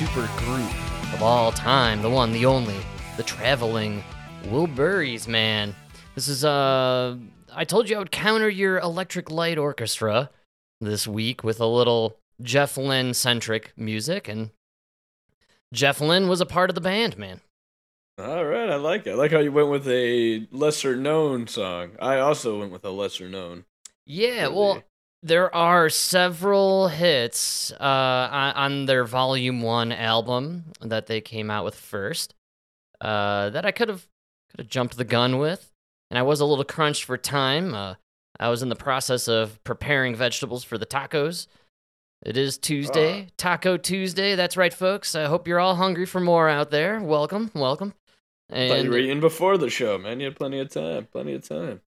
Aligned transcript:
super 0.00 0.26
group 0.38 1.12
of 1.12 1.22
all 1.22 1.52
time, 1.52 2.00
the 2.00 2.08
one, 2.08 2.32
the 2.32 2.46
only, 2.46 2.78
the 3.18 3.22
traveling 3.22 4.02
Will 4.46 4.66
Wilburys, 4.66 5.28
man. 5.28 5.76
This 6.14 6.26
is, 6.26 6.42
uh, 6.42 7.18
I 7.52 7.64
told 7.64 7.86
you 7.86 7.96
I 7.96 7.98
would 7.98 8.10
counter 8.10 8.48
your 8.48 8.78
Electric 8.78 9.30
Light 9.30 9.58
Orchestra 9.58 10.30
this 10.80 11.06
week 11.06 11.44
with 11.44 11.60
a 11.60 11.66
little 11.66 12.16
Jeff 12.40 12.78
Lynne 12.78 13.12
centric 13.12 13.74
music, 13.76 14.26
and 14.26 14.52
Jeff 15.70 16.00
Lynne 16.00 16.28
was 16.28 16.40
a 16.40 16.46
part 16.46 16.70
of 16.70 16.74
the 16.74 16.80
band, 16.80 17.18
man. 17.18 17.42
All 18.18 18.46
right, 18.46 18.70
I 18.70 18.76
like 18.76 19.06
it. 19.06 19.10
I 19.10 19.14
like 19.16 19.32
how 19.32 19.40
you 19.40 19.52
went 19.52 19.68
with 19.68 19.86
a 19.86 20.46
lesser 20.50 20.96
known 20.96 21.46
song. 21.46 21.90
I 22.00 22.20
also 22.20 22.58
went 22.58 22.72
with 22.72 22.86
a 22.86 22.90
lesser 22.90 23.28
known. 23.28 23.66
Yeah, 24.06 24.48
well, 24.48 24.82
there 25.22 25.54
are 25.54 25.88
several 25.88 26.88
hits 26.88 27.72
uh, 27.72 28.52
on, 28.54 28.86
their 28.86 29.04
Volume 29.04 29.62
One 29.62 29.92
album 29.92 30.64
that 30.80 31.06
they 31.06 31.20
came 31.20 31.50
out 31.50 31.64
with 31.64 31.74
first 31.74 32.34
uh, 33.00 33.50
that 33.50 33.66
I 33.66 33.70
could 33.70 33.88
have 33.88 34.06
could 34.50 34.60
have 34.60 34.68
jumped 34.68 34.96
the 34.96 35.04
gun 35.04 35.38
with, 35.38 35.72
and 36.10 36.18
I 36.18 36.22
was 36.22 36.40
a 36.40 36.44
little 36.44 36.64
crunched 36.64 37.04
for 37.04 37.16
time. 37.16 37.74
Uh, 37.74 37.94
I 38.38 38.48
was 38.48 38.62
in 38.62 38.68
the 38.68 38.76
process 38.76 39.28
of 39.28 39.62
preparing 39.64 40.14
vegetables 40.14 40.64
for 40.64 40.78
the 40.78 40.86
tacos. 40.86 41.46
It 42.22 42.36
is 42.36 42.58
Tuesday, 42.58 43.28
Taco 43.36 43.76
Tuesday. 43.76 44.34
That's 44.34 44.56
right, 44.56 44.74
folks. 44.74 45.14
I 45.14 45.24
hope 45.26 45.46
you're 45.46 45.60
all 45.60 45.76
hungry 45.76 46.06
for 46.06 46.20
more 46.20 46.48
out 46.48 46.70
there. 46.70 47.00
Welcome, 47.00 47.50
welcome. 47.54 47.94
Thought 48.50 48.58
you 48.58 48.72
And 48.72 48.88
were 48.90 48.98
eating 48.98 49.20
before 49.20 49.56
the 49.56 49.70
show, 49.70 49.96
man. 49.96 50.20
You 50.20 50.26
had 50.26 50.36
plenty 50.36 50.58
of 50.58 50.70
time. 50.70 51.06
Plenty 51.12 51.34
of 51.34 51.48
time. 51.48 51.80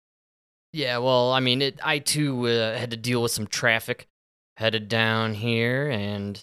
Yeah, 0.72 0.98
well, 0.98 1.32
I 1.32 1.40
mean, 1.40 1.62
it, 1.62 1.80
I 1.82 1.98
too 1.98 2.46
uh, 2.46 2.78
had 2.78 2.92
to 2.92 2.96
deal 2.96 3.22
with 3.22 3.32
some 3.32 3.46
traffic 3.46 4.06
headed 4.56 4.88
down 4.88 5.34
here, 5.34 5.88
and 5.88 6.42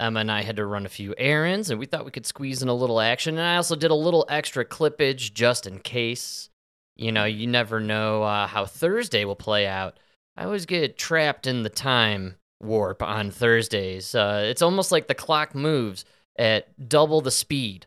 Emma 0.00 0.20
and 0.20 0.32
I 0.32 0.42
had 0.42 0.56
to 0.56 0.66
run 0.66 0.84
a 0.84 0.90
few 0.90 1.14
errands, 1.16 1.70
and 1.70 1.78
we 1.78 1.86
thought 1.86 2.04
we 2.04 2.10
could 2.10 2.26
squeeze 2.26 2.62
in 2.62 2.68
a 2.68 2.74
little 2.74 3.00
action. 3.00 3.38
And 3.38 3.46
I 3.46 3.56
also 3.56 3.76
did 3.76 3.92
a 3.92 3.96
little 3.96 4.26
extra 4.28 4.64
clippage 4.64 5.32
just 5.32 5.66
in 5.66 5.78
case. 5.78 6.50
You 6.96 7.12
know, 7.12 7.24
you 7.24 7.46
never 7.46 7.78
know 7.78 8.22
uh, 8.22 8.46
how 8.46 8.66
Thursday 8.66 9.24
will 9.24 9.36
play 9.36 9.66
out. 9.66 9.98
I 10.36 10.44
always 10.44 10.66
get 10.66 10.98
trapped 10.98 11.46
in 11.46 11.62
the 11.62 11.70
time 11.70 12.36
warp 12.60 13.02
on 13.02 13.30
Thursdays. 13.30 14.14
Uh, 14.14 14.42
it's 14.44 14.62
almost 14.62 14.92
like 14.92 15.06
the 15.06 15.14
clock 15.14 15.54
moves 15.54 16.04
at 16.38 16.88
double 16.88 17.20
the 17.20 17.30
speed. 17.30 17.86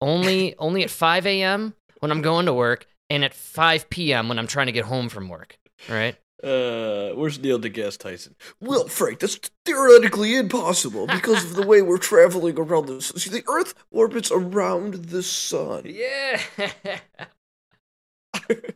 Only, 0.00 0.56
only 0.58 0.82
at 0.82 0.90
5 0.90 1.26
a.m. 1.26 1.74
when 2.00 2.10
I'm 2.10 2.22
going 2.22 2.46
to 2.46 2.54
work, 2.54 2.86
and 3.12 3.24
at 3.26 3.34
5 3.34 3.90
p.m. 3.90 4.28
when 4.30 4.38
I'm 4.38 4.46
trying 4.46 4.66
to 4.66 4.72
get 4.72 4.86
home 4.86 5.10
from 5.10 5.28
work. 5.28 5.58
Right? 5.88 6.16
Uh, 6.42 7.10
where's 7.10 7.38
Neil 7.38 7.60
deGrasse 7.60 7.98
Tyson? 7.98 8.34
Well, 8.58 8.88
Frank, 8.88 9.20
that's 9.20 9.38
theoretically 9.66 10.34
impossible 10.36 11.06
because 11.12 11.44
of 11.44 11.54
the 11.54 11.66
way 11.66 11.82
we're 11.82 11.98
traveling 11.98 12.58
around 12.58 12.86
the 12.86 13.02
sun. 13.02 13.18
See, 13.18 13.28
the 13.28 13.44
Earth 13.46 13.74
orbits 13.90 14.32
around 14.32 14.94
the 14.94 15.22
sun. 15.22 15.82
Yeah. 15.84 16.40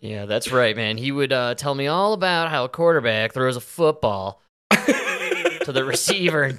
yeah, 0.00 0.26
that's 0.26 0.52
right, 0.52 0.76
man. 0.76 0.96
He 0.96 1.10
would 1.10 1.32
uh, 1.32 1.56
tell 1.56 1.74
me 1.74 1.88
all 1.88 2.12
about 2.12 2.50
how 2.50 2.64
a 2.64 2.68
quarterback 2.68 3.34
throws 3.34 3.56
a 3.56 3.60
football 3.60 4.40
to 4.70 5.72
the 5.72 5.84
receiver, 5.84 6.56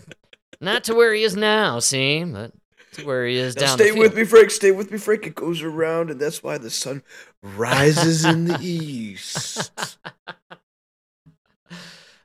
not 0.59 0.83
to 0.83 0.93
where 0.93 1.13
he 1.13 1.23
is 1.23 1.37
now, 1.37 1.79
see, 1.79 2.25
but 2.25 2.51
to 2.93 3.05
where 3.05 3.25
he 3.27 3.37
is 3.37 3.55
Now 3.55 3.61
down 3.67 3.77
stay 3.77 3.91
with 3.91 4.15
me, 4.15 4.23
Frank. 4.25 4.51
Stay 4.51 4.71
with 4.71 4.91
me, 4.91 4.97
Frank. 4.97 5.25
It 5.27 5.35
goes 5.35 5.61
around, 5.61 6.09
and 6.09 6.19
that's 6.19 6.41
why 6.43 6.57
the 6.57 6.69
sun 6.69 7.03
rises 7.43 8.25
in 8.25 8.45
the 8.45 8.57
east. 8.61 9.97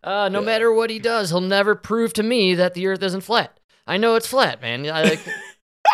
Uh, 0.02 0.28
no 0.28 0.40
Yeah. 0.40 0.44
matter 0.44 0.70
what 0.70 0.90
he 0.90 0.98
does, 0.98 1.30
he'll 1.30 1.40
never 1.40 1.74
prove 1.74 2.12
to 2.12 2.22
me 2.22 2.54
that 2.56 2.74
the 2.74 2.86
Earth 2.86 3.02
isn't 3.02 3.22
flat. 3.22 3.58
I 3.86 3.96
know 3.96 4.16
it's 4.16 4.26
flat, 4.26 4.60
man. 4.60 4.86
I, 4.86 5.02
like, 5.02 5.20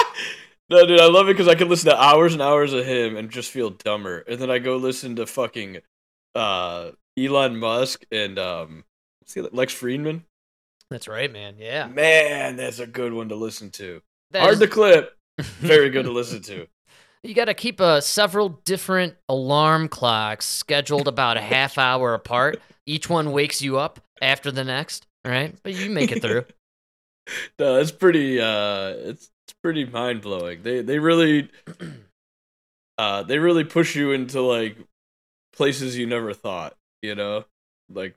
No, 0.68 0.84
dude, 0.84 1.00
I 1.00 1.06
love 1.06 1.28
it 1.28 1.34
because 1.34 1.46
I 1.46 1.54
can 1.54 1.68
listen 1.68 1.90
to 1.90 1.96
hours 2.00 2.32
and 2.32 2.42
hours 2.42 2.72
of 2.72 2.84
him 2.84 3.16
and 3.16 3.30
just 3.30 3.50
feel 3.52 3.70
dumber, 3.70 4.18
and 4.28 4.40
then 4.40 4.50
I 4.50 4.58
go 4.58 4.76
listen 4.78 5.14
to 5.16 5.26
fucking 5.26 5.78
uh 6.34 6.90
Elon 7.16 7.56
Musk 7.56 8.04
and 8.10 8.36
um, 8.38 8.84
what's 9.20 9.36
Lex 9.52 9.74
Fridman. 9.74 10.22
that's 10.90 11.06
right, 11.06 11.32
man. 11.32 11.54
Yeah. 11.58 11.86
Man, 11.86 12.56
that's 12.56 12.78
a 12.80 12.86
good 12.88 13.12
one 13.12 13.28
to 13.28 13.36
listen 13.36 13.70
to. 13.72 14.00
That 14.32 14.42
Hard 14.42 14.54
is- 14.54 14.60
to 14.60 14.68
clip, 14.68 15.16
very 15.38 15.90
good 15.90 16.04
to 16.04 16.12
listen 16.12 16.42
to. 16.42 16.66
You 17.22 17.34
got 17.34 17.46
to 17.46 17.54
keep 17.54 17.80
uh, 17.82 18.00
several 18.00 18.60
different 18.64 19.14
alarm 19.28 19.88
clocks 19.88 20.46
scheduled 20.46 21.06
about 21.06 21.36
a 21.36 21.40
half 21.42 21.76
hour 21.76 22.14
apart. 22.14 22.62
Each 22.86 23.10
one 23.10 23.32
wakes 23.32 23.60
you 23.60 23.76
up 23.78 24.00
after 24.22 24.50
the 24.50 24.64
next, 24.64 25.06
right? 25.24 25.54
But 25.62 25.74
you 25.74 25.90
make 25.90 26.12
it 26.12 26.22
through. 26.22 26.44
No, 27.60 27.76
it's 27.76 27.92
pretty. 27.92 28.40
Uh, 28.40 28.88
it's 28.88 29.30
it's 29.46 29.54
pretty 29.62 29.84
mind 29.84 30.20
blowing. 30.20 30.62
They 30.62 30.82
they 30.82 30.98
really, 30.98 31.48
uh, 32.98 33.22
they 33.22 33.38
really 33.38 33.62
push 33.62 33.94
you 33.94 34.10
into 34.12 34.40
like 34.40 34.76
places 35.54 35.96
you 35.96 36.06
never 36.06 36.34
thought. 36.34 36.76
You 37.02 37.14
know, 37.14 37.44
like 37.88 38.16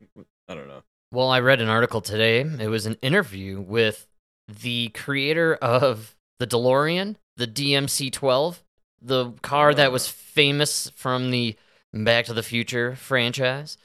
I 0.50 0.56
don't 0.56 0.68
know. 0.68 0.82
Well, 1.12 1.30
I 1.30 1.42
read 1.42 1.62
an 1.62 1.70
article 1.70 2.02
today. 2.02 2.40
It 2.40 2.70
was 2.70 2.88
an 2.88 2.98
interview 3.04 3.62
with 3.62 4.08
the 4.48 4.90
creator 4.90 5.56
of 5.56 6.16
the 6.40 6.48
DeLorean, 6.48 7.16
the 7.38 7.48
DMC 7.48 8.12
12, 8.12 8.64
the 9.02 9.32
car 9.42 9.74
that 9.74 9.92
was 9.92 10.08
Ah. 10.08 10.12
famous 10.12 10.90
from 10.96 11.32
the 11.32 11.56
Back 11.94 12.26
to 12.26 12.34
the 12.34 12.44
Future 12.44 12.96
franchise. 12.96 13.78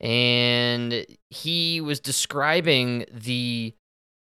And 0.00 1.06
he 1.30 1.80
was 1.80 2.00
describing 2.00 3.06
the 3.10 3.74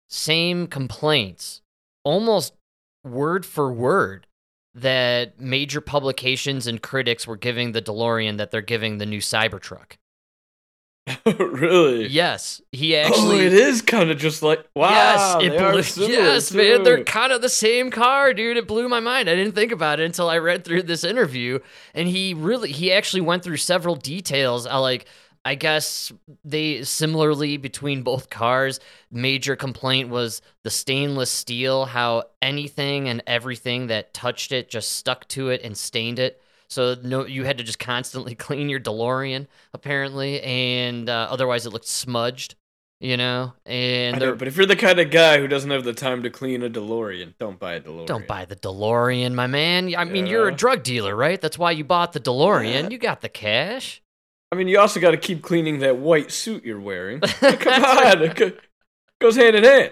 same 0.09 0.67
complaints, 0.67 1.61
almost 2.03 2.53
word 3.03 3.45
for 3.45 3.71
word, 3.71 4.27
that 4.73 5.39
major 5.39 5.81
publications 5.81 6.67
and 6.67 6.81
critics 6.81 7.27
were 7.27 7.35
giving 7.35 7.71
the 7.73 7.81
DeLorean 7.81 8.37
that 8.37 8.51
they're 8.51 8.61
giving 8.61 8.97
the 8.97 9.05
new 9.05 9.19
Cybertruck. 9.19 9.97
really? 11.39 12.07
Yes, 12.07 12.61
he 12.71 12.95
actually. 12.95 13.17
oh, 13.17 13.31
actually. 13.31 13.45
it 13.45 13.53
is 13.53 13.81
kind 13.81 14.11
of 14.11 14.17
just 14.17 14.43
like 14.43 14.65
wow. 14.75 14.89
yes, 14.89 15.35
it 15.41 15.57
blew. 15.57 15.83
similar, 15.83 16.11
Yes, 16.11 16.51
man, 16.51 16.83
they're 16.83 17.03
kind 17.03 17.31
of 17.31 17.41
the 17.41 17.49
same 17.49 17.91
car, 17.91 18.33
dude. 18.33 18.57
It 18.57 18.67
blew 18.67 18.89
my 18.89 18.99
mind. 18.99 19.29
I 19.29 19.35
didn't 19.35 19.55
think 19.55 19.71
about 19.71 19.99
it 19.99 20.03
until 20.03 20.29
I 20.29 20.37
read 20.37 20.65
through 20.65 20.83
this 20.83 21.03
interview, 21.03 21.59
and 21.93 22.07
he 22.07 22.33
really, 22.33 22.71
he 22.71 22.91
actually 22.91 23.21
went 23.21 23.43
through 23.43 23.57
several 23.57 23.95
details. 23.95 24.65
I 24.65 24.77
like. 24.77 25.05
I 25.45 25.55
guess 25.55 26.11
they 26.43 26.83
similarly 26.83 27.55
between 27.55 28.03
both 28.03 28.29
cars. 28.29 28.81
Major 29.09 29.55
complaint 29.55 30.09
was 30.09 30.41
the 30.63 30.69
stainless 30.69 31.31
steel, 31.31 31.85
how 31.85 32.23
anything 32.41 33.07
and 33.07 33.23
everything 33.25 33.87
that 33.87 34.13
touched 34.13 34.51
it 34.51 34.69
just 34.69 34.91
stuck 34.91 35.25
to 35.29 35.47
it 35.47 35.61
and 35.63 35.77
stained 35.77 36.19
it. 36.19 36.41
So 36.69 36.95
no, 37.01 37.25
you 37.25 37.43
had 37.43 37.57
to 37.57 37.63
just 37.63 37.79
constantly 37.79 38.35
clean 38.47 38.69
your 38.69 38.79
DeLorean 38.79 39.47
apparently, 39.73 40.41
and 40.41 41.09
uh, 41.09 41.27
otherwise 41.29 41.65
it 41.65 41.71
looked 41.71 41.87
smudged. 41.87 42.55
You 42.99 43.15
know, 43.15 43.53
and 43.63 44.19
know, 44.19 44.33
but 44.33 44.47
if 44.47 44.57
you're 44.57 44.65
the 44.65 44.75
kind 44.75 44.99
of 44.99 45.11
guy 45.11 45.37
who 45.39 45.47
doesn't 45.47 45.69
have 45.69 45.83
the 45.83 45.93
time 45.93 46.23
to 46.23 46.31
clean 46.31 46.63
a 46.63 46.69
DeLorean, 46.69 47.35
don't 47.37 47.59
buy 47.59 47.73
a 47.73 47.79
DeLorean. 47.79 48.07
Don't 48.07 48.25
buy 48.25 48.45
the 48.45 48.55
DeLorean, 48.55 49.35
my 49.35 49.45
man. 49.45 49.93
I 49.95 50.03
mean, 50.03 50.25
you're 50.25 50.47
a 50.47 50.55
drug 50.55 50.81
dealer, 50.81 51.15
right? 51.15 51.39
That's 51.39 51.59
why 51.59 51.69
you 51.69 51.83
bought 51.83 52.13
the 52.13 52.19
DeLorean. 52.19 52.83
Yeah. 52.83 52.89
You 52.89 52.97
got 52.97 53.21
the 53.21 53.29
cash. 53.29 54.01
I 54.51 54.55
mean, 54.55 54.67
you 54.67 54.79
also 54.79 54.99
got 54.99 55.11
to 55.11 55.17
keep 55.17 55.43
cleaning 55.43 55.77
that 55.79 55.97
white 55.97 56.31
suit 56.31 56.65
you're 56.65 56.79
wearing. 56.79 57.19
Come 57.41 57.83
on, 57.83 58.23
it 58.23 58.59
goes 59.19 59.35
hand 59.35 59.55
in 59.55 59.63
hand. 59.63 59.91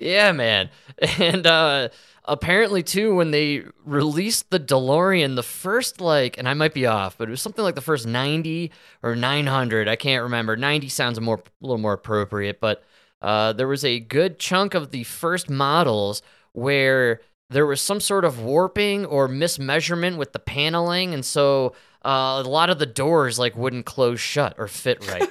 Yeah, 0.00 0.32
man. 0.32 0.70
And 1.18 1.44
uh 1.44 1.88
apparently 2.26 2.82
too 2.82 3.14
when 3.14 3.30
they 3.30 3.64
released 3.84 4.50
the 4.50 4.60
DeLorean 4.60 5.36
the 5.36 5.42
first 5.42 6.00
like 6.00 6.38
and 6.38 6.48
I 6.48 6.54
might 6.54 6.74
be 6.74 6.86
off, 6.86 7.18
but 7.18 7.28
it 7.28 7.30
was 7.30 7.42
something 7.42 7.64
like 7.64 7.74
the 7.74 7.80
first 7.80 8.06
90 8.06 8.70
or 9.02 9.14
900, 9.14 9.88
I 9.88 9.96
can't 9.96 10.22
remember. 10.22 10.56
90 10.56 10.88
sounds 10.88 11.20
more 11.20 11.36
a 11.38 11.66
little 11.66 11.78
more 11.78 11.92
appropriate, 11.92 12.60
but 12.60 12.82
uh 13.22 13.52
there 13.52 13.68
was 13.68 13.84
a 13.84 14.00
good 14.00 14.38
chunk 14.38 14.74
of 14.74 14.90
the 14.90 15.04
first 15.04 15.48
models 15.50 16.22
where 16.52 17.20
there 17.50 17.66
was 17.66 17.80
some 17.80 18.00
sort 18.00 18.24
of 18.24 18.40
warping 18.40 19.04
or 19.04 19.28
mismeasurement 19.28 20.16
with 20.16 20.32
the 20.32 20.38
paneling 20.38 21.14
and 21.14 21.24
so 21.24 21.74
uh, 22.04 22.42
a 22.44 22.48
lot 22.48 22.68
of 22.70 22.78
the 22.78 22.86
doors 22.86 23.38
like 23.38 23.56
wouldn't 23.56 23.86
close 23.86 24.20
shut 24.20 24.54
or 24.58 24.68
fit 24.68 25.06
right. 25.08 25.28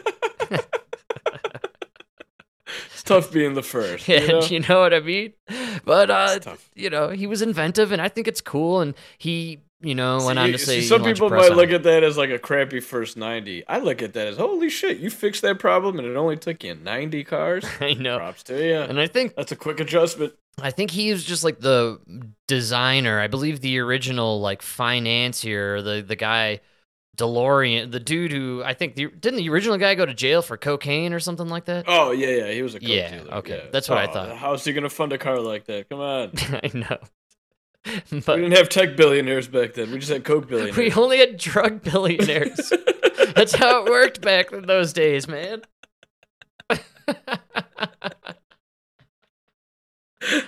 It's 3.04 3.10
tough 3.10 3.34
being 3.34 3.54
the 3.54 3.62
first. 3.64 4.08
Yeah, 4.08 4.22
you 4.22 4.28
know? 4.32 4.42
you 4.44 4.60
know 4.62 4.80
what 4.80 4.94
I 4.94 5.02
mean? 5.02 5.34
But 5.84 6.10
uh, 6.10 6.40
you 6.74 6.90
know, 6.90 7.10
he 7.10 7.28
was 7.28 7.42
inventive, 7.42 7.92
and 7.92 8.02
I 8.02 8.08
think 8.08 8.30
it's 8.30 8.40
cool. 8.40 8.80
And 8.80 8.94
he, 9.18 9.60
you 9.82 9.94
know, 9.94 10.24
went 10.26 10.40
on 10.40 10.54
to 10.54 10.58
say 10.58 10.80
see, 10.80 10.88
some 10.88 11.04
people 11.04 11.30
might 11.30 11.52
look 11.52 11.70
it. 11.70 11.76
at 11.76 11.84
that 11.84 12.04
as 12.04 12.16
like 12.18 12.30
a 12.30 12.40
crappy 12.40 12.80
first 12.80 13.18
90. 13.18 13.68
I 13.68 13.80
look 13.80 14.02
at 14.02 14.14
that 14.14 14.28
as 14.28 14.38
holy 14.38 14.70
shit, 14.70 15.00
you 15.00 15.10
fixed 15.10 15.42
that 15.42 15.60
problem 15.60 16.00
and 16.00 16.08
it 16.08 16.16
only 16.16 16.38
took 16.38 16.64
you 16.64 16.76
90 16.76 17.26
cars. 17.26 17.66
I 17.82 17.94
know, 17.94 18.18
Props 18.20 18.44
to 18.44 18.66
you. 18.66 18.78
and 18.78 18.98
I 19.00 19.08
think 19.08 19.36
That's 19.36 19.52
a 19.52 19.58
quick 19.58 19.82
adjustment. 19.82 20.34
I 20.62 20.72
think 20.72 20.92
he 20.92 21.12
was 21.12 21.26
just 21.26 21.44
like 21.44 21.60
the 21.60 22.00
designer. 22.48 23.20
I 23.20 23.28
believe 23.28 23.60
the 23.60 23.80
original 23.80 24.40
like 24.40 24.62
financier, 24.62 25.82
the 25.82 26.02
the 26.02 26.16
guy 26.16 26.62
DeLorean, 27.18 27.92
the 27.92 28.00
dude 28.00 28.32
who 28.32 28.64
I 28.66 28.74
think 28.74 28.96
the, 28.96 29.08
didn't 29.08 29.38
the 29.38 29.50
original 29.50 29.78
guy 29.78 29.94
go 29.96 30.06
to 30.06 30.14
jail 30.14 30.42
for 30.42 30.58
cocaine 30.58 31.14
or 31.14 31.20
something 31.20 31.48
like 31.48 31.66
that? 31.66 31.86
Oh 31.88 32.12
yeah, 32.12 32.28
yeah, 32.46 32.52
he 32.52 32.62
was 32.64 32.74
a 32.76 32.80
coke 32.80 32.90
Yeah, 32.90 33.18
dealer. 33.18 33.34
okay, 33.36 33.58
yeah. 33.66 33.70
that's 33.72 33.88
what 33.88 34.00
I 34.00 34.06
Oh, 34.08 34.12
thought. 34.14 34.38
How's 34.38 34.64
he 34.66 34.74
gonna 34.74 34.90
fund 34.90 35.14
a 35.14 35.18
car 35.18 35.40
like 35.40 35.66
that? 35.66 35.90
Come 35.90 36.00
on. 36.00 36.32
I 36.64 36.72
know. 36.74 36.98
we 38.12 38.20
didn't 38.20 38.54
have 38.54 38.70
tech 38.70 38.96
billionaires 38.96 39.48
back 39.48 39.74
then. 39.74 39.92
We 39.92 40.00
just 40.00 40.12
had 40.12 40.24
coke 40.24 40.48
billionaires. 40.50 40.78
we 40.78 40.92
only 40.94 41.20
had 41.20 41.38
drug 41.38 41.84
billionaires. 41.84 42.72
That's 43.36 43.54
how 43.54 43.84
it 43.86 43.92
worked 43.92 44.22
back 44.22 44.52
in 44.52 44.66
those 44.66 44.92
days, 44.94 45.28
man. 45.28 45.62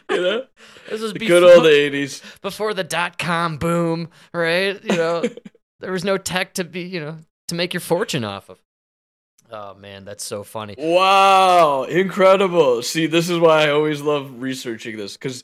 you 0.09 0.21
know, 0.21 0.45
This 0.89 1.01
was 1.01 1.13
the 1.13 1.19
before, 1.19 1.39
good 1.41 1.43
old 1.57 1.65
'80s. 1.65 2.41
before 2.41 2.73
the 2.73 2.83
dot 2.83 3.17
com 3.17 3.57
boom, 3.57 4.09
right? 4.33 4.81
You 4.83 4.95
know, 4.95 5.23
there 5.79 5.91
was 5.91 6.03
no 6.03 6.17
tech 6.17 6.53
to 6.55 6.63
be, 6.63 6.81
you 6.81 6.99
know, 6.99 7.17
to 7.47 7.55
make 7.55 7.73
your 7.73 7.81
fortune 7.81 8.23
off 8.23 8.49
of. 8.49 8.59
Oh 9.51 9.75
man, 9.75 10.05
that's 10.05 10.23
so 10.23 10.43
funny. 10.43 10.75
Wow, 10.77 11.83
incredible. 11.83 12.81
See, 12.81 13.05
this 13.05 13.29
is 13.29 13.39
why 13.39 13.65
I 13.65 13.69
always 13.69 14.01
love 14.01 14.41
researching 14.41 14.97
this 14.97 15.17
cuz 15.17 15.43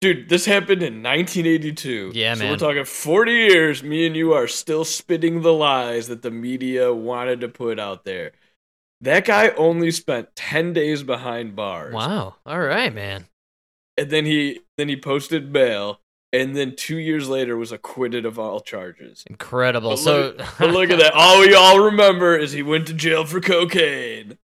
dude, 0.00 0.28
this 0.28 0.44
happened 0.44 0.82
in 0.82 1.02
1982. 1.02 2.12
Yeah, 2.14 2.34
so 2.34 2.40
man. 2.40 2.50
we're 2.50 2.56
talking 2.56 2.84
40 2.84 3.32
years 3.32 3.82
me 3.82 4.06
and 4.06 4.16
you 4.16 4.32
are 4.32 4.48
still 4.48 4.84
spitting 4.84 5.42
the 5.42 5.52
lies 5.52 6.08
that 6.08 6.22
the 6.22 6.30
media 6.30 6.92
wanted 6.92 7.40
to 7.40 7.48
put 7.48 7.78
out 7.78 8.04
there. 8.04 8.32
That 9.00 9.24
guy 9.24 9.50
only 9.50 9.92
spent 9.92 10.34
10 10.34 10.72
days 10.72 11.04
behind 11.04 11.54
bars. 11.54 11.94
Wow. 11.94 12.36
All 12.44 12.60
right, 12.60 12.92
man. 12.92 13.26
And 13.96 14.10
then 14.10 14.26
he 14.26 14.60
then 14.76 14.88
he 14.88 14.96
posted 14.96 15.52
bail 15.52 16.00
and 16.32 16.56
then 16.56 16.74
2 16.76 16.96
years 16.98 17.28
later 17.28 17.56
was 17.56 17.72
acquitted 17.72 18.24
of 18.26 18.38
all 18.38 18.60
charges. 18.60 19.24
Incredible. 19.28 19.90
But 19.90 19.96
so 19.98 20.20
look, 20.20 20.36
but 20.58 20.70
look 20.70 20.90
at 20.90 20.98
that. 20.98 21.12
All 21.14 21.40
we 21.40 21.54
all 21.54 21.80
remember 21.80 22.36
is 22.36 22.52
he 22.52 22.62
went 22.62 22.86
to 22.88 22.94
jail 22.94 23.24
for 23.24 23.40
cocaine. 23.40 24.38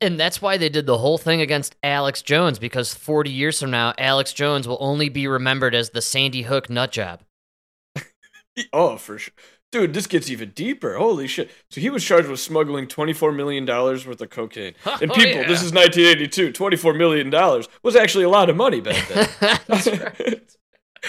And 0.00 0.18
that's 0.18 0.42
why 0.42 0.56
they 0.56 0.68
did 0.68 0.86
the 0.86 0.98
whole 0.98 1.18
thing 1.18 1.40
against 1.40 1.76
Alex 1.84 2.20
Jones 2.22 2.58
because 2.58 2.92
40 2.94 3.30
years 3.30 3.60
from 3.60 3.70
now, 3.70 3.94
Alex 3.96 4.32
Jones 4.32 4.66
will 4.66 4.78
only 4.80 5.08
be 5.08 5.28
remembered 5.28 5.72
as 5.72 5.90
the 5.90 6.02
Sandy 6.02 6.42
Hook 6.42 6.68
nut 6.68 6.90
job. 6.92 7.20
Oh, 8.72 8.96
for 8.96 9.18
sure. 9.18 9.32
Dude, 9.70 9.94
this 9.94 10.08
gets 10.08 10.28
even 10.30 10.50
deeper. 10.50 10.96
Holy 10.96 11.28
shit. 11.28 11.48
So 11.70 11.80
he 11.80 11.90
was 11.90 12.02
charged 12.02 12.26
with 12.28 12.40
smuggling 12.40 12.88
$24 12.88 13.36
million 13.36 13.64
worth 13.64 14.20
of 14.20 14.30
cocaine. 14.30 14.74
Oh, 14.86 14.98
and 15.00 15.12
Oh, 15.12 15.14
people, 15.14 15.42
yeah. 15.42 15.46
this 15.46 15.62
is 15.62 15.72
1982. 15.72 16.50
$24 16.52 16.96
million 16.98 17.30
was 17.84 17.94
actually 17.94 18.24
a 18.24 18.28
lot 18.28 18.50
of 18.50 18.56
money 18.56 18.80
back 18.80 19.06
then. 19.68 20.40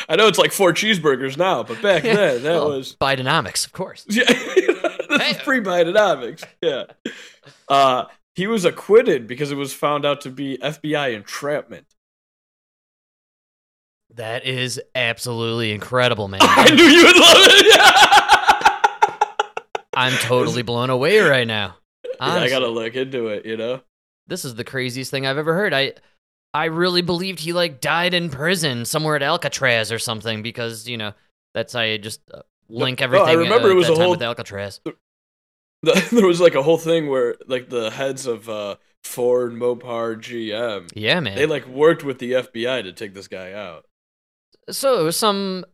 I 0.08 0.16
know 0.16 0.28
it's 0.28 0.38
like 0.40 0.52
four 0.52 0.72
cheeseburgers 0.74 1.38
now, 1.38 1.64
but 1.64 1.82
back 1.82 2.04
then, 2.04 2.44
that 2.44 2.54
Well, 2.54 2.70
was. 2.70 2.96
Bidenomics, 3.00 3.66
of 3.66 3.74
course. 3.74 4.06
Yeah, 4.10 4.24
this 4.28 5.22
Hey. 5.22 5.32
is 5.32 5.38
pre 5.38 5.60
Bidenomics. 5.62 6.44
Yeah. 6.62 6.84
Uh, 7.68 8.06
he 8.36 8.48
was 8.48 8.66
acquitted 8.66 9.28
because 9.28 9.52
it 9.52 9.56
was 9.56 9.74
found 9.74 10.06
out 10.06 10.22
to 10.22 10.30
be 10.30 10.58
FBI 10.62 11.14
entrapment. 11.16 11.86
That 14.16 14.46
is 14.46 14.82
absolutely 14.96 15.72
incredible, 15.72 16.28
man. 16.28 16.40
I 16.44 16.70
knew 16.74 16.84
you 16.84 17.06
would 17.06 17.16
love 17.16 17.38
it. 17.40 17.80
I'm 19.94 20.14
totally 20.20 20.62
blown 20.62 20.90
away 20.90 21.20
right 21.20 21.46
now. 21.48 21.76
Yeah, 22.06 22.34
I 22.34 22.50
gotta 22.50 22.68
look 22.70 22.96
into 22.96 23.28
it, 23.28 23.46
you 23.46 23.58
know? 23.58 23.82
this 24.28 24.46
is 24.46 24.54
the 24.56 24.64
craziest 24.64 25.10
thing 25.10 25.26
I've 25.26 25.38
ever 25.40 25.54
heard. 25.56 25.74
I 25.74 25.94
I 26.54 26.66
really 26.66 27.02
believed 27.02 27.40
he 27.42 27.54
like 27.54 27.80
died 27.82 28.14
in 28.14 28.30
prison 28.30 28.86
somewhere 28.86 29.16
at 29.16 29.24
Alcatraz 29.24 29.92
or 29.92 30.00
something 30.00 30.42
because 30.42 30.88
you 30.88 30.98
know 30.98 31.14
that's 31.54 31.74
how 31.74 31.82
you 31.82 31.98
just 31.98 32.22
uh, 32.34 32.42
link 32.70 33.00
no, 33.02 33.24
I 33.24 33.34
remember 33.34 33.68
uh, 33.70 33.72
it 33.72 33.76
was 33.76 33.88
a 33.90 33.94
time 33.94 34.02
whole- 34.02 34.12
with 34.12 34.22
Alcatraz. 34.24 34.82
The, 35.84 36.08
there 36.12 36.26
was 36.28 36.42
like 36.42 36.56
a 36.56 36.64
whole 36.64 36.78
thing 36.78 37.08
where 37.08 37.36
like 37.48 37.70
the 37.70 37.90
heads 37.92 38.26
of 38.26 38.50
uh, 38.50 38.76
Ford, 39.04 39.54
Mopar, 39.54 40.16
GM, 40.18 40.90
Yeah, 40.96 41.20
man. 41.20 41.36
they 41.36 41.46
like 41.46 41.66
worked 41.68 42.04
with 42.04 42.20
the 42.20 42.34
FBI 42.34 42.84
to 42.84 42.92
take 42.94 43.14
this 43.14 43.28
guy 43.28 43.54
out. 43.54 43.86
so 44.70 45.00
it 45.00 45.04
was 45.04 45.16
some 45.18 45.66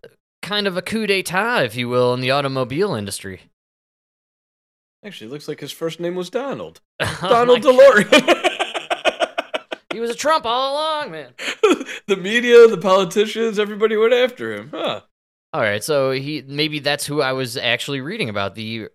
kind 0.41 0.67
of 0.67 0.77
a 0.77 0.81
coup 0.83 1.07
d'état, 1.07 1.65
if 1.65 1.75
you 1.75 1.89
will, 1.89 2.13
in 2.13 2.21
the 2.21 2.29
automobile 2.31 2.93
industry. 2.93 3.41
Actually, 5.03 5.27
it 5.27 5.33
looks 5.33 5.47
like 5.47 5.59
his 5.59 5.71
first 5.71 5.99
name 5.99 6.15
was 6.15 6.29
Donald. 6.29 6.81
Oh 7.01 7.29
Donald 7.29 7.61
DeLorean. 7.63 8.51
He 9.95 10.01
was 10.01 10.09
a 10.09 10.15
Trump 10.15 10.45
all 10.45 10.73
along, 10.73 11.11
man. 11.11 11.31
the 12.07 12.17
media, 12.17 12.67
the 12.67 12.77
politicians, 12.77 13.57
everybody 13.57 13.95
went 13.95 14.11
after 14.11 14.53
him. 14.53 14.69
Huh. 14.73 15.03
All 15.53 15.61
right, 15.61 15.81
so 15.81 16.11
he 16.11 16.43
maybe 16.45 16.79
that's 16.79 17.05
who 17.05 17.21
I 17.21 17.31
was 17.31 17.55
actually 17.55 18.01
reading 18.01 18.27
about 18.27 18.55
the 18.55 18.89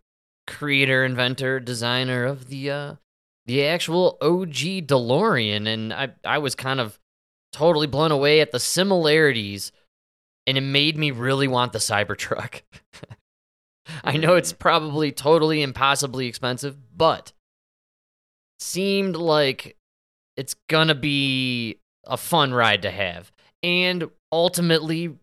creator, 0.47 1.03
inventor, 1.03 1.59
designer 1.59 2.27
of 2.27 2.49
the 2.51 2.71
uh 2.71 2.95
the 3.47 3.65
actual 3.65 4.19
OG 4.21 4.53
DeLorean 4.89 5.67
and 5.67 5.91
I 5.91 6.11
I 6.23 6.37
was 6.37 6.55
kind 6.55 6.81
of 6.81 7.01
totally 7.51 7.87
blown 7.87 8.13
away 8.13 8.43
at 8.43 8.53
the 8.53 8.61
similarities 8.61 9.73
and 10.47 10.59
it 10.59 10.61
made 10.61 10.99
me 10.99 11.13
really 11.13 11.49
want 11.49 11.73
the 11.73 11.79
Cybertruck. 11.79 12.61
I 14.05 14.19
know 14.19 14.35
it's 14.35 14.53
probably 14.53 15.13
totally 15.13 15.63
impossibly 15.63 16.27
expensive, 16.27 16.77
but 16.95 17.33
seemed 18.59 19.17
like 19.17 19.79
it's 20.37 20.55
gonna 20.69 20.95
be 20.95 21.79
a 22.05 22.17
fun 22.17 22.53
ride 22.55 22.83
to 22.83 22.91
have. 22.91 23.31
And 23.63 24.11
ultimately, 24.33 25.17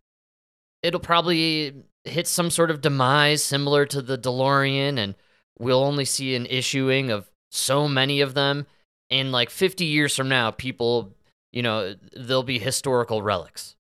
it'll 0.83 0.99
probably 0.99 1.73
hit 2.03 2.27
some 2.27 2.49
sort 2.51 2.71
of 2.71 2.81
demise 2.81 3.43
similar 3.43 3.85
to 3.87 4.01
the 4.01 4.17
DeLorean, 4.17 4.97
and 4.97 5.15
we'll 5.59 5.83
only 5.83 6.05
see 6.05 6.35
an 6.35 6.45
issuing 6.45 7.09
of 7.11 7.29
so 7.51 7.87
many 7.87 8.21
of 8.21 8.33
them. 8.33 8.67
And 9.09 9.31
like 9.31 9.49
50 9.49 9.85
years 9.85 10.15
from 10.15 10.29
now, 10.29 10.51
people, 10.51 11.13
you 11.51 11.63
know, 11.63 11.95
they'll 12.15 12.43
be 12.43 12.59
historical 12.59 13.21
relics. 13.21 13.75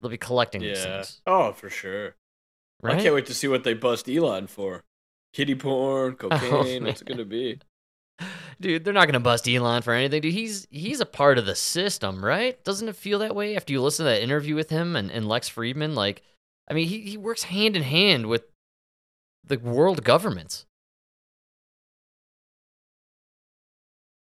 They'll 0.00 0.10
be 0.10 0.18
collecting 0.18 0.60
these 0.60 0.78
Yeah. 0.78 0.96
things. 0.96 1.22
Oh, 1.26 1.52
for 1.52 1.70
sure. 1.70 2.16
Right? 2.82 2.98
I 2.98 3.02
can't 3.02 3.14
wait 3.14 3.26
to 3.26 3.34
see 3.34 3.48
what 3.48 3.64
they 3.64 3.74
bust 3.74 4.08
Elon 4.08 4.46
for. 4.46 4.84
Kitty 5.32 5.54
porn, 5.54 6.16
oh, 6.20 6.28
cocaine. 6.28 6.84
what's 6.84 7.00
it 7.02 7.08
gonna 7.08 7.24
be? 7.24 7.58
Dude, 8.60 8.84
they're 8.84 8.94
not 8.94 9.06
gonna 9.06 9.20
bust 9.20 9.46
Elon 9.48 9.82
for 9.82 9.92
anything, 9.92 10.22
dude. 10.22 10.32
He's 10.32 10.66
he's 10.70 11.00
a 11.00 11.06
part 11.06 11.36
of 11.38 11.44
the 11.46 11.54
system, 11.54 12.24
right? 12.24 12.62
Doesn't 12.64 12.88
it 12.88 12.96
feel 12.96 13.18
that 13.18 13.34
way 13.34 13.54
after 13.56 13.72
you 13.72 13.82
listen 13.82 14.04
to 14.04 14.10
that 14.10 14.22
interview 14.22 14.54
with 14.54 14.70
him 14.70 14.96
and, 14.96 15.10
and 15.10 15.28
Lex 15.28 15.50
Fridman? 15.50 15.94
Like, 15.94 16.22
I 16.68 16.74
mean, 16.74 16.88
he, 16.88 17.00
he 17.02 17.16
works 17.18 17.44
hand 17.44 17.76
in 17.76 17.82
hand 17.82 18.26
with 18.26 18.44
the 19.44 19.58
world 19.58 20.02
governments. 20.04 20.64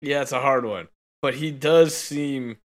Yeah, 0.02 0.22
it's 0.22 0.32
a 0.32 0.42
hard 0.42 0.66
one, 0.66 0.88
but 1.22 1.36
he 1.36 1.52
does 1.52 1.96
seem. 1.96 2.58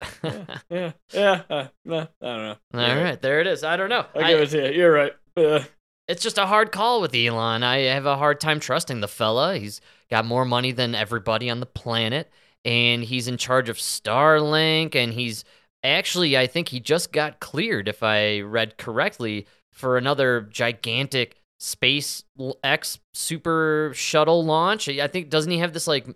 Yeah, 0.22 0.60
yeah, 0.70 0.92
yeah. 1.12 1.42
Uh, 1.50 1.68
nah, 1.84 2.06
I 2.20 2.26
don't 2.26 2.42
know. 2.42 2.56
All 2.74 2.96
right, 2.96 3.20
there 3.20 3.40
it 3.40 3.46
is. 3.46 3.64
I 3.64 3.76
don't 3.76 3.88
know. 3.88 4.06
I 4.14 4.18
I- 4.20 4.30
give 4.32 4.40
it 4.40 4.50
to 4.50 4.68
you. 4.72 4.78
You're 4.78 4.92
right. 4.92 5.12
Uh, 5.36 5.64
it's 6.08 6.22
just 6.22 6.38
a 6.38 6.46
hard 6.46 6.72
call 6.72 7.00
with 7.00 7.14
Elon. 7.14 7.62
I 7.62 7.78
have 7.82 8.06
a 8.06 8.16
hard 8.16 8.40
time 8.40 8.60
trusting 8.60 9.00
the 9.00 9.08
fella. 9.08 9.56
He's 9.56 9.80
got 10.10 10.24
more 10.24 10.44
money 10.44 10.72
than 10.72 10.94
everybody 10.94 11.48
on 11.48 11.60
the 11.60 11.66
planet, 11.66 12.30
and 12.64 13.02
he's 13.04 13.28
in 13.28 13.36
charge 13.36 13.68
of 13.68 13.76
Starlink, 13.76 14.94
and 14.94 15.12
he's 15.12 15.44
actually, 15.84 16.36
I 16.36 16.46
think 16.46 16.68
he 16.68 16.80
just 16.80 17.12
got 17.12 17.40
cleared, 17.40 17.88
if 17.88 18.02
I 18.02 18.40
read 18.40 18.78
correctly, 18.78 19.46
for 19.72 19.96
another 19.96 20.42
gigantic 20.42 21.36
space 21.58 22.24
X 22.64 22.98
super 23.14 23.92
shuttle 23.94 24.44
launch. 24.44 24.88
I 24.88 25.06
think 25.06 25.30
doesn't 25.30 25.50
he 25.50 25.58
have 25.58 25.72
this 25.72 25.86
like 25.86 26.06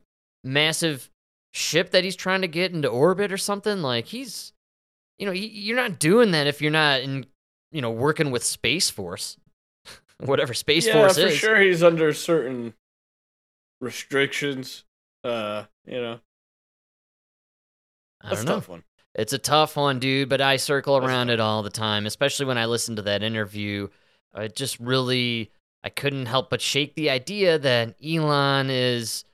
massive 0.42 1.08
ship 1.54 1.92
that 1.92 2.04
he's 2.04 2.16
trying 2.16 2.42
to 2.42 2.48
get 2.48 2.72
into 2.72 2.88
orbit 2.88 3.32
or 3.32 3.36
something? 3.36 3.80
Like 3.80 4.06
he's, 4.06 4.52
you 5.18 5.26
know, 5.26 5.32
you're 5.32 5.76
not 5.76 5.98
doing 5.98 6.32
that 6.32 6.48
if 6.48 6.60
you're 6.60 6.72
not 6.72 7.00
in, 7.00 7.26
you 7.70 7.80
know, 7.80 7.90
working 7.90 8.30
with 8.30 8.42
Space 8.42 8.90
Force, 8.90 9.36
whatever 10.24 10.54
Space 10.54 10.86
yeah, 10.86 10.94
Force 10.94 11.18
for 11.18 11.26
is. 11.26 11.34
sure 11.34 11.60
he's 11.60 11.82
under 11.82 12.12
certain 12.12 12.74
restrictions. 13.80 14.84
Uh, 15.24 15.64
you 15.86 16.00
know, 16.00 16.20
I 18.22 18.28
that's 18.28 18.40
don't 18.40 18.44
a 18.44 18.44
know. 18.46 18.54
tough 18.54 18.68
one. 18.68 18.84
It's 19.14 19.32
a 19.32 19.38
tough 19.38 19.76
one, 19.76 19.98
dude, 19.98 20.28
but 20.28 20.40
I 20.40 20.56
circle 20.56 21.00
That's 21.00 21.06
around 21.08 21.28
tough. 21.28 21.34
it 21.34 21.40
all 21.40 21.62
the 21.62 21.70
time, 21.70 22.06
especially 22.06 22.46
when 22.46 22.58
I 22.58 22.66
listen 22.66 22.96
to 22.96 23.02
that 23.02 23.22
interview. 23.22 23.88
It 24.36 24.54
just 24.54 24.78
really, 24.78 25.50
I 25.82 25.88
couldn't 25.88 26.26
help 26.26 26.50
but 26.50 26.60
shake 26.60 26.94
the 26.94 27.08
idea 27.10 27.58
that 27.58 27.96
Elon 28.04 28.68
is, 28.70 29.24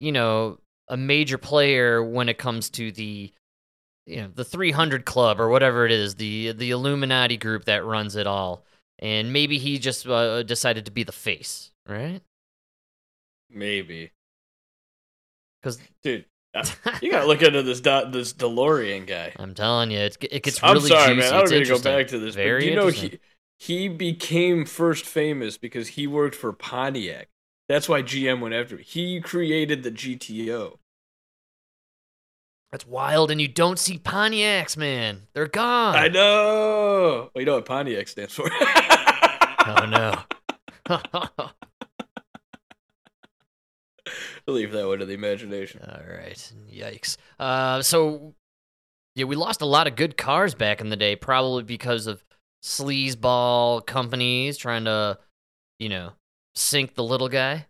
you 0.00 0.12
know, 0.12 0.58
a 0.88 0.96
major 0.98 1.38
player 1.38 2.02
when 2.02 2.28
it 2.28 2.36
comes 2.36 2.68
to 2.70 2.92
the, 2.92 3.32
you 4.06 4.16
know, 4.20 4.28
the 4.34 4.44
300 4.44 5.06
Club 5.06 5.40
or 5.40 5.48
whatever 5.48 5.86
it 5.86 5.92
is, 5.92 6.16
the 6.16 6.52
the 6.52 6.70
Illuminati 6.70 7.38
group 7.38 7.64
that 7.64 7.84
runs 7.86 8.16
it 8.16 8.26
all, 8.26 8.64
and 8.98 9.32
maybe 9.32 9.58
he 9.58 9.78
just 9.78 10.06
uh, 10.06 10.42
decided 10.42 10.84
to 10.86 10.90
be 10.90 11.02
the 11.04 11.12
face, 11.12 11.70
right? 11.88 12.20
Maybe, 13.50 14.12
Because 15.60 15.78
dude. 16.02 16.24
uh, 16.54 16.64
You 17.00 17.10
gotta 17.10 17.26
look 17.26 17.42
into 17.42 17.62
this 17.62 17.80
Do- 17.80 18.10
this 18.10 18.32
DeLorean 18.32 19.06
guy. 19.06 19.32
I'm 19.38 19.54
telling 19.54 19.90
you, 19.90 19.98
it's, 19.98 20.16
it 20.20 20.42
gets 20.42 20.62
I'm 20.62 20.74
really 20.74 20.88
sorry, 20.88 21.14
juicy. 21.14 21.30
man. 21.30 21.34
I 21.34 21.38
don't 21.40 21.50
need 21.50 21.64
to 21.64 21.70
go 21.70 21.82
back 21.82 22.08
to 22.08 22.18
this. 22.18 22.34
Very 22.34 22.60
but 22.60 22.66
you 22.70 22.76
know 22.76 22.88
he 22.88 23.18
he 23.58 23.88
became 23.88 24.64
first 24.66 25.06
famous 25.06 25.56
because 25.56 25.88
he 25.88 26.06
worked 26.06 26.34
for 26.34 26.52
Pontiac. 26.52 27.28
That's 27.68 27.88
why 27.88 28.02
GM 28.02 28.40
went 28.40 28.54
after 28.54 28.76
him. 28.76 28.84
He 28.84 29.20
created 29.20 29.82
the 29.82 29.90
GTO. 29.90 30.78
That's 32.72 32.86
wild, 32.86 33.30
and 33.30 33.38
you 33.40 33.48
don't 33.48 33.78
see 33.78 33.98
Pontiacs, 33.98 34.76
man. 34.78 35.28
They're 35.34 35.46
gone. 35.46 35.94
I 35.94 36.08
know. 36.08 37.30
Well, 37.34 37.40
you 37.42 37.44
know 37.44 37.56
what 37.56 37.66
Pontiac 37.66 38.08
stands 38.08 38.34
for. 38.34 38.50
Oh 39.64 39.86
no. 39.86 40.18
Leave 44.48 44.72
that 44.72 44.88
one 44.88 44.98
to 44.98 45.06
the 45.06 45.14
imagination. 45.14 45.80
All 45.86 46.02
right. 46.16 46.52
Yikes. 46.68 47.16
Uh, 47.38 47.80
so 47.80 48.34
yeah, 49.14 49.26
we 49.26 49.36
lost 49.36 49.60
a 49.62 49.66
lot 49.66 49.86
of 49.86 49.94
good 49.94 50.16
cars 50.16 50.56
back 50.56 50.80
in 50.80 50.88
the 50.88 50.96
day, 50.96 51.14
probably 51.14 51.62
because 51.62 52.08
of 52.08 52.24
sleazeball 52.64 53.86
companies 53.86 54.56
trying 54.56 54.86
to, 54.86 55.18
you 55.78 55.88
know, 55.88 56.10
sink 56.56 56.94
the 56.94 57.04
little 57.04 57.28
guy. 57.28 57.66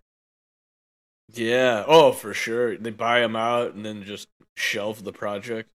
Yeah. 1.34 1.84
Oh, 1.86 2.12
for 2.12 2.34
sure. 2.34 2.76
They 2.76 2.90
buy 2.90 3.20
them 3.20 3.36
out 3.36 3.74
and 3.74 3.84
then 3.84 4.04
just 4.04 4.28
shelve 4.56 5.04
the 5.04 5.12
project, 5.12 5.70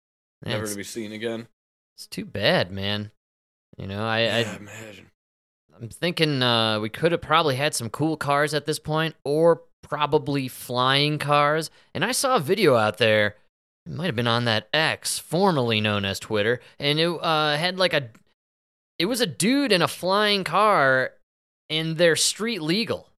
Yeah, 0.45 0.53
never 0.53 0.67
to 0.67 0.75
be 0.75 0.83
seen 0.83 1.11
again. 1.11 1.47
it's 1.95 2.07
too 2.07 2.25
bad, 2.25 2.71
man. 2.71 3.11
You 3.77 3.87
know, 3.87 4.03
I, 4.05 4.21
yeah, 4.23 4.53
I 4.53 4.55
imagine. 4.55 5.07
I'm 5.75 5.89
thinking 5.89 6.43
uh, 6.43 6.79
we 6.79 6.89
could 6.89 7.11
have 7.11 7.21
probably 7.21 7.55
had 7.55 7.73
some 7.73 7.89
cool 7.89 8.17
cars 8.17 8.53
at 8.53 8.65
this 8.65 8.77
point, 8.79 9.15
or 9.25 9.63
probably 9.81 10.47
flying 10.47 11.17
cars. 11.17 11.71
And 11.95 12.05
I 12.05 12.11
saw 12.11 12.35
a 12.35 12.39
video 12.39 12.75
out 12.75 12.97
there. 12.99 13.35
It 13.85 13.91
might 13.91 14.05
have 14.05 14.15
been 14.15 14.27
on 14.27 14.45
that 14.45 14.69
X, 14.73 15.17
formerly 15.19 15.81
known 15.81 16.05
as 16.05 16.19
Twitter, 16.19 16.61
and 16.79 16.99
it 16.99 17.07
uh, 17.09 17.57
had 17.57 17.77
like 17.77 17.93
a. 17.93 18.09
It 18.99 19.05
was 19.07 19.19
a 19.21 19.25
dude 19.25 19.71
in 19.71 19.81
a 19.81 19.87
flying 19.87 20.43
car, 20.43 21.13
and 21.69 21.97
they're 21.97 22.15
street 22.15 22.61
legal. 22.61 23.09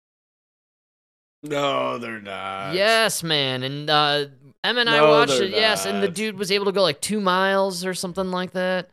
No, 1.45 1.99
they're 1.99 2.21
not. 2.21 2.75
yes, 2.75 3.23
man, 3.23 3.63
and 3.63 3.89
uh, 3.91 4.27
Em 4.65 4.79
and 4.79 4.89
I 4.89 4.97
No, 4.97 5.11
watched 5.11 5.41
it. 5.41 5.51
Yes, 5.51 5.85
and 5.85 6.03
the 6.03 6.09
dude 6.09 6.39
was 6.39 6.51
able 6.51 6.65
to 6.65 6.73
go 6.73 6.83
like 6.83 7.01
two 7.01 7.21
miles 7.21 7.85
or 7.85 7.93
something 7.95 8.31
like 8.31 8.53
that. 8.53 8.89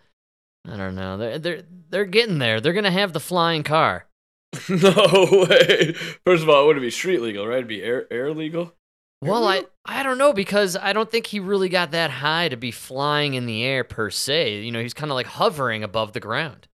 I 0.68 0.76
don't 0.78 0.96
know. 0.96 1.18
They're 1.18 1.40
they're 1.40 1.64
they're 1.90 2.06
getting 2.06 2.40
there. 2.40 2.60
They're 2.62 2.74
gonna 2.74 2.92
have 2.92 3.14
the 3.14 3.20
flying 3.20 3.64
car. 3.64 4.06
no 4.70 5.46
way. 5.50 5.94
First 6.26 6.44
of 6.44 6.50
all, 6.50 6.64
it 6.64 6.68
wouldn't 6.68 6.84
be 6.84 6.92
street 6.92 7.22
legal, 7.22 7.48
right? 7.48 7.58
It'd 7.60 7.68
be 7.68 7.82
air 7.82 8.06
air 8.12 8.34
legal. 8.34 8.74
Well, 9.22 9.48
I 9.48 9.64
I 9.86 10.04
don't 10.04 10.18
know 10.18 10.34
because 10.34 10.76
I 10.76 10.94
don't 10.94 11.10
think 11.10 11.28
he 11.28 11.40
really 11.40 11.70
got 11.70 11.92
that 11.92 12.12
high 12.12 12.50
to 12.50 12.58
be 12.58 12.72
flying 12.72 13.34
in 13.36 13.46
the 13.46 13.64
air 13.64 13.84
per 13.84 14.10
se. 14.10 14.62
You 14.62 14.72
know, 14.72 14.82
he's 14.82 14.94
kind 14.94 15.10
of 15.12 15.16
like 15.16 15.28
hovering 15.28 15.84
above 15.84 16.12
the 16.14 16.20
ground. 16.20 16.68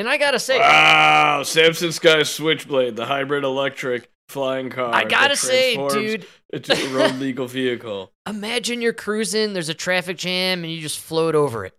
And 0.00 0.08
I 0.08 0.16
gotta 0.16 0.38
say, 0.38 0.58
Wow, 0.58 1.42
Samson 1.42 1.92
Sky 1.92 2.22
Switchblade, 2.22 2.96
the 2.96 3.04
hybrid 3.06 3.44
electric 3.44 4.10
flying 4.28 4.70
car. 4.70 4.94
I 4.94 5.04
gotta 5.04 5.36
say, 5.36 5.76
dude, 5.88 6.26
into 6.52 6.72
a 6.72 6.88
road 6.96 7.16
legal 7.16 7.46
vehicle. 7.46 8.10
imagine 8.26 8.80
you're 8.80 8.92
cruising, 8.94 9.52
there's 9.52 9.68
a 9.68 9.74
traffic 9.74 10.16
jam, 10.16 10.64
and 10.64 10.72
you 10.72 10.80
just 10.80 10.98
float 11.00 11.34
over 11.34 11.66
it. 11.66 11.76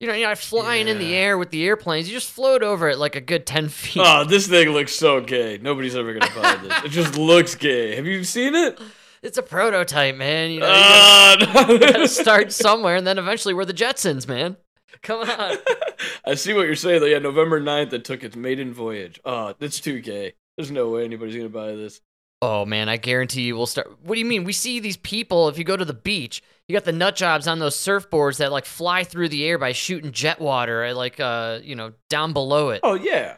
You 0.00 0.06
know, 0.08 0.14
you're 0.14 0.28
not 0.28 0.38
flying 0.38 0.88
in 0.88 0.98
the 0.98 1.14
air 1.14 1.36
with 1.36 1.50
the 1.50 1.62
airplanes. 1.66 2.08
You 2.08 2.14
just 2.16 2.30
float 2.30 2.62
over 2.62 2.88
it 2.88 2.96
like 2.98 3.16
a 3.16 3.20
good 3.20 3.44
ten 3.44 3.68
feet. 3.68 4.02
Oh, 4.02 4.24
this 4.24 4.46
thing 4.46 4.70
looks 4.70 4.94
so 4.94 5.20
gay. 5.20 5.58
Nobody's 5.60 5.94
ever 5.94 6.14
gonna 6.14 6.32
buy 6.34 6.56
this. 6.62 6.84
It 6.86 6.88
just 6.92 7.18
looks 7.18 7.54
gay. 7.54 7.96
Have 7.96 8.06
you 8.06 8.24
seen 8.24 8.54
it? 8.54 8.80
It's 9.22 9.36
a 9.36 9.42
prototype, 9.42 10.16
man. 10.16 10.50
You 10.52 10.60
know, 10.60 10.66
you 10.68 10.72
gotta, 10.72 11.46
Ah, 11.52 11.64
no. 11.68 11.74
you 11.74 11.78
gotta 11.78 12.08
start 12.08 12.52
somewhere, 12.52 12.96
and 12.96 13.06
then 13.06 13.18
eventually 13.18 13.52
we're 13.52 13.66
the 13.66 13.74
Jetsons, 13.74 14.26
man. 14.26 14.56
Come 15.02 15.28
on. 15.28 15.56
I 16.24 16.34
see 16.34 16.52
what 16.52 16.66
you're 16.66 16.76
saying 16.76 17.00
though. 17.00 17.06
Yeah, 17.06 17.18
November 17.18 17.60
9th 17.60 17.92
it 17.92 18.04
took 18.04 18.22
its 18.22 18.36
maiden 18.36 18.72
voyage. 18.72 19.20
Oh, 19.24 19.54
that's 19.58 19.80
too 19.80 20.00
gay. 20.00 20.34
There's 20.56 20.70
no 20.70 20.88
way 20.90 21.04
anybody's 21.04 21.36
gonna 21.36 21.48
buy 21.48 21.72
this. 21.72 22.00
Oh 22.42 22.64
man, 22.64 22.88
I 22.88 22.96
guarantee 22.96 23.42
you 23.42 23.56
we'll 23.56 23.66
start. 23.66 23.90
What 24.02 24.14
do 24.14 24.18
you 24.18 24.26
mean? 24.26 24.44
We 24.44 24.52
see 24.52 24.80
these 24.80 24.96
people. 24.96 25.48
If 25.48 25.58
you 25.58 25.64
go 25.64 25.76
to 25.76 25.84
the 25.84 25.92
beach, 25.92 26.42
you 26.68 26.74
got 26.74 26.84
the 26.84 26.92
nut 26.92 27.16
jobs 27.16 27.46
on 27.46 27.58
those 27.58 27.76
surfboards 27.76 28.38
that 28.38 28.52
like 28.52 28.64
fly 28.64 29.04
through 29.04 29.28
the 29.28 29.44
air 29.44 29.58
by 29.58 29.72
shooting 29.72 30.12
jet 30.12 30.40
water, 30.40 30.84
at, 30.84 30.96
like 30.96 31.20
uh, 31.20 31.60
you 31.62 31.74
know, 31.74 31.92
down 32.08 32.32
below 32.32 32.70
it. 32.70 32.80
Oh 32.82 32.94
yeah. 32.94 33.36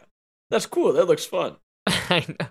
That's 0.49 0.67
cool. 0.67 0.93
That 0.93 1.07
looks 1.07 1.25
fun. 1.25 1.55
I 1.87 2.25
know. 2.27 2.47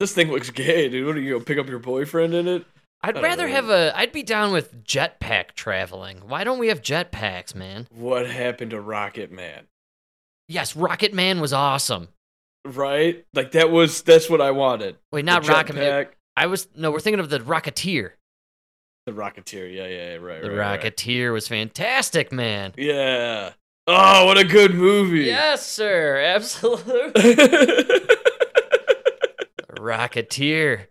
This 0.00 0.12
thing 0.12 0.32
looks 0.32 0.50
gay, 0.50 0.88
dude. 0.88 1.06
What 1.06 1.16
are 1.16 1.20
you 1.20 1.34
gonna 1.34 1.44
pick 1.44 1.58
up 1.58 1.68
your 1.68 1.78
boyfriend 1.78 2.34
in 2.34 2.48
it? 2.48 2.66
I'd 3.02 3.20
rather 3.20 3.48
know. 3.48 3.52
have 3.52 3.68
a. 3.68 3.92
I'd 3.96 4.12
be 4.12 4.22
down 4.22 4.52
with 4.52 4.84
jetpack 4.84 5.52
traveling. 5.54 6.18
Why 6.28 6.44
don't 6.44 6.58
we 6.58 6.68
have 6.68 6.82
jetpacks, 6.82 7.54
man? 7.54 7.88
What 7.90 8.28
happened 8.28 8.70
to 8.70 8.80
Rocket 8.80 9.32
Man? 9.32 9.66
Yes, 10.48 10.76
Rocket 10.76 11.12
Man 11.12 11.40
was 11.40 11.52
awesome. 11.52 12.08
Right? 12.64 13.24
Like 13.34 13.52
that 13.52 13.70
was 13.70 14.02
that's 14.02 14.30
what 14.30 14.40
I 14.40 14.52
wanted. 14.52 14.96
Wait, 15.10 15.24
not 15.24 15.48
Rocket 15.48 15.74
Man. 15.74 16.06
I 16.36 16.46
was 16.46 16.68
no. 16.76 16.92
We're 16.92 17.00
thinking 17.00 17.20
of 17.20 17.28
the 17.28 17.40
Rocketeer. 17.40 18.12
The 19.06 19.12
Rocketeer. 19.12 19.74
Yeah, 19.74 19.86
yeah, 19.86 20.12
yeah, 20.12 20.16
right. 20.16 20.42
The 20.42 20.50
right, 20.50 20.58
right. 20.58 20.80
Rocketeer 20.80 21.32
was 21.32 21.48
fantastic, 21.48 22.30
man. 22.30 22.72
Yeah. 22.76 23.52
Oh, 23.88 24.26
what 24.26 24.38
a 24.38 24.44
good 24.44 24.74
movie. 24.74 25.24
Yes, 25.24 25.66
sir. 25.66 26.18
Absolutely. 26.24 27.14
Rocketeer. 29.72 30.86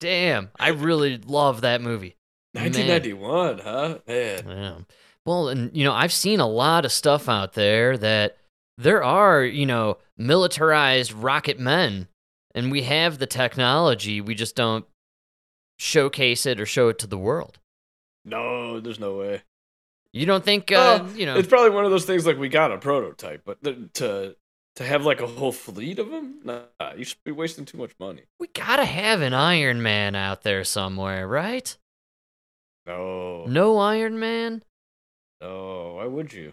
Damn, 0.00 0.50
I 0.58 0.68
really 0.68 1.18
love 1.18 1.62
that 1.62 1.80
movie. 1.80 2.16
1991, 2.52 3.58
huh? 3.58 3.98
Man. 4.06 4.44
Yeah. 4.46 4.74
Well, 5.24 5.48
and 5.48 5.76
you 5.76 5.84
know, 5.84 5.92
I've 5.92 6.12
seen 6.12 6.40
a 6.40 6.46
lot 6.46 6.84
of 6.84 6.92
stuff 6.92 7.28
out 7.28 7.52
there 7.52 7.98
that 7.98 8.38
there 8.78 9.02
are, 9.02 9.42
you 9.44 9.66
know, 9.66 9.98
militarized 10.16 11.12
rocket 11.12 11.58
men, 11.58 12.08
and 12.54 12.72
we 12.72 12.82
have 12.82 13.18
the 13.18 13.26
technology. 13.26 14.20
We 14.20 14.34
just 14.34 14.56
don't 14.56 14.86
showcase 15.78 16.46
it 16.46 16.60
or 16.60 16.66
show 16.66 16.88
it 16.88 16.98
to 17.00 17.06
the 17.06 17.18
world. 17.18 17.58
No, 18.24 18.80
there's 18.80 19.00
no 19.00 19.16
way. 19.16 19.42
You 20.12 20.26
don't 20.26 20.44
think, 20.44 20.72
uh, 20.72 21.00
Well, 21.02 21.16
you 21.16 21.26
know? 21.26 21.36
It's 21.36 21.48
probably 21.48 21.70
one 21.70 21.84
of 21.84 21.90
those 21.90 22.04
things 22.04 22.26
like 22.26 22.38
we 22.38 22.48
got 22.48 22.72
a 22.72 22.78
prototype, 22.78 23.42
but 23.44 23.62
to 23.94 24.36
to 24.78 24.84
have 24.84 25.04
like 25.04 25.20
a 25.20 25.26
whole 25.26 25.50
fleet 25.50 25.98
of 25.98 26.08
them, 26.08 26.36
nah, 26.44 26.62
you 26.96 27.02
should 27.02 27.22
be 27.24 27.32
wasting 27.32 27.64
too 27.64 27.76
much 27.76 27.90
money. 27.98 28.22
we 28.38 28.46
gotta 28.46 28.84
have 28.84 29.22
an 29.22 29.34
Iron 29.34 29.82
Man 29.82 30.14
out 30.14 30.42
there 30.42 30.62
somewhere, 30.62 31.26
right? 31.26 31.76
No, 32.86 33.44
No 33.46 33.78
Iron 33.78 34.20
Man. 34.20 34.62
no. 35.40 35.94
Why 35.96 36.06
would 36.06 36.32
you? 36.32 36.52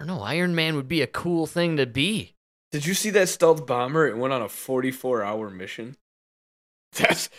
I 0.00 0.04
don't 0.04 0.08
know. 0.08 0.24
Iron 0.24 0.56
Man 0.56 0.74
would 0.74 0.88
be 0.88 1.02
a 1.02 1.06
cool 1.06 1.46
thing 1.46 1.76
to 1.76 1.86
be. 1.86 2.34
Did 2.72 2.84
you 2.84 2.94
see 2.94 3.10
that 3.10 3.28
stealth 3.28 3.64
bomber? 3.64 4.08
It 4.08 4.16
went 4.16 4.34
on 4.34 4.42
a 4.42 4.48
44 4.48 5.22
hour 5.22 5.48
mission. 5.48 5.96
That's 6.94 7.30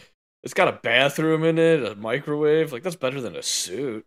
it's 0.41 0.53
got 0.53 0.69
a 0.69 0.79
bathroom 0.81 1.43
in 1.43 1.57
it, 1.57 1.83
a 1.83 1.95
microwave. 1.95 2.71
Like 2.71 2.83
that's 2.83 2.95
better 2.95 3.19
than 3.19 3.35
a 3.35 3.43
suit. 3.43 4.05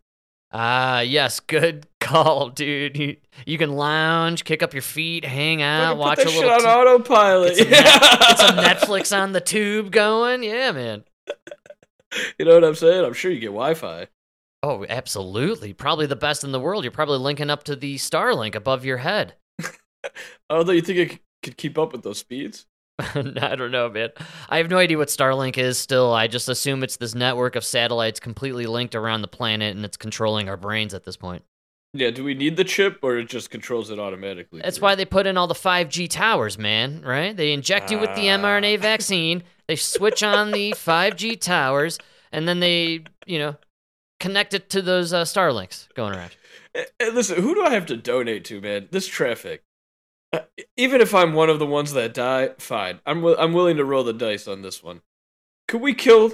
Ah, 0.53 1.01
yes, 1.01 1.41
good 1.41 1.87
call, 2.01 2.49
dude. 2.51 2.97
You, 2.97 3.17
you 3.47 3.59
can 3.59 3.73
lounge, 3.73 4.45
kick 4.45 4.63
up 4.63 4.73
your 4.73 4.83
feet, 4.83 5.25
hang 5.25 5.61
out, 5.63 5.97
watch 5.99 6.21
a 6.21 6.25
that 6.25 6.31
shit 6.31 6.45
little. 6.45 6.53
on 6.53 6.61
t- 6.61 6.67
autopilot. 6.67 7.57
get, 7.57 7.67
some 7.67 7.71
Net- 7.71 7.85
get 8.21 8.39
some 8.39 8.57
Yeah. 8.57 8.75
Netflix 8.75 9.17
on 9.17 9.33
the 9.33 9.41
tube 9.41 9.91
going. 9.91 10.43
Yeah, 10.43 10.73
man. 10.73 11.05
You 12.39 12.45
know 12.47 12.55
what 12.55 12.65
I'm 12.65 12.75
saying? 12.75 13.05
I'm 13.05 13.13
sure 13.13 13.31
you 13.31 13.41
get 13.41 13.47
Wi-Fi. 13.49 14.07
Oh, 14.63 14.87
absolutely. 14.89 15.73
Probably 15.73 16.07
the 16.07 16.17
best 16.17 16.45
in 16.45 16.53
the 16.53 16.61
world. 16.61 16.83
You're 16.85 16.91
probably 16.91 17.19
linking 17.19 17.51
up 17.51 17.65
to 17.65 17.77
the 17.77 17.97
Starlink 17.97 18.55
above 18.55 18.85
your 18.85 18.99
head. 18.99 19.35
Although 20.49 20.73
you 20.73 20.81
think 20.81 20.99
it 21.13 21.19
could 21.43 21.57
keep 21.57 21.77
up 21.77 21.93
with 21.93 22.03
those 22.03 22.19
speeds? 22.19 22.67
I 22.99 23.55
don't 23.57 23.71
know, 23.71 23.91
man. 23.91 24.11
I 24.49 24.57
have 24.59 24.71
no 24.71 24.79
idea 24.79 24.97
what 24.97 25.09
Starlink 25.09 25.59
is 25.59 25.77
still. 25.79 26.13
I 26.15 26.29
just 26.29 26.49
assume 26.49 26.83
it's 26.83 26.97
this 26.97 27.15
network 27.15 27.55
of 27.57 27.65
satellites 27.65 28.21
completely 28.21 28.67
linked 28.67 28.95
around 28.95 29.21
the 29.23 29.29
planet 29.29 29.77
and 29.77 29.85
it's 29.85 29.97
controlling 29.99 30.49
our 30.49 30.57
brains 30.57 30.95
at 30.95 31.05
this 31.05 31.17
point. 31.17 31.45
Yeah. 31.93 32.11
Do 32.11 32.25
we 32.25 32.35
need 32.35 32.57
the 32.57 32.65
chip, 32.65 32.99
or 33.03 33.17
it 33.19 33.29
just 33.29 33.51
controls 33.51 33.91
it 33.91 33.99
automatically? 33.99 34.61
That's 34.63 34.81
why 34.81 34.95
they 34.95 35.05
put 35.05 35.27
in 35.27 35.37
all 35.39 35.47
the 35.47 35.55
5G 35.55 36.09
towers, 36.11 36.59
man, 36.59 37.01
right? 37.03 37.35
They 37.37 37.53
inject 37.53 37.91
you 37.91 37.99
with 37.99 38.15
the 38.15 38.29
Ah. 38.31 38.37
mRNA 38.39 38.79
vaccine, 38.81 39.43
they 39.67 39.77
switch 39.77 40.23
on 40.23 40.51
the 40.51 40.73
5G 40.73 41.41
towers, 41.41 41.99
and 42.33 42.47
then 42.47 42.61
they, 42.61 43.05
you 43.27 43.39
know, 43.39 43.57
connect 44.21 44.53
it 44.55 44.69
to 44.71 44.83
those 44.83 45.13
uh, 45.13 45.23
Starlinks 45.25 45.93
going 45.95 46.15
around. 46.15 46.33
Eh, 46.75 46.85
eh, 47.01 47.11
listen, 47.15 47.41
who 47.43 47.55
do 47.55 47.63
I 47.65 47.71
have 47.71 47.87
to 47.87 47.97
donate 47.97 48.45
to, 48.47 48.61
man? 48.61 48.89
This 48.91 49.07
traffic. 49.07 49.63
Uh, 50.33 50.41
even 50.77 51.01
if 51.01 51.15
I'm 51.15 51.33
one 51.35 51.49
of 51.51 51.59
the 51.59 51.67
ones 51.67 51.93
that 51.93 52.13
die, 52.15 52.51
fine. 52.59 53.01
I'm 53.07 53.19
wi- 53.21 53.41
I'm 53.43 53.53
willing 53.53 53.77
to 53.77 53.85
roll 53.85 54.05
the 54.05 54.13
dice 54.13 54.47
on 54.49 54.63
this 54.63 54.83
one. 54.83 55.01
Could 55.69 55.81
we 55.81 55.95
kill 55.95 56.27
a 56.27 56.33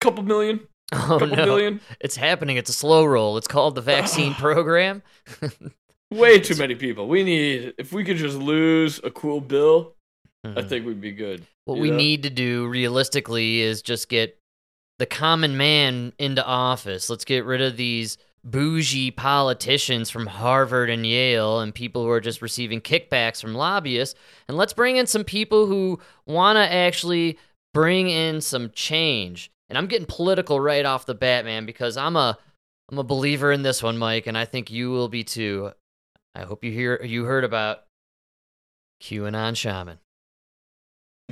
couple 0.00 0.22
million? 0.24 0.60
Oh, 0.94 1.18
couple 1.18 1.28
no. 1.28 1.44
billion? 1.46 1.80
It's 2.00 2.16
happening. 2.16 2.58
It's 2.58 2.68
a 2.68 2.74
slow 2.74 3.06
roll. 3.06 3.38
It's 3.38 3.48
called 3.48 3.74
the 3.76 3.80
vaccine 3.80 4.34
program. 4.46 5.02
Way 6.10 6.38
too 6.40 6.54
many 6.56 6.74
people. 6.74 7.08
We 7.08 7.24
need. 7.24 7.72
If 7.78 7.92
we 7.94 8.04
could 8.04 8.18
just 8.18 8.36
lose 8.36 9.00
a 9.02 9.10
cool 9.10 9.40
bill, 9.40 9.94
I 10.44 10.48
Mhm. 10.48 10.68
think 10.68 10.84
we'd 10.86 11.00
be 11.00 11.12
good. 11.12 11.46
What 11.64 11.78
we 11.78 11.90
know? 11.90 11.96
need 11.96 12.24
to 12.24 12.30
do 12.30 12.66
realistically 12.68 13.60
is 13.60 13.80
just 13.80 14.10
get 14.10 14.38
the 14.98 15.06
common 15.06 15.56
man 15.56 16.12
into 16.18 16.44
office. 16.44 17.08
Let's 17.08 17.24
get 17.24 17.46
rid 17.46 17.62
of 17.62 17.78
these 17.78 18.18
bougie 18.44 19.10
politicians 19.10 20.10
from 20.10 20.26
Harvard 20.26 20.90
and 20.90 21.06
Yale 21.06 21.60
and 21.60 21.74
people 21.74 22.02
who 22.02 22.10
are 22.10 22.20
just 22.20 22.42
receiving 22.42 22.80
kickbacks 22.80 23.40
from 23.40 23.54
lobbyists. 23.54 24.18
And 24.48 24.56
let's 24.56 24.72
bring 24.72 24.96
in 24.96 25.06
some 25.06 25.24
people 25.24 25.66
who 25.66 26.00
want 26.26 26.56
to 26.56 26.72
actually 26.72 27.38
bring 27.72 28.08
in 28.08 28.40
some 28.40 28.70
change. 28.70 29.50
And 29.68 29.78
I'm 29.78 29.86
getting 29.86 30.06
political 30.06 30.60
right 30.60 30.84
off 30.84 31.06
the 31.06 31.14
bat, 31.14 31.44
man, 31.44 31.66
because 31.66 31.96
I'm 31.96 32.16
a 32.16 32.36
I'm 32.90 32.98
a 32.98 33.04
believer 33.04 33.52
in 33.52 33.62
this 33.62 33.82
one, 33.82 33.96
Mike, 33.96 34.26
and 34.26 34.36
I 34.36 34.44
think 34.44 34.70
you 34.70 34.90
will 34.90 35.08
be 35.08 35.24
too. 35.24 35.72
I 36.34 36.42
hope 36.42 36.64
you 36.64 36.72
hear 36.72 37.02
you 37.02 37.24
heard 37.24 37.44
about 37.44 37.84
QAnon 39.02 39.56
shaman. 39.56 39.98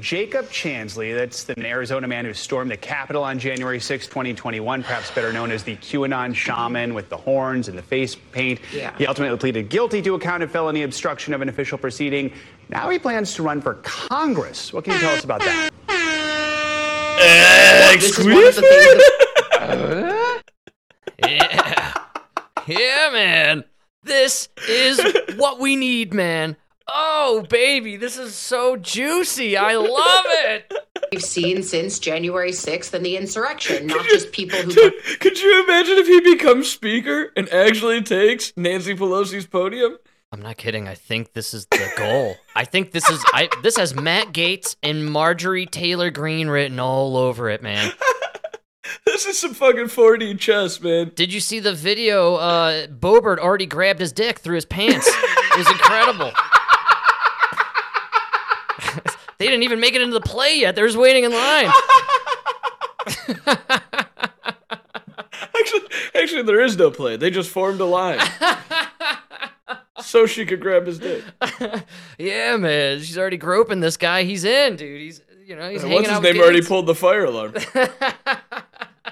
Jacob 0.01 0.47
Chansley, 0.47 1.15
that's 1.15 1.49
an 1.51 1.65
Arizona 1.67 2.07
man 2.09 2.25
who 2.25 2.33
stormed 2.33 2.71
the 2.71 2.77
Capitol 2.77 3.23
on 3.23 3.39
January 3.39 3.81
6, 3.81 4.07
2021, 4.07 4.83
perhaps 4.83 5.11
better 5.11 5.33
known 5.33 5.51
as 5.51 5.63
the 5.63 5.77
QAnon 5.77 6.35
shaman 6.35 6.95
with 6.95 7.09
the 7.09 7.17
horns 7.17 7.69
and 7.69 7.77
the 7.77 7.83
face 7.83 8.15
paint. 8.15 8.61
Yeah. 8.73 8.97
He 8.97 9.07
ultimately 9.07 9.37
pleaded 9.37 9.69
guilty 9.69 10.01
to 10.03 10.15
a 10.15 10.19
count 10.19 10.43
of 10.43 10.51
felony 10.51 10.85
obstruction 10.85 11.35
of 11.35 11.43
an 11.43 11.49
official 11.49 11.77
proceeding. 11.77 12.33
Now 12.71 12.89
he 12.89 12.99
plans 12.99 13.35
to 13.35 13.43
run 13.43 13.61
for 13.61 13.75
Congress. 13.83 14.73
What 14.73 14.85
can 14.85 14.95
you 14.95 15.01
tell 15.01 15.15
us 15.15 15.25
about 15.25 15.41
that? 15.41 15.71
This 18.01 18.19
is 18.19 18.25
one 18.25 18.47
of 18.47 18.55
the 18.57 20.43
Yeah. 21.27 21.95
yeah, 22.67 23.11
man. 23.13 23.65
This 24.03 24.49
is 24.67 25.01
what 25.37 25.61
we 25.61 25.77
need, 25.77 26.15
man. 26.15 26.57
Oh, 26.93 27.47
baby, 27.49 27.97
this 27.97 28.19
is 28.19 28.35
so 28.35 28.77
juicy. 28.77 29.57
I 29.57 29.77
love 29.77 30.25
it. 30.27 30.73
we've 31.13 31.23
seen 31.23 31.63
since 31.63 31.99
January 31.99 32.51
6th 32.51 32.93
and 32.95 33.05
the 33.05 33.17
insurrection, 33.17 33.87
not 33.87 34.05
just 34.07 34.33
people 34.33 34.59
who 34.59 34.73
Dude, 34.73 34.95
could 35.21 35.41
you 35.41 35.65
imagine 35.65 35.99
if 35.99 36.07
he 36.07 36.21
becomes 36.21 36.71
speaker 36.71 37.33
and 37.37 37.49
actually 37.51 38.03
takes 38.03 38.53
Nancy 38.57 38.95
Pelosi's 38.95 39.47
podium? 39.47 39.99
I'm 40.33 40.43
not 40.43 40.57
kidding. 40.59 40.87
I 40.87 40.95
think 40.95 41.33
this 41.33 41.53
is 41.55 41.67
the 41.67 41.91
goal. 41.97 42.37
I 42.55 42.65
think 42.65 42.93
this 42.93 43.09
is 43.11 43.21
I 43.33 43.49
this 43.65 43.77
has 43.77 43.97
Matt 43.97 44.29
Gaetz 44.29 44.77
and 44.81 45.05
Marjorie 45.05 45.67
Taylor 45.67 46.11
Greene 46.13 46.47
written 46.47 46.79
all 46.79 47.17
over 47.17 47.51
it, 47.51 47.63
man. 47.63 47.93
This 49.07 49.25
is 49.25 49.39
some 49.39 49.55
fucking 49.55 49.85
4D 49.85 50.39
chess, 50.41 50.81
man. 50.81 51.13
Did 51.15 51.33
you 51.33 51.39
see 51.39 51.61
the 51.61 51.73
video? 51.73 52.35
Uh 52.37 52.87
Boebert 52.89 53.39
already 53.39 53.67
grabbed 53.67 54.01
his 54.01 54.13
dick 54.13 54.41
through 54.41 54.57
his 54.57 54.65
pants. 54.65 55.07
It 55.09 55.59
was 55.59 55.71
incredible. 55.71 56.33
they 59.41 59.47
didn't 59.47 59.63
even 59.63 59.81
make 59.81 59.95
it 59.95 60.03
into 60.03 60.13
the 60.13 60.21
play 60.21 60.59
yet. 60.61 60.77
They're 60.77 60.87
just 60.87 60.99
waiting 60.99 61.25
in 61.25 61.33
line. 61.33 61.71
Actually, 65.59 65.81
actually, 66.15 66.43
there 66.43 66.61
is 66.61 66.77
no 66.77 66.91
play. 66.91 67.17
They 67.17 67.31
just 67.31 67.49
formed 67.51 67.81
a 67.81 67.87
line 67.87 68.19
so 70.03 70.27
she 70.27 70.45
could 70.45 70.61
grab 70.61 70.87
his 70.87 70.99
dick. 70.99 71.25
yeah, 72.19 72.57
man. 72.57 72.99
She's 72.99 73.17
already 73.17 73.37
groping 73.39 73.81
this 73.81 73.97
guy. 73.97 74.25
He's 74.25 74.45
in, 74.45 74.77
dude. 74.77 75.01
He's 75.01 75.23
you 75.47 75.57
know, 75.57 75.71
he's 75.71 75.83
hanging 75.83 75.97
What's 75.97 76.09
his 76.09 76.17
out 76.17 76.23
with 76.23 76.35
name 76.35 76.43
already 76.43 76.63
pulled 76.63 76.87
the 76.87 76.95
fire 76.95 77.25
alarm? 77.25 77.55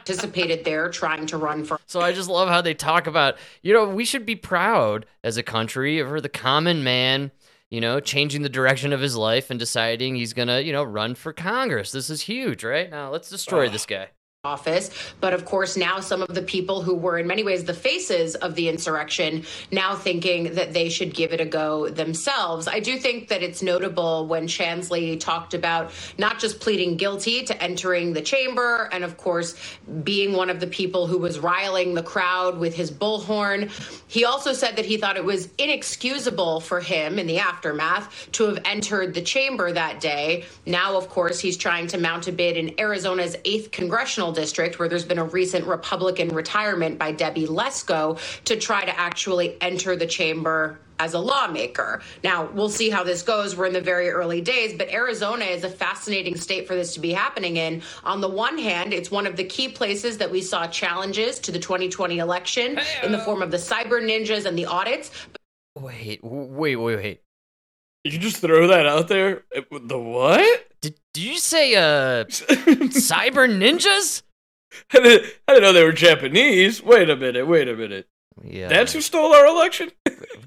participated 0.08 0.64
there 0.64 0.88
trying 0.88 1.26
to 1.26 1.36
run 1.36 1.64
for 1.64 1.78
So 1.86 2.00
I 2.00 2.12
just 2.12 2.30
love 2.30 2.48
how 2.48 2.62
they 2.62 2.74
talk 2.74 3.06
about, 3.06 3.36
you 3.62 3.74
know, 3.74 3.88
we 3.88 4.04
should 4.04 4.24
be 4.24 4.36
proud 4.36 5.04
as 5.22 5.36
a 5.36 5.42
country 5.42 6.02
for 6.02 6.20
the 6.20 6.28
common 6.28 6.82
man, 6.82 7.30
you 7.70 7.80
know, 7.80 8.00
changing 8.00 8.42
the 8.42 8.48
direction 8.48 8.92
of 8.92 9.00
his 9.00 9.16
life 9.16 9.50
and 9.50 9.58
deciding 9.58 10.14
he's 10.14 10.32
going 10.32 10.48
to, 10.48 10.62
you 10.62 10.72
know, 10.72 10.82
run 10.82 11.14
for 11.14 11.32
Congress. 11.32 11.92
This 11.92 12.10
is 12.10 12.22
huge, 12.22 12.64
right? 12.64 12.90
Now 12.90 13.10
let's 13.10 13.30
destroy 13.30 13.68
this 13.68 13.86
guy. 13.86 14.08
Office. 14.44 14.90
But 15.20 15.34
of 15.34 15.44
course, 15.44 15.76
now 15.76 15.98
some 15.98 16.22
of 16.22 16.32
the 16.32 16.42
people 16.42 16.80
who 16.80 16.94
were 16.94 17.18
in 17.18 17.26
many 17.26 17.42
ways 17.42 17.64
the 17.64 17.74
faces 17.74 18.36
of 18.36 18.54
the 18.54 18.68
insurrection 18.68 19.44
now 19.72 19.96
thinking 19.96 20.54
that 20.54 20.72
they 20.72 20.90
should 20.90 21.12
give 21.12 21.32
it 21.32 21.40
a 21.40 21.44
go 21.44 21.88
themselves. 21.88 22.68
I 22.68 22.78
do 22.78 22.98
think 22.98 23.26
that 23.30 23.42
it's 23.42 23.62
notable 23.62 24.28
when 24.28 24.46
Chansley 24.46 25.18
talked 25.18 25.54
about 25.54 25.90
not 26.18 26.38
just 26.38 26.60
pleading 26.60 26.96
guilty 26.96 27.42
to 27.46 27.60
entering 27.60 28.12
the 28.12 28.20
chamber 28.20 28.88
and, 28.92 29.02
of 29.02 29.16
course, 29.16 29.56
being 30.04 30.34
one 30.34 30.50
of 30.50 30.60
the 30.60 30.68
people 30.68 31.08
who 31.08 31.18
was 31.18 31.40
riling 31.40 31.94
the 31.94 32.04
crowd 32.04 32.60
with 32.60 32.76
his 32.76 32.92
bullhorn. 32.92 33.68
He 34.06 34.24
also 34.24 34.52
said 34.52 34.76
that 34.76 34.84
he 34.84 34.98
thought 34.98 35.16
it 35.16 35.24
was 35.24 35.48
inexcusable 35.58 36.60
for 36.60 36.78
him 36.78 37.18
in 37.18 37.26
the 37.26 37.40
aftermath 37.40 38.30
to 38.32 38.44
have 38.44 38.60
entered 38.64 39.14
the 39.14 39.22
chamber 39.22 39.72
that 39.72 39.98
day. 39.98 40.44
Now, 40.64 40.96
of 40.96 41.08
course, 41.08 41.40
he's 41.40 41.56
trying 41.56 41.88
to 41.88 41.98
mount 41.98 42.28
a 42.28 42.32
bid 42.32 42.56
in 42.56 42.78
Arizona's 42.78 43.34
8th 43.38 43.72
congressional 43.72 44.27
district, 44.32 44.78
where 44.78 44.88
there's 44.88 45.04
been 45.04 45.18
a 45.18 45.24
recent 45.24 45.66
Republican 45.66 46.28
retirement 46.28 46.98
by 46.98 47.12
Debbie 47.12 47.46
Lesko, 47.46 48.18
to 48.44 48.56
try 48.56 48.84
to 48.84 48.98
actually 48.98 49.56
enter 49.60 49.96
the 49.96 50.06
chamber 50.06 50.78
as 50.98 51.14
a 51.14 51.18
lawmaker. 51.18 52.02
Now, 52.24 52.46
we'll 52.46 52.68
see 52.68 52.90
how 52.90 53.04
this 53.04 53.22
goes. 53.22 53.56
We're 53.56 53.66
in 53.66 53.72
the 53.72 53.80
very 53.80 54.10
early 54.10 54.40
days, 54.40 54.76
but 54.76 54.88
Arizona 54.88 55.44
is 55.44 55.64
a 55.64 55.70
fascinating 55.70 56.36
state 56.36 56.66
for 56.66 56.74
this 56.74 56.94
to 56.94 57.00
be 57.00 57.12
happening 57.12 57.56
in. 57.56 57.82
On 58.04 58.20
the 58.20 58.28
one 58.28 58.58
hand, 58.58 58.92
it's 58.92 59.10
one 59.10 59.26
of 59.26 59.36
the 59.36 59.44
key 59.44 59.68
places 59.68 60.18
that 60.18 60.30
we 60.30 60.40
saw 60.40 60.66
challenges 60.66 61.38
to 61.40 61.52
the 61.52 61.58
2020 61.58 62.18
election 62.18 62.78
in 63.04 63.12
the 63.12 63.18
form 63.18 63.42
of 63.42 63.50
the 63.50 63.56
cyber 63.56 64.02
ninjas 64.02 64.44
and 64.44 64.58
the 64.58 64.66
audits. 64.66 65.10
Wait, 65.76 66.20
wait, 66.22 66.76
wait, 66.76 66.96
wait. 66.96 67.20
Did 68.04 68.12
you 68.14 68.18
just 68.18 68.38
throw 68.38 68.66
that 68.68 68.86
out 68.86 69.08
there? 69.08 69.42
Uh, 69.54 69.60
The 69.82 69.98
what? 69.98 70.66
Did, 70.80 70.94
did 71.12 71.22
you 71.24 71.38
say 71.38 71.74
uh 71.74 72.24
cyber 72.24 73.48
ninjas? 73.48 74.22
I 74.92 75.00
didn't, 75.00 75.32
I 75.48 75.52
didn't 75.54 75.62
know 75.64 75.72
they 75.72 75.84
were 75.84 75.92
Japanese. 75.92 76.82
Wait 76.82 77.10
a 77.10 77.16
minute. 77.16 77.46
Wait 77.46 77.68
a 77.68 77.74
minute. 77.74 78.06
Yeah. 78.44 78.68
That's 78.68 78.92
who 78.92 79.00
stole 79.00 79.34
our 79.34 79.46
election. 79.46 79.90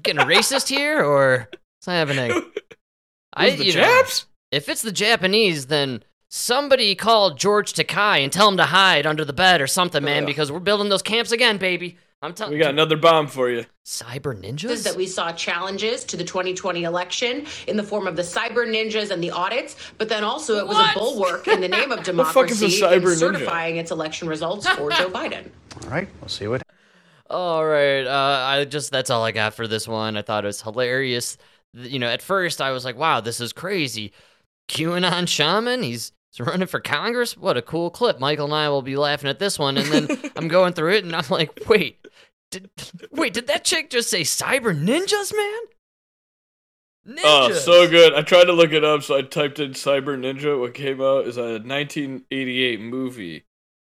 getting 0.02 0.22
racist 0.26 0.68
here 0.68 1.04
or 1.04 1.48
what's 1.50 1.86
happening? 1.86 2.30
I 3.34 3.50
the 3.50 3.64
you 3.66 3.74
know, 3.74 3.80
Japs? 3.82 4.26
if 4.50 4.68
it's 4.68 4.82
the 4.82 4.92
Japanese, 4.92 5.66
then 5.66 6.02
somebody 6.30 6.94
call 6.94 7.34
George 7.34 7.72
Takei 7.74 8.22
and 8.22 8.32
tell 8.32 8.48
him 8.48 8.56
to 8.58 8.64
hide 8.64 9.06
under 9.06 9.24
the 9.24 9.32
bed 9.32 9.60
or 9.60 9.66
something, 9.66 10.02
man, 10.02 10.22
Ugh. 10.22 10.26
because 10.26 10.50
we're 10.52 10.58
building 10.60 10.88
those 10.88 11.02
camps 11.02 11.32
again, 11.32 11.58
baby. 11.58 11.98
I'm 12.22 12.32
telling 12.34 12.52
We 12.52 12.58
got 12.60 12.70
another 12.70 12.96
bomb 12.96 13.26
for 13.26 13.50
you. 13.50 13.66
cyber 13.84 14.32
is 14.34 14.40
ninjas. 14.62 14.84
that 14.84 14.94
we 14.96 15.06
saw 15.06 15.32
challenges 15.32 16.04
to 16.04 16.16
the 16.16 16.22
2020 16.24 16.84
election 16.84 17.46
in 17.66 17.76
the 17.76 17.82
form 17.82 18.06
of 18.06 18.14
the 18.14 18.22
cyber 18.22 18.64
ninjas 18.64 19.10
and 19.10 19.22
the 19.22 19.32
audits, 19.32 19.74
but 19.98 20.08
then 20.08 20.22
also 20.22 20.58
it 20.58 20.66
was 20.68 20.76
What? 20.76 20.94
a 20.94 20.98
bulwark 20.98 21.48
in 21.48 21.60
the 21.60 21.68
name 21.68 21.90
of 21.90 21.98
The 22.04 22.24
fuck 22.24 22.48
is 22.50 22.62
a 22.62 22.68
democracy 22.68 22.80
cyber 22.80 22.94
in 22.94 23.02
ninja? 23.02 23.16
certifying 23.18 23.76
its 23.78 23.90
election 23.90 24.28
results 24.28 24.68
for 24.68 24.90
Joe 24.90 25.10
Biden. 25.10 25.50
All 25.82 25.90
right, 25.90 26.08
we'll 26.20 26.28
see 26.28 26.46
what 26.46 26.62
All 27.28 27.64
right, 27.66 28.06
uh, 28.06 28.44
I 28.46 28.64
just 28.66 28.92
that's 28.92 29.10
all 29.10 29.24
I 29.24 29.32
got 29.32 29.54
for 29.54 29.66
this 29.66 29.88
one. 29.88 30.16
I 30.16 30.22
thought 30.22 30.44
it 30.44 30.46
was 30.46 30.62
hilarious. 30.62 31.36
You 31.74 31.98
know, 31.98 32.06
at 32.08 32.20
first 32.22 32.60
I 32.60 32.70
was 32.70 32.84
like, 32.84 32.96
"Wow, 32.96 33.20
this 33.20 33.40
is 33.40 33.52
crazy." 33.52 34.12
QAnon 34.68 35.26
shaman, 35.26 35.82
he's, 35.82 36.12
he's 36.30 36.46
running 36.46 36.66
for 36.68 36.78
Congress. 36.80 37.36
What 37.36 37.56
a 37.56 37.62
cool 37.62 37.90
clip! 37.90 38.20
Michael 38.20 38.44
and 38.44 38.54
I 38.54 38.68
will 38.68 38.82
be 38.82 38.96
laughing 38.96 39.30
at 39.30 39.38
this 39.38 39.58
one, 39.58 39.76
and 39.78 39.86
then 39.88 40.18
I'm 40.36 40.48
going 40.48 40.74
through 40.74 40.92
it, 40.92 41.04
and 41.04 41.16
I'm 41.16 41.24
like, 41.30 41.58
"Wait, 41.68 42.01
did 42.52 42.70
wait 43.10 43.32
did 43.34 43.48
that 43.48 43.64
chick 43.64 43.90
just 43.90 44.08
say 44.08 44.20
cyber 44.22 44.72
ninjas, 44.72 45.34
man?" 45.36 45.60
Ninjas. 47.04 47.20
Oh, 47.24 47.52
so 47.52 47.88
good. 47.90 48.14
I 48.14 48.22
tried 48.22 48.44
to 48.44 48.52
look 48.52 48.70
it 48.72 48.84
up, 48.84 49.02
so 49.02 49.16
I 49.16 49.22
typed 49.22 49.58
in 49.58 49.72
Cyber 49.72 50.16
Ninja. 50.16 50.56
What 50.60 50.72
came 50.72 51.00
out 51.00 51.26
is 51.26 51.36
a 51.36 51.58
1988 51.58 52.80
movie 52.80 53.44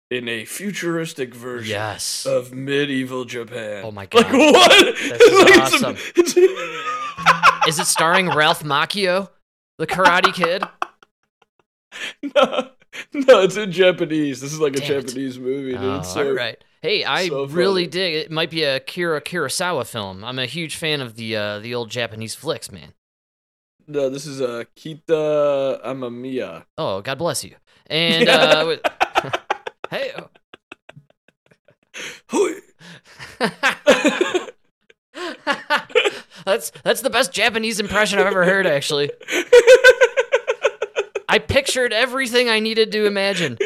in 0.09 0.27
a 0.27 0.43
futuristic 0.45 1.35
version 1.35 1.69
Yes. 1.69 2.25
of 2.25 2.51
medieval 2.51 3.25
Japan. 3.25 3.83
Oh 3.85 3.91
my 3.91 4.01
Like 4.01 4.09
God. 4.11 4.33
what? 4.33 4.95
This 4.95 5.21
is 5.21 5.39
Like, 5.39 5.49
it's 5.49 5.83
a- 5.83 5.87
awesome. 5.87 5.97
it's- 6.15 7.67
Is 7.67 7.77
it 7.79 7.85
starring 7.85 8.29
Ralph 8.29 8.63
Macchio, 8.63 9.29
the 9.77 9.85
Karate 9.85 10.33
Kid? 10.33 10.63
no, 12.23 12.69
no, 13.13 13.41
it's 13.41 13.57
in 13.57 13.71
Japanese. 13.71 14.41
This 14.41 14.51
is 14.53 14.59
like 14.59 14.75
a 14.75 14.79
Damn 14.79 14.91
it. 14.99 15.01
Japanese 15.07 15.37
movie, 15.39 15.73
dude. 15.73 15.81
Oh, 15.81 15.99
It's 15.99 16.11
so, 16.13 16.27
all 16.27 16.33
right. 16.33 16.57
Hey, 16.85 17.03
I 17.03 17.29
so 17.29 17.47
really 17.47 17.87
dig 17.87 18.13
it. 18.13 18.29
Might 18.29 18.51
be 18.51 18.61
a 18.61 18.79
Kira 18.79 19.19
Kurosawa 19.19 19.87
film. 19.87 20.23
I'm 20.23 20.37
a 20.37 20.45
huge 20.45 20.75
fan 20.75 21.01
of 21.01 21.15
the 21.15 21.35
uh, 21.35 21.57
the 21.57 21.73
old 21.73 21.89
Japanese 21.89 22.35
flicks, 22.35 22.71
man. 22.71 22.93
No, 23.87 24.07
this 24.07 24.27
is 24.27 24.39
a 24.39 24.67
Keita 24.77 25.83
Amemiya. 25.83 26.65
Oh, 26.77 27.01
God 27.01 27.17
bless 27.17 27.43
you. 27.43 27.55
And 27.87 28.29
uh, 28.29 28.77
hey, 29.89 30.11
that's 36.45 36.71
that's 36.83 37.01
the 37.01 37.09
best 37.09 37.33
Japanese 37.33 37.79
impression 37.79 38.19
I've 38.19 38.27
ever 38.27 38.45
heard. 38.45 38.67
Actually, 38.67 39.09
I 41.27 41.39
pictured 41.39 41.93
everything 41.93 42.47
I 42.47 42.59
needed 42.59 42.91
to 42.91 43.07
imagine 43.07 43.57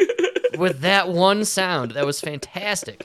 with 0.60 0.80
that 0.80 1.08
one 1.08 1.44
sound. 1.44 1.92
That 1.92 2.04
was 2.04 2.20
fantastic. 2.20 3.04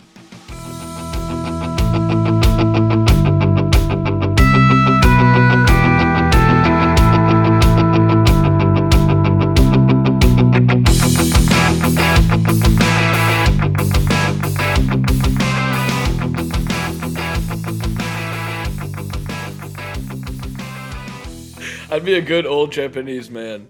I'd 21.89 22.03
be 22.03 22.15
a 22.15 22.21
good 22.21 22.45
old 22.45 22.73
Japanese 22.73 23.29
man. 23.29 23.69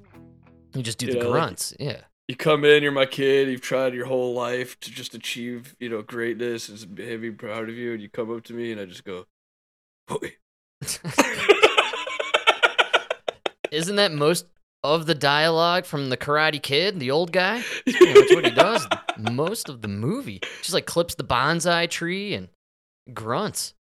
You 0.74 0.82
just 0.82 0.98
do 0.98 1.06
you 1.06 1.13
the 1.13 1.19
know, 1.19 1.32
grunts, 1.32 1.76
like, 1.80 1.88
yeah. 1.88 2.14
You 2.28 2.36
come 2.36 2.66
in, 2.66 2.82
you're 2.82 2.92
my 2.92 3.06
kid. 3.06 3.50
You've 3.50 3.62
tried 3.62 3.94
your 3.94 4.08
whole 4.08 4.34
life 4.34 4.80
to 4.80 4.90
just 4.90 5.14
achieve, 5.14 5.76
you 5.80 5.90
know, 5.90 6.02
greatness 6.02 6.70
and 6.70 6.96
be 6.96 7.30
proud 7.32 7.70
of 7.70 7.76
you. 7.76 7.94
And 7.94 8.02
you 8.02 8.10
come 8.10 8.36
up 8.36 8.44
to 8.46 8.54
me, 8.54 8.72
and 8.72 8.82
I 8.82 8.86
just 8.86 9.04
go, 9.04 9.28
"Boy." 10.08 10.34
Isn't 13.72 13.98
that 13.98 14.12
most 14.12 14.48
of 14.84 15.06
the 15.06 15.14
dialogue 15.14 15.86
from 15.86 16.10
the 16.10 16.18
Karate 16.18 16.62
Kid, 16.62 17.00
the 17.00 17.12
old 17.12 17.32
guy? 17.32 17.64
That's 17.86 18.34
what 18.34 18.46
he 18.46 18.52
does 18.56 18.88
most 19.20 19.70
of 19.70 19.82
the 19.82 19.88
movie. 19.88 20.40
Just 20.62 20.74
like 20.74 20.88
clips 20.88 21.14
the 21.16 21.24
bonsai 21.24 21.90
tree 21.90 22.34
and 22.34 22.50
grunts. 23.14 23.76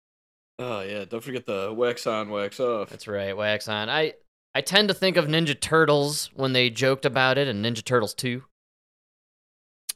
Oh 0.59 0.81
yeah, 0.81 1.05
don't 1.05 1.22
forget 1.22 1.44
the 1.46 1.72
wax 1.74 2.07
on, 2.07 2.31
wax 2.31 2.59
off. 2.61 2.88
That's 2.88 3.09
right, 3.09 3.37
wax 3.37 3.68
on. 3.68 3.90
I 3.90 4.14
I 4.54 4.60
tend 4.60 4.88
to 4.88 4.94
think 4.94 5.16
of 5.16 5.26
Ninja 5.26 5.58
Turtles 5.58 6.30
when 6.34 6.52
they 6.52 6.70
joked 6.70 7.04
about 7.04 7.38
it 7.38 7.46
and 7.46 7.64
Ninja 7.64 7.84
Turtles 7.84 8.14
2. 8.14 8.42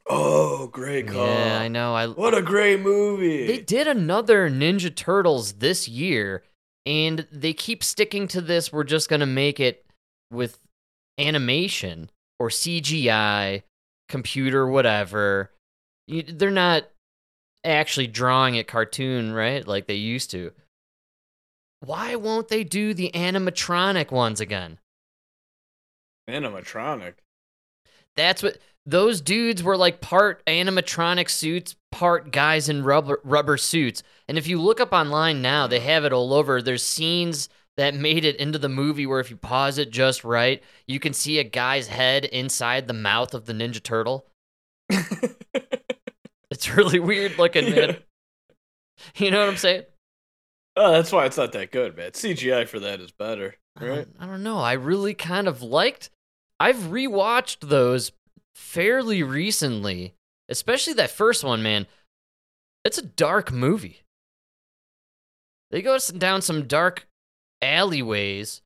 Oh, 0.09 0.69
great 0.69 1.09
call. 1.09 1.27
Yeah, 1.27 1.61
I 1.61 1.69
know. 1.69 1.95
I 1.95 2.07
What 2.07 2.37
a 2.37 2.43
great 2.43 2.81
movie. 2.81 3.47
They 3.47 3.61
did 3.61 3.87
another 3.87 4.51
Ninja 4.51 4.95
Turtles 4.95 5.55
this 5.55 5.88
year, 5.88 6.45
and 6.85 7.27
they 7.33 7.53
keep 7.53 7.83
sticking 7.83 8.29
to 8.29 8.40
this. 8.40 8.73
We're 8.73 8.85
just 8.85 9.09
going 9.09 9.21
to 9.21 9.27
make 9.27 9.59
it 9.61 9.87
with 10.31 10.61
animation 11.19 12.11
or 12.38 12.49
CGI, 12.49 13.62
computer, 14.09 14.69
whatever. 14.69 15.51
You, 16.07 16.23
they're 16.23 16.51
not 16.51 16.85
actually 17.64 18.07
drawing 18.07 18.57
it 18.57 18.69
cartoon, 18.69 19.33
right? 19.33 19.67
Like 19.67 19.87
they 19.87 19.95
used 19.95 20.31
to. 20.33 20.53
Why 21.85 22.14
won't 22.16 22.49
they 22.49 22.64
do 22.64 22.94
the 22.94 23.11
animatronic 23.14 24.11
ones 24.11 24.40
again? 24.40 24.79
Animatronic. 26.29 27.14
That's 28.16 28.42
what 28.42 28.59
those 28.87 29.20
dudes 29.20 29.62
were 29.62 29.77
like 29.77 30.01
part 30.01 30.44
animatronic 30.47 31.29
suits, 31.29 31.77
part 31.90 32.31
guys 32.31 32.68
in 32.68 32.85
rubber 32.85 33.20
rubber 33.25 33.57
suits. 33.57 34.03
And 34.29 34.38
if 34.38 34.47
you 34.47 34.61
look 34.61 34.81
up 34.81 34.92
online 34.92 35.42
now, 35.42 35.66
they 35.66 35.81
have 35.81 36.05
it 36.05 36.12
all 36.12 36.33
over. 36.33 36.62
There's 36.62 36.85
scenes 36.85 37.49
that 37.77 37.94
made 37.94 38.25
it 38.25 38.37
into 38.37 38.59
the 38.59 38.68
movie 38.68 39.07
where 39.07 39.20
if 39.20 39.31
you 39.31 39.37
pause 39.37 39.79
it 39.79 39.90
just 39.90 40.23
right, 40.25 40.62
you 40.87 41.01
can 41.01 41.12
see 41.12 41.38
a 41.38 41.44
guy's 41.44 41.88
head 41.88 42.25
inside 42.27 42.87
the 42.87 42.94
mouth 42.94 43.35
of 43.35 43.47
the 43.47 43.53
Ninja 43.53 43.83
Turtle. 43.83 44.27
It's 46.55 46.70
really 46.70 47.01
weird 47.01 47.37
looking, 47.37 47.68
man. 47.75 47.97
You 49.16 49.33
know 49.33 49.40
what 49.40 49.49
I'm 49.49 49.57
saying? 49.57 49.83
Oh, 50.77 50.93
that's 50.93 51.13
why 51.13 51.27
it's 51.27 51.37
not 51.37 51.53
that 51.53 51.71
good, 51.73 51.97
man. 51.97 52.13
CGI 52.13 52.67
for 52.67 52.81
that 52.81 53.01
is 53.01 53.11
better, 53.11 53.57
I 53.77 53.85
right? 53.85 53.95
don't, 53.97 54.17
I 54.19 54.27
don't 54.27 54.43
know. 54.43 54.59
I 54.59 54.73
really 54.75 55.15
kind 55.15 55.49
of 55.49 55.63
liked. 55.63 56.11
I've 56.61 56.77
rewatched 56.77 57.69
those 57.69 58.13
fairly 58.55 59.23
recently, 59.23 60.15
especially 60.49 60.95
that 60.95 61.11
first 61.11 61.45
one. 61.45 61.63
Man, 61.63 61.87
it's 62.85 62.99
a 62.99 63.03
dark 63.03 63.53
movie. 63.53 64.03
They 65.71 65.83
go 65.83 65.99
down 65.99 66.43
some 66.43 66.67
dark 66.67 67.09
alleyways. 67.61 68.63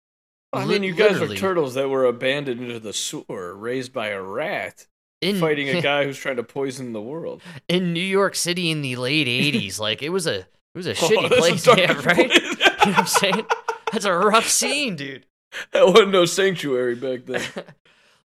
I 0.53 0.65
mean, 0.65 0.83
you 0.83 0.95
guys 0.95 1.13
literally. 1.13 1.37
are 1.37 1.41
turtles 1.41 1.75
that 1.75 1.89
were 1.89 2.05
abandoned 2.05 2.63
into 2.63 2.81
the 2.81 2.93
sewer, 2.93 3.55
raised 3.55 3.93
by 3.93 4.09
a 4.09 4.23
rat, 4.23 4.87
in 5.21 5.39
fighting 5.41 5.69
a 5.69 5.83
guy 5.83 6.05
who's 6.05 6.19
trying 6.19 6.37
to 6.37 6.43
poison 6.43 6.93
the 6.93 7.03
world. 7.03 7.43
in 7.69 7.93
New 7.93 8.01
York 8.01 8.35
City 8.35 8.71
in 8.71 8.83
the 8.83 8.97
late 8.97 9.27
'80s. 9.27 9.79
Like 9.79 10.03
it 10.03 10.09
was 10.09 10.27
a 10.27 10.47
it 10.75 10.79
was 10.79 10.87
a 10.87 10.91
Oh, 10.91 10.95
shitty 10.95 11.29
place. 11.39 11.63
dark 11.65 11.79
Yeah, 11.79 12.03
right. 12.05 12.31
you 12.45 12.53
know 12.53 12.67
what 12.81 12.99
I'm 12.99 13.07
saying? 13.07 13.47
That's 13.93 14.05
a 14.05 14.13
rough 14.13 14.49
scene, 14.49 14.97
dude. 14.97 15.25
That 15.73 15.87
wasn't 15.87 16.11
no 16.11 16.27
sanctuary 16.27 16.95
back 16.95 17.25
then. 17.25 17.43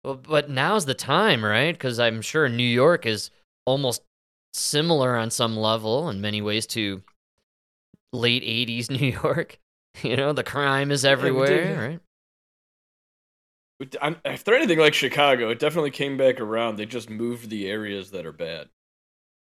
well, 0.02 0.16
but 0.16 0.50
now's 0.50 0.86
the 0.86 0.94
time, 0.94 1.44
right? 1.44 1.72
Because 1.72 2.00
I'm 2.00 2.20
sure 2.20 2.48
New 2.48 2.64
York 2.64 3.06
is 3.06 3.30
almost 3.64 4.02
similar 4.54 5.16
on 5.16 5.30
some 5.30 5.56
level 5.56 6.08
in 6.08 6.20
many 6.20 6.42
ways 6.42 6.66
to 6.68 7.00
late 8.12 8.42
80s 8.42 8.90
New 8.90 9.06
York. 9.22 9.58
You 10.02 10.16
know, 10.16 10.32
the 10.32 10.42
crime 10.42 10.90
is 10.90 11.04
everywhere, 11.04 11.64
yeah. 11.64 11.80
right? 11.80 12.00
If 14.24 14.42
they're 14.44 14.56
anything 14.56 14.78
like 14.78 14.94
Chicago, 14.94 15.50
it 15.50 15.58
definitely 15.58 15.90
came 15.90 16.16
back 16.16 16.40
around. 16.40 16.76
They 16.76 16.86
just 16.86 17.10
moved 17.10 17.50
the 17.50 17.68
areas 17.68 18.10
that 18.12 18.26
are 18.26 18.32
bad. 18.32 18.68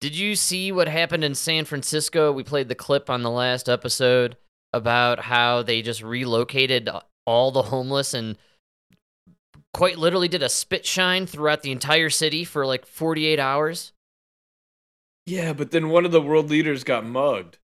Did 0.01 0.17
you 0.17 0.37
see 0.37 0.73
what 0.73 0.89
happened 0.89 1.25
in 1.25 1.35
San 1.35 1.65
Francisco? 1.65 2.33
We 2.33 2.43
played 2.43 2.69
the 2.69 2.75
clip 2.75 3.09
on 3.09 3.23
the 3.23 3.31
last 3.31 3.69
episode 3.69 4.37
about 4.73 5.21
how 5.21 5.63
they 5.63 5.81
just 5.81 6.03
relocated 6.03 6.89
all 7.25 7.51
the 7.51 7.63
homeless 7.63 8.13
and 8.13 8.37
quite 9.73 9.99
literally 9.99 10.29
did 10.29 10.43
a 10.43 10.49
spit 10.49 10.85
shine 10.85 11.27
throughout 11.27 11.63
the 11.63 11.73
entire 11.73 12.11
city 12.11 12.45
for 12.45 12.67
like 12.67 12.87
48 12.87 13.39
hours. 13.39 13.93
Yeah, 15.25 15.53
but 15.53 15.71
then 15.71 15.89
one 15.89 16.05
of 16.05 16.13
the 16.13 16.21
world 16.21 16.51
leaders 16.51 16.85
got 16.85 17.05
mugged. 17.05 17.59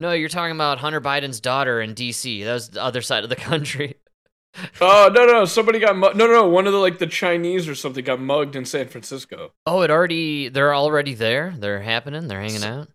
No, 0.00 0.12
you're 0.12 0.28
talking 0.28 0.56
about 0.56 0.78
Hunter 0.78 1.00
Biden's 1.00 1.40
daughter 1.40 1.80
in 1.80 1.94
D.C. 1.94 2.42
That 2.42 2.52
was 2.52 2.70
the 2.70 2.82
other 2.82 3.00
side 3.00 3.22
of 3.22 3.30
the 3.30 3.36
country. 3.36 3.96
Oh 4.80 5.10
no, 5.12 5.26
no, 5.26 5.32
no 5.32 5.44
somebody 5.44 5.78
got 5.78 5.96
mugged. 5.96 6.16
No, 6.16 6.26
no, 6.26 6.32
no, 6.32 6.48
one 6.48 6.66
of 6.66 6.72
the 6.72 6.78
like 6.78 6.98
the 6.98 7.06
Chinese 7.06 7.68
or 7.68 7.74
something 7.74 8.04
got 8.04 8.20
mugged 8.20 8.54
in 8.56 8.64
San 8.64 8.86
Francisco. 8.88 9.52
Oh, 9.66 9.82
it 9.82 9.90
already. 9.90 10.48
They're 10.48 10.74
already 10.74 11.14
there. 11.14 11.54
They're 11.58 11.80
happening. 11.82 12.28
They're 12.28 12.40
hanging 12.40 12.64
out. 12.64 12.88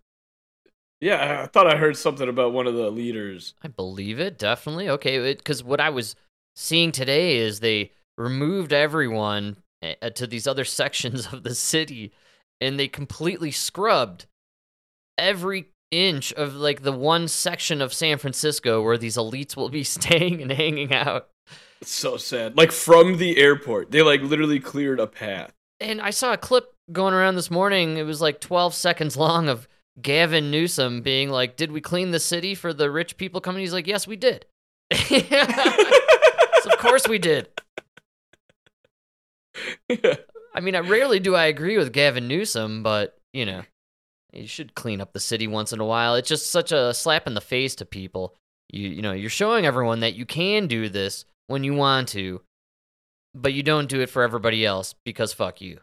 Yeah, 1.01 1.43
I- 1.43 1.47
thought 1.47 1.67
I 1.67 1.77
heard 1.77 1.97
something 1.97 2.27
about 2.29 2.53
one 2.53 2.67
of 2.67 2.75
the 2.75 2.89
leaders. 2.89 3.53
I 3.63 3.67
believe 3.69 4.19
it 4.19 4.37
definitely. 4.37 4.89
Okay, 4.89 5.33
because 5.33 5.63
what 5.63 5.79
I 5.79 5.89
was 5.89 6.15
seeing 6.55 6.91
today 6.91 7.37
is 7.37 7.59
they 7.59 7.91
removed 8.17 8.73
everyone 8.73 9.57
uh, 9.81 10.09
to 10.11 10.27
these 10.27 10.47
other 10.47 10.65
sections 10.81 11.27
of 11.33 11.43
the 11.43 11.55
city, 11.55 12.11
and 12.61 12.79
they 12.79 12.87
completely 12.87 13.51
scrubbed 13.51 14.25
every 15.17 15.67
inch 15.91 16.31
of 16.33 16.53
like 16.55 16.83
the 16.83 16.91
one 16.91 17.27
section 17.27 17.81
of 17.81 17.93
San 17.93 18.17
Francisco 18.17 18.81
where 18.81 18.97
these 18.97 19.17
elites 19.17 19.55
will 19.57 19.69
be 19.69 19.83
staying 19.83 20.41
and 20.41 20.51
hanging 20.51 20.93
out. 20.93 21.29
It's 21.81 21.91
so 21.91 22.17
sad. 22.17 22.57
Like 22.57 22.71
from 22.71 23.17
the 23.17 23.37
airport, 23.37 23.91
they 23.91 24.01
like 24.01 24.21
literally 24.21 24.59
cleared 24.59 24.99
a 24.99 25.07
path. 25.07 25.53
And 25.79 26.01
I 26.01 26.09
saw 26.09 26.33
a 26.33 26.37
clip 26.37 26.73
going 26.91 27.13
around 27.13 27.35
this 27.35 27.49
morning. 27.49 27.97
It 27.97 28.03
was 28.03 28.21
like 28.21 28.41
12 28.41 28.73
seconds 28.73 29.15
long 29.15 29.47
of 29.47 29.67
Gavin 30.01 30.51
Newsom 30.51 31.01
being 31.01 31.29
like, 31.29 31.55
Did 31.55 31.71
we 31.71 31.81
clean 31.81 32.11
the 32.11 32.19
city 32.19 32.53
for 32.53 32.73
the 32.73 32.91
rich 32.91 33.17
people 33.17 33.39
coming? 33.41 33.61
He's 33.61 33.73
like, 33.73 33.87
Yes, 33.87 34.07
we 34.07 34.17
did. 34.17 34.45
so 34.91 35.15
of 36.65 36.77
course 36.79 37.07
we 37.07 37.17
did. 37.19 37.47
I 40.53 40.61
mean, 40.61 40.75
I 40.75 40.79
rarely 40.79 41.19
do 41.19 41.35
I 41.35 41.45
agree 41.45 41.77
with 41.77 41.93
Gavin 41.93 42.27
Newsom, 42.27 42.83
but, 42.83 43.17
you 43.33 43.45
know, 43.45 43.63
you 44.33 44.47
should 44.47 44.75
clean 44.75 44.99
up 44.99 45.13
the 45.13 45.19
city 45.19 45.47
once 45.47 45.71
in 45.73 45.79
a 45.79 45.85
while. 45.85 46.15
It's 46.15 46.29
just 46.29 46.51
such 46.51 46.71
a 46.71 46.93
slap 46.93 47.27
in 47.27 47.33
the 47.33 47.41
face 47.41 47.75
to 47.75 47.85
people. 47.85 48.35
You, 48.71 48.89
you 48.89 49.01
know, 49.01 49.13
you're 49.13 49.29
showing 49.29 49.65
everyone 49.65 50.01
that 50.01 50.15
you 50.15 50.25
can 50.25 50.67
do 50.67 50.89
this 50.89 51.25
when 51.49 51.63
you 51.63 51.73
want 51.73 52.07
to, 52.09 52.41
but 53.35 53.53
you 53.53 53.63
don't 53.63 53.89
do 53.89 53.99
it 54.01 54.09
for 54.09 54.21
everybody 54.23 54.65
else 54.65 54.95
because 55.03 55.33
fuck 55.33 55.59
you. 55.61 55.79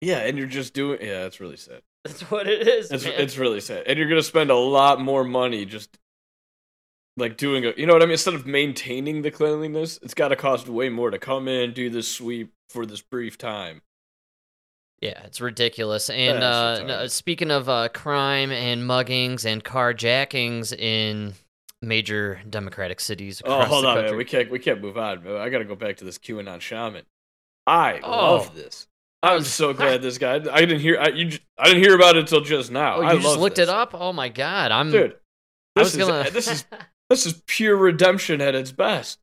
yeah, 0.00 0.18
and 0.18 0.36
you're 0.38 0.46
just 0.46 0.74
doing. 0.74 0.98
Yeah, 1.00 1.22
that's 1.22 1.38
really 1.40 1.56
sad. 1.56 1.82
That's 2.04 2.22
what 2.30 2.48
it 2.48 2.66
is. 2.66 2.90
It's 2.90 3.04
it's 3.04 3.36
really 3.36 3.60
sad, 3.60 3.84
and 3.86 3.98
you're 3.98 4.08
gonna 4.08 4.22
spend 4.22 4.50
a 4.50 4.56
lot 4.56 5.02
more 5.02 5.22
money 5.22 5.66
just 5.66 5.98
like 7.18 7.36
doing 7.36 7.66
a. 7.66 7.74
You 7.76 7.86
know 7.86 7.92
what 7.92 8.02
I 8.02 8.06
mean? 8.06 8.12
Instead 8.12 8.32
of 8.34 8.46
maintaining 8.46 9.20
the 9.20 9.30
cleanliness, 9.30 9.98
it's 10.02 10.14
got 10.14 10.28
to 10.28 10.36
cost 10.36 10.66
way 10.66 10.88
more 10.88 11.10
to 11.10 11.18
come 11.18 11.46
in, 11.46 11.74
do 11.74 11.90
this 11.90 12.08
sweep 12.08 12.54
for 12.70 12.86
this 12.86 13.02
brief 13.02 13.36
time. 13.36 13.82
yeah, 15.02 15.20
it's 15.24 15.42
ridiculous. 15.42 16.08
And 16.08 16.42
uh, 16.42 17.08
speaking 17.08 17.50
of 17.50 17.68
uh, 17.68 17.88
crime 17.92 18.50
and 18.50 18.82
muggings 18.82 19.44
and 19.44 19.62
carjackings 19.62 20.72
in 20.72 21.34
major 21.82 22.40
democratic 22.48 23.00
cities 23.00 23.40
Oh, 23.44 23.64
hold 23.64 23.84
the 23.84 23.88
on, 23.88 23.94
country. 23.96 24.10
man. 24.10 24.18
We 24.18 24.24
can't 24.24 24.50
we 24.50 24.58
can't 24.58 24.80
move 24.80 24.98
on. 24.98 25.24
man. 25.24 25.36
I 25.36 25.48
got 25.48 25.58
to 25.58 25.64
go 25.64 25.74
back 25.76 25.96
to 25.98 26.04
this 26.04 26.18
QAnon 26.18 26.60
shaman. 26.60 27.04
I 27.66 28.00
Oh. 28.02 28.10
love 28.36 28.54
this. 28.54 28.86
I'm 29.22 29.42
so 29.44 29.72
glad 29.72 30.02
this 30.02 30.18
guy. 30.18 30.34
I 30.50 30.60
didn't 30.60 30.80
hear. 30.80 30.98
I, 30.98 31.08
you, 31.08 31.38
I 31.58 31.66
didn't 31.68 31.82
hear 31.82 31.94
about 31.94 32.16
it 32.16 32.20
until 32.20 32.40
just 32.40 32.70
now. 32.70 32.96
oh, 32.96 33.00
you 33.02 33.06
I 33.08 33.16
just 33.18 33.38
looked 33.38 33.56
this. 33.56 33.68
it 33.68 33.74
up? 33.74 33.94
Oh 33.94 34.12
my 34.12 34.28
god, 34.28 34.72
I'm 34.72 34.90
dude. 34.90 35.16
I 35.76 35.82
This 35.82 35.94
is 35.94 35.96
gonna. 35.98 36.12
Uh, 36.20 36.30
this 36.30 36.48
is 36.48 36.64
this 37.10 37.26
is 37.26 37.42
pure 37.46 37.76
redemption 37.76 38.40
at 38.40 38.54
its 38.54 38.72
best. 38.72 39.18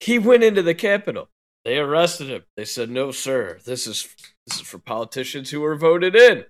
He 0.00 0.18
went 0.18 0.42
into 0.44 0.62
the 0.62 0.74
Capitol. 0.74 1.28
They 1.64 1.78
arrested 1.78 2.28
him. 2.28 2.42
They 2.56 2.64
said, 2.66 2.90
"No, 2.90 3.10
sir. 3.10 3.58
This 3.64 3.86
is 3.86 4.08
this 4.46 4.60
is 4.60 4.66
for 4.66 4.78
politicians 4.78 5.50
who 5.50 5.60
were 5.60 5.76
voted 5.76 6.14
in." 6.16 6.44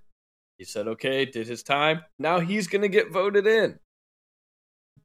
He 0.58 0.64
said, 0.64 0.86
"Okay, 0.88 1.24
did 1.24 1.46
his 1.46 1.62
time. 1.62 2.02
Now 2.18 2.40
he's 2.40 2.66
gonna 2.68 2.88
get 2.88 3.10
voted 3.12 3.46
in." 3.46 3.78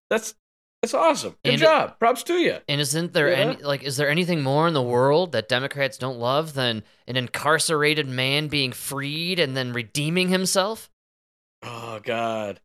That's 0.09 0.35
that's 0.81 0.93
awesome. 0.93 1.35
Good 1.43 1.53
And- 1.55 1.61
job. 1.61 1.99
Props 1.99 2.23
to 2.23 2.33
you. 2.35 2.57
And 2.69 2.79
isn't 2.79 3.13
there 3.13 3.29
Yeah. 3.29 3.37
any 3.37 3.63
like 3.63 3.83
is 3.83 3.97
there 3.97 4.09
anything 4.09 4.41
more 4.43 4.67
in 4.67 4.73
the 4.73 4.81
world 4.81 5.31
that 5.33 5.49
Democrats 5.49 5.97
don't 5.97 6.17
love 6.19 6.53
than 6.53 6.83
an 7.07 7.17
incarcerated 7.17 8.07
man 8.07 8.47
being 8.47 8.71
freed 8.71 9.39
and 9.39 9.55
then 9.57 9.73
redeeming 9.73 10.29
himself? 10.29 10.89
Oh 11.63 11.99
God. 12.03 12.61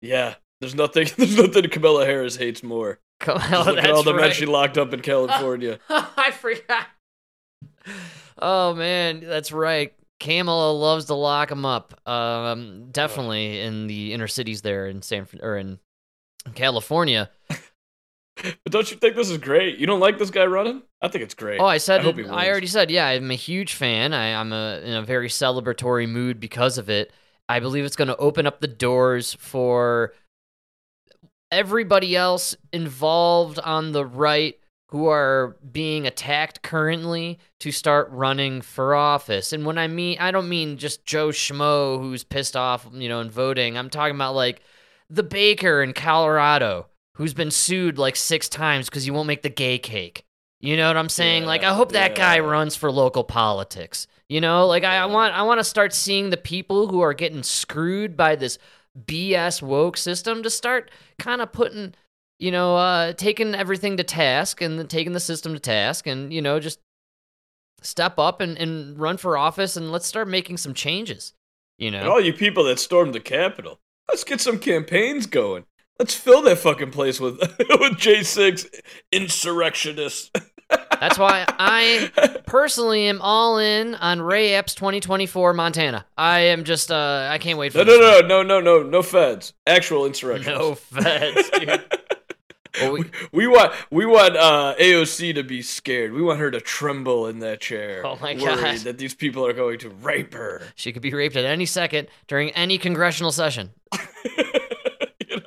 Yeah, 0.00 0.34
there's 0.60 0.74
nothing. 0.74 1.08
There's 1.16 1.36
nothing 1.36 1.68
Camilla 1.70 2.04
Harris 2.06 2.36
hates 2.36 2.62
more. 2.62 3.00
On, 3.26 3.34
look 3.66 3.78
at 3.78 3.90
all 3.90 4.02
the 4.02 4.12
men 4.12 4.32
she 4.32 4.44
locked 4.44 4.76
up 4.76 4.92
in 4.92 5.00
California. 5.02 5.78
I 5.88 6.30
forgot. 6.30 6.86
Oh 8.38 8.74
man, 8.74 9.20
that's 9.20 9.50
right. 9.50 9.94
Kamala 10.24 10.72
loves 10.72 11.04
to 11.06 11.14
lock 11.14 11.50
them 11.50 11.66
up. 11.66 12.00
Um, 12.08 12.88
definitely 12.90 13.60
in 13.60 13.86
the 13.86 14.14
inner 14.14 14.26
cities 14.26 14.62
there 14.62 14.86
in 14.86 15.02
San 15.02 15.28
or 15.42 15.58
in 15.58 15.78
California. 16.54 17.30
but 17.48 18.70
don't 18.70 18.90
you 18.90 18.96
think 18.96 19.16
this 19.16 19.28
is 19.28 19.36
great? 19.36 19.76
You 19.76 19.86
don't 19.86 20.00
like 20.00 20.18
this 20.18 20.30
guy 20.30 20.46
running? 20.46 20.82
I 21.02 21.08
think 21.08 21.24
it's 21.24 21.34
great. 21.34 21.60
Oh, 21.60 21.66
I 21.66 21.76
said 21.76 22.06
I 22.06 22.22
I 22.30 22.48
already 22.48 22.66
said 22.66 22.90
yeah. 22.90 23.06
I'm 23.06 23.30
a 23.30 23.34
huge 23.34 23.74
fan. 23.74 24.14
I, 24.14 24.34
I'm 24.34 24.52
a, 24.52 24.80
in 24.82 24.94
a 24.94 25.02
very 25.02 25.28
celebratory 25.28 26.08
mood 26.08 26.40
because 26.40 26.78
of 26.78 26.88
it. 26.88 27.12
I 27.46 27.60
believe 27.60 27.84
it's 27.84 27.96
going 27.96 28.08
to 28.08 28.16
open 28.16 28.46
up 28.46 28.60
the 28.60 28.68
doors 28.68 29.34
for 29.34 30.14
everybody 31.50 32.16
else 32.16 32.56
involved 32.72 33.58
on 33.58 33.92
the 33.92 34.06
right 34.06 34.58
who 34.94 35.08
are 35.08 35.56
being 35.72 36.06
attacked 36.06 36.62
currently 36.62 37.36
to 37.58 37.72
start 37.72 38.08
running 38.12 38.60
for 38.60 38.94
office. 38.94 39.52
And 39.52 39.66
when 39.66 39.76
I 39.76 39.88
mean, 39.88 40.18
I 40.20 40.30
don't 40.30 40.48
mean 40.48 40.76
just 40.76 41.04
Joe 41.04 41.30
Schmo 41.30 41.98
who's 41.98 42.22
pissed 42.22 42.54
off, 42.54 42.86
you 42.92 43.08
know, 43.08 43.18
and 43.18 43.28
voting. 43.28 43.76
I'm 43.76 43.90
talking 43.90 44.14
about 44.14 44.36
like 44.36 44.62
the 45.10 45.24
baker 45.24 45.82
in 45.82 45.94
Colorado 45.94 46.86
who's 47.14 47.34
been 47.34 47.50
sued 47.50 47.98
like 47.98 48.14
six 48.14 48.48
times 48.48 48.88
because 48.88 49.02
he 49.02 49.10
won't 49.10 49.26
make 49.26 49.42
the 49.42 49.48
gay 49.48 49.80
cake. 49.80 50.26
You 50.60 50.76
know 50.76 50.86
what 50.86 50.96
I'm 50.96 51.08
saying? 51.08 51.44
like, 51.44 51.64
I 51.64 51.74
hope 51.74 51.90
that 51.90 52.14
guy 52.14 52.38
runs 52.38 52.76
for 52.76 52.88
local 52.88 53.24
politics. 53.24 54.06
You 54.28 54.40
know, 54.40 54.68
like 54.68 54.84
I, 54.84 54.98
I 54.98 55.06
want, 55.06 55.34
I 55.34 55.42
want 55.42 55.58
to 55.58 55.64
start 55.64 55.92
seeing 55.92 56.30
the 56.30 56.36
people 56.36 56.86
who 56.86 57.00
are 57.00 57.14
getting 57.14 57.42
screwed 57.42 58.16
by 58.16 58.36
this 58.36 58.58
BS 59.04 59.60
woke 59.60 59.96
system 59.96 60.44
to 60.44 60.50
start 60.50 60.92
kind 61.18 61.40
of 61.40 61.50
putting, 61.50 61.94
you 62.44 62.50
know, 62.50 62.76
uh, 62.76 63.14
taking 63.14 63.54
everything 63.54 63.96
to 63.96 64.04
task 64.04 64.60
and 64.60 64.88
taking 64.90 65.14
the 65.14 65.20
system 65.20 65.54
to 65.54 65.58
task 65.58 66.06
and, 66.06 66.30
you 66.30 66.42
know, 66.42 66.60
just 66.60 66.78
step 67.80 68.18
up 68.18 68.42
and, 68.42 68.58
and 68.58 68.98
run 68.98 69.16
for 69.16 69.38
office 69.38 69.78
and 69.78 69.90
let's 69.90 70.06
start 70.06 70.28
making 70.28 70.58
some 70.58 70.74
changes. 70.74 71.32
You 71.78 71.88
And 71.88 72.04
know, 72.04 72.12
all 72.12 72.20
you 72.20 72.34
people 72.34 72.64
that 72.64 72.78
stormed 72.78 73.14
the 73.14 73.20
Capitol, 73.20 73.80
let's 74.10 74.24
get 74.24 74.42
some 74.42 74.58
campaigns 74.58 75.24
going. 75.26 75.64
Let's 75.98 76.14
fill 76.14 76.42
that 76.42 76.58
fucking 76.58 76.90
place 76.90 77.18
with 77.18 77.38
with 77.58 77.96
J6 77.98 78.66
insurrectionists. 79.10 80.30
that's 81.00 81.18
why 81.18 81.46
I 81.48 82.10
personally 82.46 83.06
am 83.06 83.22
all 83.22 83.56
in 83.56 83.94
on 83.94 84.20
Ray 84.20 84.52
Epps 84.52 84.74
2024 84.74 85.54
Montana. 85.54 86.04
I 86.18 86.40
am 86.40 86.64
just, 86.64 86.92
uh, 86.92 87.28
I 87.30 87.38
can't 87.38 87.58
wait 87.58 87.72
for 87.72 87.78
No, 87.78 87.84
this 87.84 87.98
no, 87.98 88.20
no, 88.20 88.42
no, 88.42 88.60
no, 88.60 88.60
no, 88.60 88.82
no 88.82 89.02
feds. 89.02 89.54
Actual 89.66 90.04
insurrectionists. 90.06 90.60
No 90.60 90.74
feds, 90.74 91.50
dude. 91.50 91.84
Well, 92.80 92.92
we- 92.92 93.10
we, 93.32 93.46
want 93.46 93.72
we 93.90 94.04
want 94.06 94.36
uh, 94.36 94.74
AOC 94.80 95.34
to 95.36 95.42
be 95.44 95.62
scared. 95.62 96.12
We 96.12 96.22
want 96.22 96.40
her 96.40 96.50
to 96.50 96.60
tremble 96.60 97.26
in 97.28 97.38
that 97.40 97.60
chair. 97.60 98.02
Oh 98.04 98.16
my 98.20 98.34
worried 98.34 98.40
God. 98.60 98.78
that 98.78 98.98
these 98.98 99.14
people 99.14 99.46
are 99.46 99.52
going 99.52 99.78
to 99.80 99.90
rape 99.90 100.34
her. 100.34 100.62
She 100.74 100.92
could 100.92 101.02
be 101.02 101.12
raped 101.14 101.36
at 101.36 101.44
any 101.44 101.66
second 101.66 102.08
during 102.26 102.50
any 102.50 102.78
congressional 102.78 103.32
session. 103.32 103.70
You 105.30 105.36
know? 105.36 105.42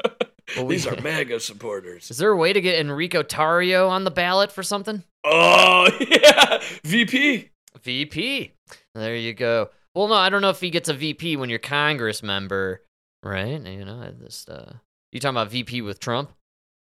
Well, 0.56 0.66
we- 0.66 0.76
These 0.76 0.88
are 0.88 1.00
MAGA 1.02 1.40
supporters. 1.40 2.10
Is 2.10 2.18
there 2.18 2.32
a 2.32 2.36
way 2.38 2.52
to 2.54 2.62
get 2.62 2.80
Enrico 2.80 3.22
Tarrio 3.24 3.90
on 3.90 4.04
the 4.06 4.12
ballot 4.12 4.52
for 4.52 4.64
something? 4.64 5.04
Oh 5.24 5.90
yeah, 6.10 6.62
VP. 6.84 7.50
VP. 7.84 8.54
There 8.96 9.16
you 9.16 9.34
go. 9.34 9.70
Well, 9.94 10.08
no, 10.08 10.16
I 10.16 10.30
don't 10.30 10.42
know 10.42 10.50
if 10.50 10.60
he 10.62 10.70
gets 10.70 10.90
a 10.90 10.94
VP 10.94 11.36
when 11.38 11.50
you're 11.50 11.60
Congress 11.60 12.24
member, 12.24 12.82
right? 13.24 13.62
You 13.62 13.86
know, 13.86 14.00
I 14.02 14.12
just 14.24 14.50
uh, 14.50 14.74
you 15.12 15.20
talking 15.20 15.36
about 15.36 15.52
VP 15.52 15.82
with 15.82 16.00
Trump? 16.00 16.32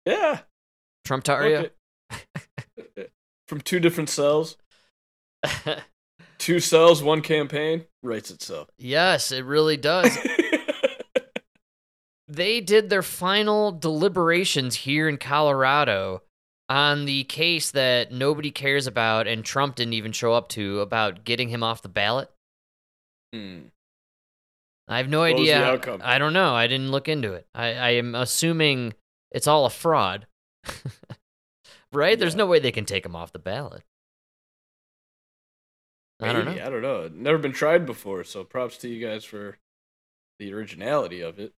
Yeah. 0.06 0.40
Trump 1.04 1.24
Tarrio? 1.24 1.70
Okay. 2.12 3.08
From 3.48 3.60
two 3.60 3.80
different 3.80 4.08
cells, 4.08 4.56
two 6.38 6.60
cells, 6.60 7.02
one 7.02 7.20
campaign 7.20 7.84
writes 8.02 8.30
itself. 8.30 8.68
yes, 8.78 9.32
it 9.32 9.44
really 9.44 9.76
does. 9.76 10.16
they 12.28 12.60
did 12.60 12.88
their 12.88 13.02
final 13.02 13.70
deliberations 13.70 14.76
here 14.76 15.08
in 15.08 15.18
Colorado 15.18 16.22
on 16.70 17.04
the 17.04 17.24
case 17.24 17.70
that 17.72 18.12
nobody 18.12 18.50
cares 18.50 18.86
about 18.86 19.26
and 19.26 19.44
Trump 19.44 19.76
didn't 19.76 19.92
even 19.92 20.12
show 20.12 20.32
up 20.32 20.48
to 20.48 20.80
about 20.80 21.24
getting 21.24 21.50
him 21.50 21.62
off 21.62 21.82
the 21.82 21.88
ballot. 21.90 22.30
Hmm. 23.34 23.58
I 24.88 24.96
have 24.96 25.08
no 25.08 25.20
What 25.20 25.34
idea. 25.34 25.58
the 25.58 25.64
outcome? 25.66 26.00
I 26.02 26.18
don't 26.18 26.32
know. 26.32 26.54
I 26.54 26.66
didn't 26.66 26.90
look 26.90 27.08
into 27.08 27.34
it. 27.34 27.46
I, 27.54 27.74
I 27.74 27.90
am 27.90 28.14
assuming 28.14 28.94
it's 29.34 29.48
all 29.48 29.66
a 29.66 29.70
fraud. 29.70 30.26
right? 31.92 32.18
There's 32.18 32.36
no 32.36 32.46
way 32.46 32.60
they 32.60 32.72
can 32.72 32.86
take 32.86 33.04
him 33.04 33.16
off 33.16 33.32
the 33.32 33.38
ballot. 33.38 33.82
I 36.22 36.32
don't 36.32 36.44
know. 36.44 36.52
I 36.52 36.70
don't 36.70 36.80
know. 36.80 37.10
Never 37.12 37.38
been 37.38 37.52
tried 37.52 37.84
before, 37.84 38.24
so 38.24 38.44
props 38.44 38.78
to 38.78 38.88
you 38.88 39.04
guys 39.04 39.24
for 39.24 39.58
the 40.38 40.54
originality 40.54 41.20
of 41.20 41.38
it. 41.38 41.52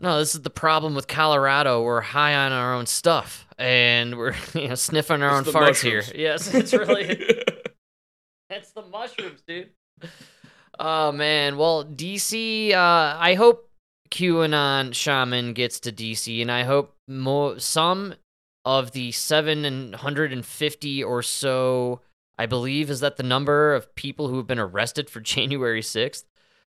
No, 0.00 0.18
this 0.18 0.34
is 0.34 0.42
the 0.42 0.50
problem 0.50 0.94
with 0.94 1.06
Colorado. 1.06 1.82
We're 1.82 2.00
high 2.00 2.34
on 2.34 2.52
our 2.52 2.74
own 2.74 2.86
stuff, 2.86 3.46
and 3.58 4.16
we're 4.16 4.34
you 4.54 4.68
know 4.68 4.74
sniffing 4.74 5.22
our 5.22 5.40
It's 5.40 5.48
own 5.48 5.54
farts 5.54 5.82
here. 5.82 6.02
Yes, 6.14 6.52
it's 6.54 6.72
really 6.72 7.04
it's 8.50 8.72
the 8.72 8.82
mushrooms, 8.82 9.42
dude. 9.46 9.70
Oh 10.78 11.12
man, 11.12 11.58
well 11.58 11.84
DC. 11.84 12.72
Uh, 12.72 13.16
I 13.18 13.34
hope 13.34 13.67
QAnon 14.10 14.94
shaman 14.94 15.52
gets 15.52 15.80
to 15.80 15.92
DC, 15.92 16.40
and 16.40 16.50
I 16.50 16.64
hope 16.64 16.94
more 17.06 17.58
some 17.58 18.14
of 18.64 18.92
the 18.92 19.12
seven 19.12 19.92
hundred 19.94 20.32
and 20.32 20.44
fifty 20.44 21.02
or 21.02 21.22
so. 21.22 22.00
I 22.40 22.46
believe 22.46 22.88
is 22.90 23.00
that 23.00 23.16
the 23.16 23.22
number 23.24 23.74
of 23.74 23.94
people 23.96 24.28
who 24.28 24.36
have 24.36 24.46
been 24.46 24.58
arrested 24.58 25.10
for 25.10 25.20
January 25.34 25.82
sixth. 25.82 26.24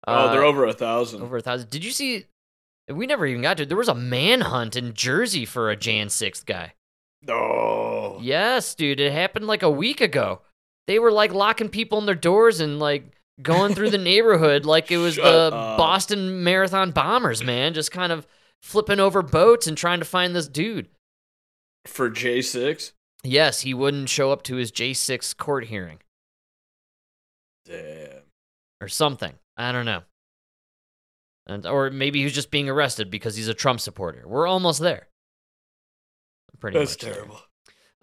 oh, 0.08 0.32
they're 0.32 0.44
uh, 0.44 0.48
over 0.48 0.66
a 0.66 0.74
thousand. 0.74 1.22
Over 1.22 1.38
a 1.38 1.42
thousand. 1.42 1.70
Did 1.70 1.84
you 1.86 1.92
see? 1.92 2.26
We 2.90 3.08
never 3.08 3.26
even 3.26 3.42
got 3.42 3.58
to. 3.58 3.66
There 3.66 3.78
was 3.78 3.88
a 3.88 3.96
manhunt 3.96 4.76
in 4.76 4.94
Jersey 4.94 5.46
for 5.46 5.70
a 5.72 5.76
Jan 5.78 6.08
6th 6.08 6.46
guy. 6.46 6.74
Oh, 7.30 8.20
Yes, 8.22 8.76
dude. 8.76 9.00
It 9.00 9.14
happened 9.14 9.48
like 9.48 9.64
a 9.64 9.72
week 9.72 10.02
ago. 10.02 10.42
They 10.88 11.00
were 11.00 11.12
like 11.12 11.34
locking 11.34 11.70
people 11.70 11.98
in 12.00 12.06
their 12.06 12.14
doors 12.14 12.60
and 12.60 12.80
like 12.80 13.13
going 13.42 13.74
through 13.74 13.90
the 13.90 13.98
neighborhood 13.98 14.66
like 14.66 14.92
it 14.92 14.98
was 14.98 15.16
Shut 15.16 15.24
the 15.24 15.56
up. 15.56 15.78
Boston 15.78 16.44
Marathon 16.44 16.92
bombers, 16.92 17.44
man. 17.44 17.74
Just 17.74 17.92
kind 17.92 18.12
of 18.12 18.28
flipping 18.62 19.00
over 19.00 19.22
boats 19.22 19.68
and 19.68 19.78
trying 19.78 20.00
to 20.00 20.06
find 20.06 20.36
this 20.36 20.48
dude. 20.48 20.90
for 21.86 22.10
J 22.10 22.42
six. 22.42 22.94
Yes, 23.24 23.62
he 23.62 23.74
wouldn't 23.74 24.10
show 24.10 24.32
up 24.32 24.44
to 24.44 24.56
his 24.58 24.70
J6 24.72 25.38
court 25.38 25.66
hearing 25.66 26.00
Damn. 27.66 28.24
or 28.82 28.88
something. 28.90 29.34
I 29.56 29.72
don't 29.72 29.86
know. 29.86 30.02
And, 31.48 31.66
or 31.66 31.90
maybe 31.90 32.20
he 32.20 32.26
was 32.26 32.34
just 32.34 32.52
being 32.52 32.70
arrested 32.70 33.10
because 33.10 33.36
he's 33.36 33.48
a 33.48 33.54
Trump 33.54 33.80
supporter. 33.80 34.24
We're 34.28 34.48
almost 34.48 34.80
there. 34.82 35.08
Pretty 36.60 36.78
That's 36.80 36.92
much 36.94 37.02
there. 37.02 37.14
terrible. 37.14 37.40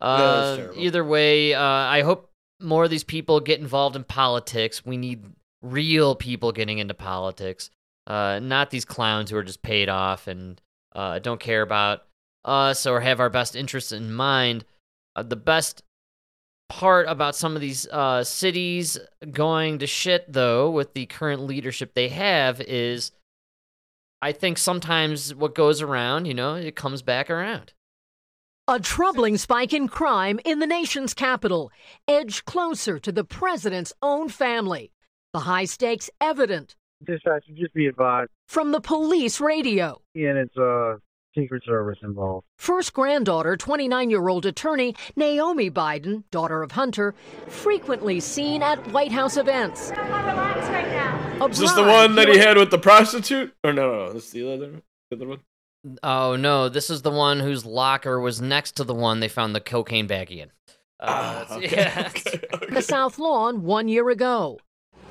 Uh, 0.00 0.16
that's 0.46 0.56
terrible. 0.58 0.80
either 0.82 1.04
way, 1.04 1.54
uh, 1.54 1.62
I 1.62 2.02
hope 2.02 2.29
more 2.60 2.84
of 2.84 2.90
these 2.90 3.04
people 3.04 3.40
get 3.40 3.60
involved 3.60 3.96
in 3.96 4.04
politics. 4.04 4.84
We 4.84 4.96
need 4.96 5.24
real 5.62 6.14
people 6.14 6.52
getting 6.52 6.78
into 6.78 6.94
politics, 6.94 7.70
uh, 8.06 8.40
not 8.42 8.70
these 8.70 8.84
clowns 8.84 9.30
who 9.30 9.36
are 9.36 9.42
just 9.42 9.62
paid 9.62 9.88
off 9.88 10.26
and 10.26 10.60
uh, 10.94 11.18
don't 11.18 11.40
care 11.40 11.62
about 11.62 12.04
us 12.44 12.86
or 12.86 13.00
have 13.00 13.20
our 13.20 13.30
best 13.30 13.54
interests 13.54 13.92
in 13.92 14.12
mind. 14.12 14.64
Uh, 15.16 15.22
the 15.22 15.36
best 15.36 15.82
part 16.68 17.08
about 17.08 17.36
some 17.36 17.54
of 17.54 17.60
these 17.60 17.86
uh, 17.88 18.24
cities 18.24 18.98
going 19.30 19.78
to 19.78 19.86
shit, 19.86 20.32
though, 20.32 20.70
with 20.70 20.94
the 20.94 21.06
current 21.06 21.42
leadership 21.42 21.94
they 21.94 22.08
have, 22.08 22.60
is 22.60 23.12
I 24.22 24.32
think 24.32 24.58
sometimes 24.58 25.34
what 25.34 25.54
goes 25.54 25.82
around, 25.82 26.26
you 26.26 26.34
know, 26.34 26.54
it 26.54 26.76
comes 26.76 27.02
back 27.02 27.30
around. 27.30 27.72
A 28.70 28.78
troubling 28.78 29.36
spike 29.36 29.72
in 29.72 29.88
crime 29.88 30.38
in 30.44 30.60
the 30.60 30.66
nation's 30.66 31.12
capital, 31.12 31.72
edged 32.06 32.44
closer 32.44 33.00
to 33.00 33.10
the 33.10 33.24
president's 33.24 33.92
own 34.00 34.28
family. 34.28 34.92
The 35.32 35.40
high 35.40 35.64
stakes 35.64 36.08
evident 36.20 36.76
Dispatcher, 37.04 37.52
just 37.56 37.74
be 37.74 37.88
advised, 37.88 38.30
from 38.46 38.70
the 38.70 38.80
police 38.80 39.40
radio. 39.40 40.00
and 40.14 40.38
it's 40.38 40.56
uh 40.56 40.98
Secret 41.34 41.64
Service 41.66 41.98
involved. 42.04 42.46
First 42.58 42.92
granddaughter, 42.92 43.56
29 43.56 44.08
year 44.08 44.28
old 44.28 44.46
attorney 44.46 44.94
Naomi 45.16 45.68
Biden, 45.68 46.22
daughter 46.30 46.62
of 46.62 46.70
Hunter, 46.70 47.16
frequently 47.48 48.20
seen 48.20 48.62
at 48.62 48.78
White 48.92 49.10
House 49.10 49.36
events. 49.36 49.90
A 49.90 51.48
Is 51.50 51.58
this 51.58 51.72
the 51.72 51.82
one 51.82 52.14
that 52.14 52.28
he 52.28 52.38
had 52.38 52.56
with 52.56 52.70
the 52.70 52.78
prostitute? 52.78 53.52
Or 53.64 53.72
no, 53.72 53.90
no, 53.90 54.06
no. 54.06 54.12
This 54.12 54.26
is 54.26 54.30
the 54.30 54.52
other, 54.52 54.82
the 55.10 55.16
other 55.16 55.26
one. 55.26 55.40
Oh 56.02 56.36
no, 56.36 56.68
this 56.68 56.90
is 56.90 57.02
the 57.02 57.10
one 57.10 57.40
whose 57.40 57.64
locker 57.64 58.20
was 58.20 58.40
next 58.40 58.72
to 58.76 58.84
the 58.84 58.94
one 58.94 59.20
they 59.20 59.28
found 59.28 59.54
the 59.54 59.60
cocaine 59.60 60.08
baggie 60.08 60.42
in. 60.42 60.50
Uh, 60.98 61.44
Ah, 61.48 61.56
okay, 61.56 61.68
yeah, 61.70 62.08
okay, 62.14 62.40
okay. 62.54 62.74
the 62.74 62.82
South 62.82 63.18
Lawn 63.18 63.62
one 63.62 63.88
year 63.88 64.10
ago. 64.10 64.58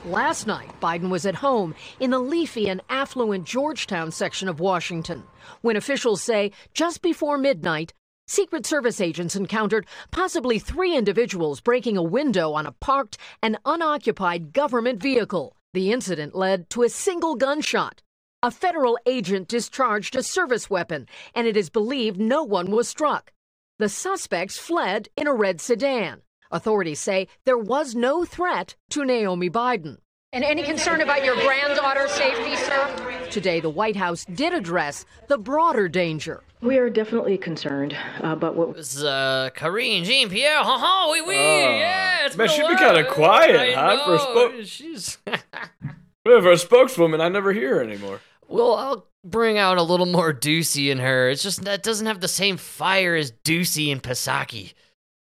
Last 0.05 0.47
night, 0.47 0.69
Biden 0.79 1.09
was 1.09 1.25
at 1.25 1.35
home 1.35 1.75
in 1.99 2.11
the 2.11 2.19
leafy 2.19 2.69
and 2.69 2.81
affluent 2.89 3.45
Georgetown 3.45 4.11
section 4.11 4.47
of 4.47 4.59
Washington 4.59 5.23
when 5.61 5.75
officials 5.75 6.21
say 6.21 6.51
just 6.73 7.01
before 7.01 7.37
midnight, 7.37 7.93
Secret 8.27 8.65
Service 8.65 9.01
agents 9.01 9.35
encountered 9.35 9.87
possibly 10.11 10.59
three 10.59 10.95
individuals 10.95 11.61
breaking 11.61 11.97
a 11.97 12.03
window 12.03 12.53
on 12.53 12.65
a 12.65 12.71
parked 12.71 13.17
and 13.41 13.57
unoccupied 13.65 14.53
government 14.53 15.01
vehicle. 15.01 15.55
The 15.73 15.91
incident 15.91 16.35
led 16.35 16.69
to 16.71 16.83
a 16.83 16.89
single 16.89 17.35
gunshot. 17.35 18.01
A 18.41 18.51
federal 18.51 18.97
agent 19.05 19.49
discharged 19.49 20.15
a 20.15 20.23
service 20.23 20.69
weapon, 20.69 21.07
and 21.35 21.45
it 21.45 21.57
is 21.57 21.69
believed 21.69 22.21
no 22.21 22.41
one 22.41 22.71
was 22.71 22.87
struck. 22.87 23.33
The 23.79 23.89
suspects 23.89 24.57
fled 24.57 25.09
in 25.17 25.27
a 25.27 25.33
red 25.33 25.59
sedan. 25.59 26.21
Authorities 26.49 27.01
say 27.01 27.27
there 27.43 27.57
was 27.57 27.95
no 27.95 28.23
threat 28.23 28.77
to 28.91 29.03
Naomi 29.03 29.49
Biden. 29.49 29.97
And 30.31 30.45
any 30.45 30.63
concern 30.63 31.01
about 31.01 31.25
your 31.25 31.35
granddaughter's 31.35 32.11
safety, 32.11 32.55
sir? 32.55 33.27
Today, 33.29 33.59
the 33.59 33.69
White 33.69 33.97
House 33.97 34.23
did 34.23 34.53
address 34.53 35.03
the 35.27 35.37
broader 35.37 35.89
danger. 35.89 36.41
We 36.61 36.77
are 36.77 36.89
definitely 36.89 37.37
concerned 37.37 37.97
about 38.21 38.55
what. 38.55 38.73
was 38.73 38.95
is 38.95 39.03
uh, 39.03 39.49
Karine 39.53 40.05
Jean 40.05 40.29
Pierre. 40.29 40.63
Ha 40.63 40.77
ha, 40.77 41.09
oui, 41.11 41.21
oui. 41.21 41.35
yeah, 41.35 42.25
it's 42.25 42.37
man, 42.37 42.47
been 42.47 42.55
she'd 42.55 42.67
be 42.69 42.77
kinda 42.77 43.03
quiet, 43.11 43.75
I 43.75 43.95
huh, 43.95 44.05
for 44.05 44.15
a 44.15 44.17
know, 44.17 44.49
spo- 44.61 44.65
She's. 44.65 45.17
Well, 46.25 46.41
for 46.41 46.51
a 46.51 46.57
spokeswoman, 46.57 47.21
I 47.21 47.29
never 47.29 47.53
hear 47.53 47.75
her 47.75 47.81
anymore. 47.83 48.19
well, 48.47 48.75
I'll 48.75 49.07
bring 49.23 49.57
out 49.57 49.77
a 49.77 49.83
little 49.83 50.05
more 50.05 50.33
Ducey 50.33 50.89
in 50.91 50.99
her. 50.99 51.29
It's 51.29 51.43
just 51.43 51.63
that 51.65 51.83
doesn't 51.83 52.07
have 52.07 52.19
the 52.21 52.27
same 52.27 52.57
fire 52.57 53.15
as 53.15 53.31
Ducey 53.31 53.91
and 53.91 54.01
Psaki. 54.03 54.73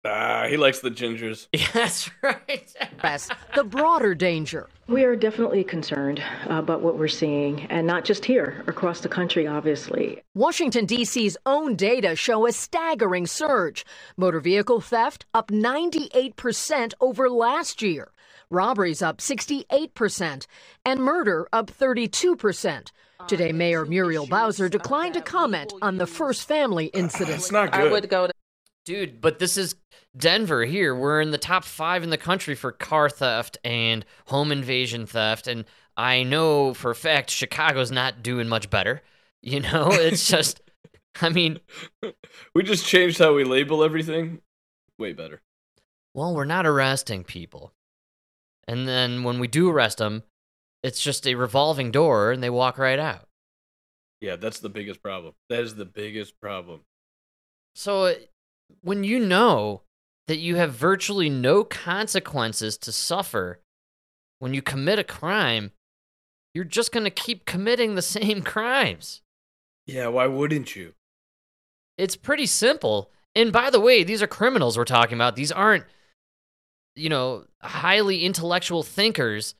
Ah, 0.03 0.47
he 0.49 0.57
likes 0.57 0.79
the 0.79 0.89
gingers. 0.89 1.47
Yeah, 1.53 1.67
that's 1.73 2.09
right. 2.23 2.73
Address 2.81 3.29
the 3.55 3.63
broader 3.63 4.15
danger. 4.15 4.67
We 4.87 5.03
are 5.03 5.15
definitely 5.15 5.63
concerned 5.63 6.23
about 6.45 6.81
what 6.81 6.97
we're 6.97 7.07
seeing, 7.07 7.61
and 7.69 7.85
not 7.85 8.03
just 8.03 8.25
here, 8.25 8.63
across 8.67 9.01
the 9.01 9.09
country, 9.09 9.45
obviously. 9.45 10.23
Washington, 10.33 10.85
D.C.'s 10.85 11.37
own 11.45 11.75
data 11.75 12.15
show 12.15 12.47
a 12.47 12.51
staggering 12.51 13.27
surge. 13.27 13.85
Motor 14.17 14.39
vehicle 14.39 14.81
theft 14.81 15.25
up 15.35 15.51
98% 15.51 16.93
over 16.99 17.29
last 17.29 17.81
year, 17.83 18.11
robberies 18.51 19.01
up 19.01 19.17
68%, 19.17 20.45
and 20.85 20.99
murder 20.99 21.47
up 21.51 21.67
32%. 21.71 22.91
Today, 23.27 23.51
Mayor 23.51 23.85
Muriel 23.85 24.25
Bowser 24.27 24.67
declined 24.67 25.13
to 25.13 25.21
comment 25.21 25.73
on 25.81 25.97
the 25.97 26.07
first 26.07 26.47
family 26.47 26.87
incident. 26.87 27.37
It's 27.37 27.51
not 27.51 27.73
I 27.73 27.83
good. 27.83 27.91
would 27.91 28.09
go 28.09 28.27
to 28.27 28.33
Dude, 28.83 29.21
but 29.21 29.37
this 29.37 29.57
is 29.57 29.75
Denver 30.17 30.65
here. 30.65 30.95
We're 30.95 31.21
in 31.21 31.29
the 31.29 31.37
top 31.37 31.63
five 31.63 32.01
in 32.01 32.09
the 32.09 32.17
country 32.17 32.55
for 32.55 32.71
car 32.71 33.09
theft 33.09 33.59
and 33.63 34.03
home 34.25 34.51
invasion 34.51 35.05
theft. 35.05 35.45
And 35.45 35.65
I 35.95 36.23
know 36.23 36.73
for 36.73 36.89
a 36.89 36.95
fact 36.95 37.29
Chicago's 37.29 37.91
not 37.91 38.23
doing 38.23 38.47
much 38.47 38.69
better. 38.69 39.01
You 39.43 39.59
know, 39.59 39.87
it's 39.91 40.27
just, 40.27 40.61
I 41.19 41.29
mean, 41.29 41.59
we 42.53 42.61
just 42.61 42.85
changed 42.85 43.17
how 43.17 43.33
we 43.33 43.43
label 43.43 43.83
everything. 43.83 44.39
Way 44.99 45.13
better. 45.13 45.41
well, 46.13 46.35
we're 46.35 46.45
not 46.45 46.67
arresting 46.67 47.23
people. 47.23 47.73
And 48.67 48.87
then 48.87 49.23
when 49.23 49.39
we 49.39 49.47
do 49.47 49.69
arrest 49.69 49.97
them, 49.97 50.23
it's 50.83 51.01
just 51.01 51.27
a 51.27 51.35
revolving 51.35 51.91
door 51.91 52.31
and 52.31 52.41
they 52.41 52.49
walk 52.49 52.77
right 52.77 52.99
out. 52.99 53.27
Yeah, 54.19 54.35
that's 54.35 54.59
the 54.59 54.69
biggest 54.69 55.01
problem. 55.01 55.33
That 55.49 55.61
is 55.61 55.75
the 55.75 55.85
biggest 55.85 56.39
problem. 56.39 56.81
So 57.75 58.05
uh, 58.05 58.13
when 58.81 59.03
you 59.03 59.19
know 59.19 59.81
that 60.27 60.37
you 60.37 60.55
have 60.55 60.73
virtually 60.73 61.29
no 61.29 61.63
consequences 61.63 62.77
to 62.77 62.91
suffer 62.91 63.59
when 64.39 64.53
you 64.53 64.61
commit 64.61 64.99
a 64.99 65.03
crime, 65.03 65.71
you're 66.53 66.63
just 66.63 66.91
going 66.91 67.03
to 67.03 67.09
keep 67.09 67.45
committing 67.45 67.95
the 67.95 68.01
same 68.01 68.41
crimes. 68.41 69.21
Yeah, 69.87 70.07
why 70.07 70.27
wouldn't 70.27 70.75
you? 70.75 70.93
It's 71.97 72.15
pretty 72.15 72.45
simple. 72.45 73.11
And 73.35 73.51
by 73.51 73.69
the 73.69 73.79
way, 73.79 74.03
these 74.03 74.21
are 74.21 74.27
criminals 74.27 74.77
we're 74.77 74.85
talking 74.85 75.15
about. 75.15 75.35
These 75.35 75.51
aren't, 75.51 75.85
you 76.95 77.09
know, 77.09 77.45
highly 77.61 78.23
intellectual 78.23 78.83
thinkers. 78.83 79.55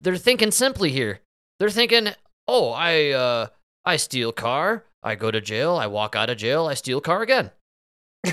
They're 0.00 0.16
thinking 0.16 0.50
simply 0.50 0.90
here. 0.90 1.20
They're 1.58 1.70
thinking, 1.70 2.08
"Oh, 2.48 2.70
I 2.70 3.10
uh 3.10 3.46
I 3.84 3.96
steal 3.96 4.32
car, 4.32 4.84
I 5.02 5.14
go 5.14 5.30
to 5.30 5.40
jail, 5.40 5.76
I 5.76 5.86
walk 5.86 6.14
out 6.16 6.30
of 6.30 6.38
jail, 6.38 6.66
I 6.66 6.74
steal 6.74 7.00
car 7.00 7.22
again." 7.22 7.50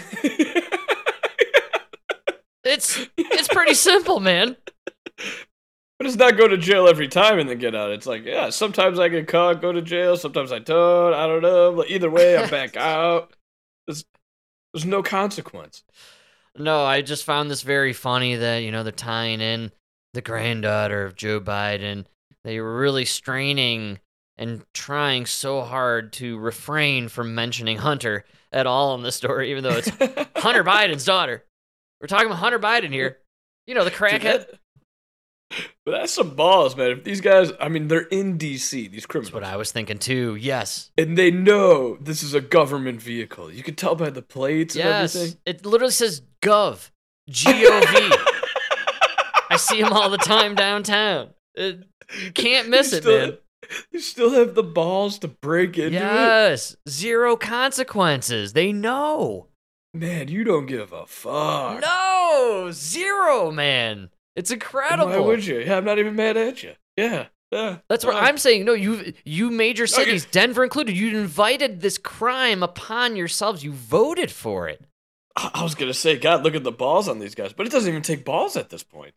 It's 2.64 3.08
it's 3.18 3.48
pretty 3.48 3.74
simple, 3.74 4.20
man. 4.20 4.56
But 5.98 6.08
it's 6.08 6.16
not 6.16 6.38
go 6.38 6.48
to 6.48 6.58
jail 6.58 6.88
every 6.88 7.08
time 7.08 7.40
and 7.40 7.50
then 7.50 7.58
get 7.58 7.76
out. 7.76 7.92
It's 7.92 8.08
like, 8.08 8.26
yeah, 8.26 8.50
sometimes 8.50 8.98
I 9.00 9.08
get 9.08 9.28
caught, 9.28 9.62
go 9.62 9.72
to 9.72 9.82
jail, 9.82 10.18
sometimes 10.18 10.52
I 10.52 10.60
don't. 10.60 11.14
I 11.14 11.28
don't 11.28 11.42
know. 11.42 11.74
But 11.76 11.90
either 11.90 12.10
way, 12.10 12.38
I'm 12.38 12.50
back 12.50 12.76
out. 12.78 13.34
There's, 13.88 14.04
there's 14.74 14.86
no 14.86 15.04
consequence. 15.04 15.84
No, 16.58 16.84
I 16.84 17.02
just 17.02 17.24
found 17.24 17.50
this 17.50 17.62
very 17.62 17.94
funny 17.94 18.36
that, 18.36 18.58
you 18.60 18.72
know, 18.72 18.84
they're 18.84 18.92
tying 18.92 19.42
in 19.42 19.72
the 20.14 20.22
granddaughter 20.22 21.06
of 21.06 21.16
Joe 21.16 21.40
Biden. 21.40 22.06
They 22.44 22.60
were 22.60 22.78
really 22.78 23.06
straining 23.06 24.00
and 24.38 24.64
trying 24.74 25.26
so 25.26 25.62
hard 25.62 26.12
to 26.14 26.38
refrain 26.40 27.08
from 27.08 27.36
mentioning 27.36 27.78
Hunter 27.78 28.26
at 28.52 28.68
all 28.68 28.96
in 28.96 29.04
the 29.04 29.12
story, 29.12 29.52
even 29.52 29.64
though 29.64 29.78
it's 29.78 29.90
Hunter 30.38 30.64
Biden's 30.64 31.06
daughter. 31.06 31.46
We're 32.02 32.08
talking 32.08 32.26
about 32.28 32.40
Hunter 32.40 32.60
Biden 32.60 32.92
here. 32.92 33.20
You 33.68 33.76
know, 33.76 33.84
the 33.86 33.92
crackhead. 33.92 34.48
but 35.86 35.92
that's 35.92 36.12
some 36.14 36.36
balls, 36.36 36.76
man. 36.76 36.92
If 36.92 37.04
these 37.04 37.22
guys, 37.22 37.52
I 37.62 37.70
mean, 37.70 37.88
they're 37.88 38.02
in 38.02 38.38
D.C. 38.38 38.88
These 38.88 38.92
That's 38.92 39.06
criminals, 39.06 39.34
what 39.34 39.44
I 39.44 39.56
was 39.56 39.72
thinking 39.72 40.00
too. 40.00 40.36
Yes. 40.36 40.92
and 40.98 41.18
they 41.18 41.30
know 41.32 41.98
this 41.98 42.24
is 42.24 42.34
a 42.34 42.42
government 42.42 43.02
vehicle. 43.02 43.52
You 43.54 43.62
can 43.64 43.76
tell 43.76 43.96
by 43.96 44.10
the 44.10 44.22
plates 44.24 44.76
and 44.76 44.84
Yes. 44.86 45.16
everything. 45.16 45.38
It 45.46 45.66
literally 45.66 45.92
says 45.94 46.24
Gov. 46.42 46.90
G 47.30 47.50
O 47.68 47.80
V. 47.80 48.16
I 49.50 49.58
see 49.58 49.80
him 49.80 49.92
all 49.94 50.10
the 50.10 50.18
time 50.18 50.56
downtown. 50.56 51.28
Uh, 51.58 51.62
it, 51.62 51.84
you 52.24 52.32
can't 52.32 52.70
miss 52.70 52.92
You 52.92 52.98
it, 52.98 53.02
still- 53.02 53.20
man. 53.28 53.38
You 53.92 54.00
still 54.00 54.32
have 54.32 54.56
the 54.56 54.64
balls 54.64 55.20
to 55.20 55.28
break 55.30 55.78
into 55.78 55.90
it, 55.90 56.02
Yes, 56.02 56.76
zero 56.90 57.38
consequences. 57.38 58.52
They 58.54 58.74
know. 58.74 59.48
man. 59.94 60.28
You 60.28 60.44
don't 60.44 60.66
give 60.66 60.92
a 60.92 61.06
fuck. 61.06 61.80
No, 61.82 62.70
zero, 62.74 63.50
man. 63.52 64.10
It's 64.36 64.52
incredible. 64.52 65.12
Why 65.12 65.20
would 65.20 65.46
you? 65.46 65.60
Yeah, 65.60 65.78
I'm 65.78 65.86
not 65.86 66.00
even 66.00 66.16
mad 66.16 66.36
at 66.38 66.64
you. 66.64 66.74
Yeah, 66.98 67.28
yeah. 67.52 67.78
That's 67.88 68.04
what 68.04 68.16
I'm 68.16 68.38
saying. 68.38 68.66
No, 68.66 68.74
you 68.74 69.14
you 69.24 69.52
major 69.52 69.84
Okay. 69.84 69.92
cities, 69.94 70.26
Denver 70.26 70.64
included, 70.64 70.98
you 70.98 71.18
invited 71.18 71.80
this 71.82 71.98
crime 71.98 72.64
upon 72.64 73.16
yourselves. 73.16 73.64
You 73.64 73.72
voted 73.72 74.32
for 74.32 74.68
it. 74.68 74.84
I 75.36 75.64
was 75.64 75.76
gonna 75.76 75.94
say, 75.94 76.18
God, 76.18 76.44
look 76.44 76.56
at 76.56 76.64
the 76.64 76.72
balls 76.72 77.08
on 77.08 77.20
these 77.20 77.36
guys, 77.36 77.54
but 77.54 77.66
it 77.66 77.72
doesn't 77.72 77.90
even 77.90 78.02
take 78.02 78.26
balls 78.26 78.56
at 78.58 78.70
this 78.70 78.84
point. 78.84 79.14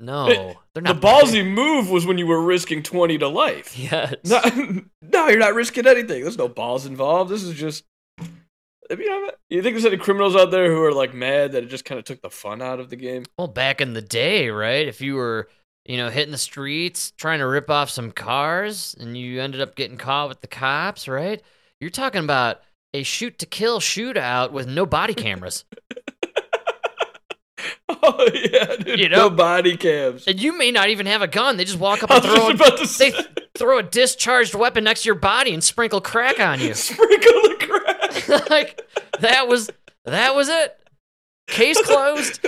No, 0.00 0.28
It- 0.28 0.56
they're 0.74 0.82
not. 0.82 1.00
The 1.00 1.06
ballsy 1.06 1.44
move 1.46 1.90
was 1.90 2.06
when 2.06 2.18
you 2.18 2.26
were 2.26 2.40
risking 2.40 2.82
twenty 2.82 3.18
to 3.18 3.28
life. 3.28 3.76
Yes. 3.78 4.14
No, 4.24 4.40
no, 5.02 5.28
you're 5.28 5.38
not 5.38 5.54
risking 5.54 5.86
anything. 5.86 6.22
There's 6.22 6.38
no 6.38 6.48
balls 6.48 6.86
involved. 6.86 7.30
This 7.30 7.42
is 7.42 7.54
just. 7.54 7.84
Mean, 8.90 9.10
I'm- 9.10 9.30
you 9.50 9.62
think 9.62 9.74
there's 9.74 9.84
any 9.84 9.96
criminals 9.98 10.34
out 10.36 10.50
there 10.50 10.70
who 10.72 10.82
are 10.82 10.92
like 10.92 11.12
mad 11.14 11.52
that 11.52 11.62
it 11.64 11.66
just 11.68 11.84
kind 11.84 11.98
of 11.98 12.04
took 12.04 12.22
the 12.22 12.30
fun 12.30 12.62
out 12.62 12.80
of 12.80 12.88
the 12.90 12.96
game? 12.96 13.24
Well, 13.38 13.48
back 13.48 13.80
in 13.80 13.92
the 13.92 14.00
day, 14.02 14.48
right? 14.48 14.86
If 14.88 15.00
you 15.02 15.14
were, 15.16 15.48
you 15.84 15.96
know, 15.98 16.08
hitting 16.08 16.32
the 16.32 16.38
streets 16.38 17.10
trying 17.12 17.40
to 17.40 17.46
rip 17.46 17.68
off 17.68 17.90
some 17.90 18.12
cars 18.12 18.96
and 18.98 19.16
you 19.16 19.40
ended 19.42 19.60
up 19.60 19.74
getting 19.76 19.98
caught 19.98 20.28
with 20.30 20.40
the 20.40 20.46
cops, 20.46 21.06
right? 21.06 21.42
You're 21.80 21.90
talking 21.90 22.24
about 22.24 22.62
a 22.98 23.02
shoot 23.02 23.38
to 23.38 23.46
kill 23.46 23.80
shootout 23.80 24.50
with 24.52 24.66
no 24.66 24.86
body 24.86 25.14
cameras. 25.14 25.64
Oh 27.90 28.28
yeah, 28.32 28.76
dude, 28.76 29.00
You 29.00 29.08
no 29.08 29.28
know- 29.28 29.30
body 29.30 29.76
cams. 29.76 30.26
and 30.28 30.38
you 30.40 30.56
may 30.56 30.70
not 30.70 30.88
even 30.90 31.06
have 31.06 31.22
a 31.22 31.26
gun. 31.26 31.56
They 31.56 31.64
just 31.64 31.78
walk 31.78 32.02
up 32.02 32.10
and 32.10 32.22
was 32.22 32.32
throw 32.32 33.08
a, 33.08 33.10
they 33.10 33.24
throw 33.56 33.78
a 33.78 33.82
discharged 33.82 34.54
weapon 34.54 34.84
next 34.84 35.02
to 35.02 35.06
your 35.06 35.14
body 35.16 35.52
and 35.54 35.64
sprinkle 35.64 36.00
crack 36.00 36.38
on 36.38 36.60
you. 36.60 36.74
sprinkle 36.74 37.32
the 37.32 37.56
crack. 38.28 38.50
like 38.50 38.82
that 39.20 39.48
was 39.48 39.70
that 40.04 40.34
was 40.34 40.48
it. 40.48 40.76
Case 41.48 41.80
closed. 41.82 42.44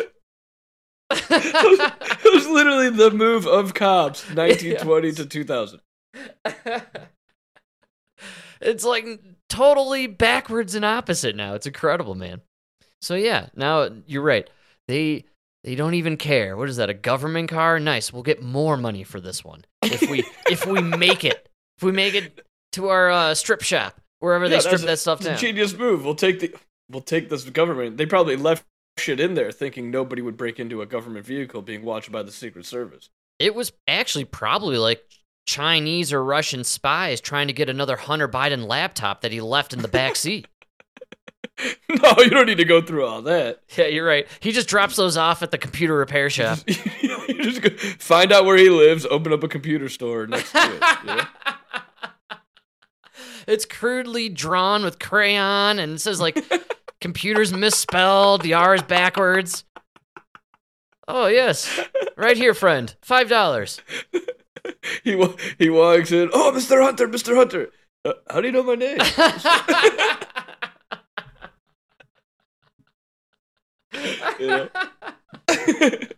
it 1.10 2.32
was 2.34 2.46
literally 2.46 2.90
the 2.90 3.10
move 3.10 3.46
of 3.46 3.74
cops, 3.74 4.22
1920 4.34 5.12
to 5.12 5.26
2000. 5.26 5.80
it's 8.60 8.84
like 8.84 9.06
totally 9.50 10.06
backwards 10.06 10.74
and 10.74 10.84
opposite 10.84 11.36
now. 11.36 11.54
It's 11.54 11.66
incredible, 11.66 12.14
man. 12.14 12.40
So 13.02 13.14
yeah, 13.14 13.48
now 13.54 13.90
you're 14.06 14.22
right. 14.22 14.48
They 14.88 15.24
they 15.64 15.74
don't 15.74 15.94
even 15.94 16.16
care. 16.16 16.56
What 16.56 16.70
is 16.70 16.76
that? 16.76 16.88
A 16.88 16.94
government 16.94 17.50
car? 17.50 17.78
Nice. 17.78 18.12
We'll 18.12 18.22
get 18.22 18.42
more 18.42 18.78
money 18.78 19.04
for 19.04 19.20
this 19.20 19.44
one 19.44 19.64
if 19.82 20.08
we 20.08 20.24
if 20.50 20.66
we 20.66 20.80
make 20.80 21.24
it. 21.24 21.48
If 21.76 21.84
we 21.84 21.92
make 21.92 22.14
it 22.14 22.46
to 22.72 22.88
our 22.88 23.10
uh, 23.10 23.34
strip 23.34 23.62
shop 23.62 24.00
wherever 24.20 24.48
they 24.48 24.60
strip 24.60 24.82
a- 24.82 24.86
that 24.86 24.98
stuff 24.98 25.20
down. 25.20 25.36
genius 25.36 25.76
move. 25.76 26.04
We'll 26.04 26.14
take 26.14 26.40
the 26.40 26.54
we'll 26.90 27.02
take 27.02 27.28
this 27.28 27.44
government. 27.44 27.96
They 27.96 28.06
probably 28.06 28.36
left 28.36 28.64
shit 28.98 29.20
in 29.20 29.34
there 29.34 29.50
thinking 29.50 29.90
nobody 29.90 30.22
would 30.22 30.36
break 30.36 30.60
into 30.60 30.82
a 30.82 30.86
government 30.86 31.26
vehicle 31.26 31.62
being 31.62 31.82
watched 31.84 32.12
by 32.12 32.22
the 32.22 32.32
Secret 32.32 32.66
Service. 32.66 33.08
It 33.38 33.54
was 33.54 33.72
actually 33.88 34.26
probably 34.26 34.76
like 34.76 35.02
Chinese 35.50 36.12
or 36.12 36.22
Russian 36.22 36.62
spies 36.62 37.20
trying 37.20 37.48
to 37.48 37.52
get 37.52 37.68
another 37.68 37.96
Hunter 37.96 38.28
Biden 38.28 38.68
laptop 38.68 39.22
that 39.22 39.32
he 39.32 39.40
left 39.40 39.72
in 39.72 39.82
the 39.82 39.88
back 39.88 40.14
seat. 40.14 40.46
no, 41.88 42.14
you 42.18 42.30
don't 42.30 42.46
need 42.46 42.58
to 42.58 42.64
go 42.64 42.80
through 42.80 43.04
all 43.04 43.20
that. 43.22 43.60
Yeah, 43.76 43.86
you're 43.86 44.06
right. 44.06 44.28
He 44.38 44.52
just 44.52 44.68
drops 44.68 44.94
those 44.94 45.16
off 45.16 45.42
at 45.42 45.50
the 45.50 45.58
computer 45.58 45.96
repair 45.96 46.30
shop. 46.30 46.60
you 46.68 47.42
just 47.42 47.62
go, 47.62 47.70
find 47.98 48.30
out 48.30 48.44
where 48.44 48.56
he 48.56 48.70
lives, 48.70 49.04
open 49.06 49.32
up 49.32 49.42
a 49.42 49.48
computer 49.48 49.88
store 49.88 50.28
next 50.28 50.52
to 50.52 50.58
it. 50.58 50.82
you 51.00 51.16
know? 51.16 51.24
It's 53.46 53.64
crudely 53.64 54.28
drawn 54.28 54.84
with 54.84 55.00
crayon 55.00 55.80
and 55.80 55.94
it 55.94 55.98
says 55.98 56.20
like 56.20 56.38
computers 57.00 57.52
misspelled, 57.52 58.42
the 58.42 58.54
R 58.54 58.76
is 58.76 58.82
backwards. 58.82 59.64
Oh, 61.08 61.26
yes. 61.26 61.80
Right 62.16 62.36
here, 62.36 62.54
friend. 62.54 62.94
$5. 63.04 63.80
He 65.04 65.14
wa- 65.14 65.34
he 65.58 65.70
walks 65.70 66.12
in. 66.12 66.30
Oh, 66.32 66.52
Mr. 66.54 66.82
Hunter, 66.82 67.08
Mr. 67.08 67.34
Hunter. 67.34 67.70
Uh, 68.04 68.12
how 68.30 68.40
do 68.40 68.48
you 68.48 68.52
know 68.52 68.62
my 68.62 68.74
name? 68.74 68.98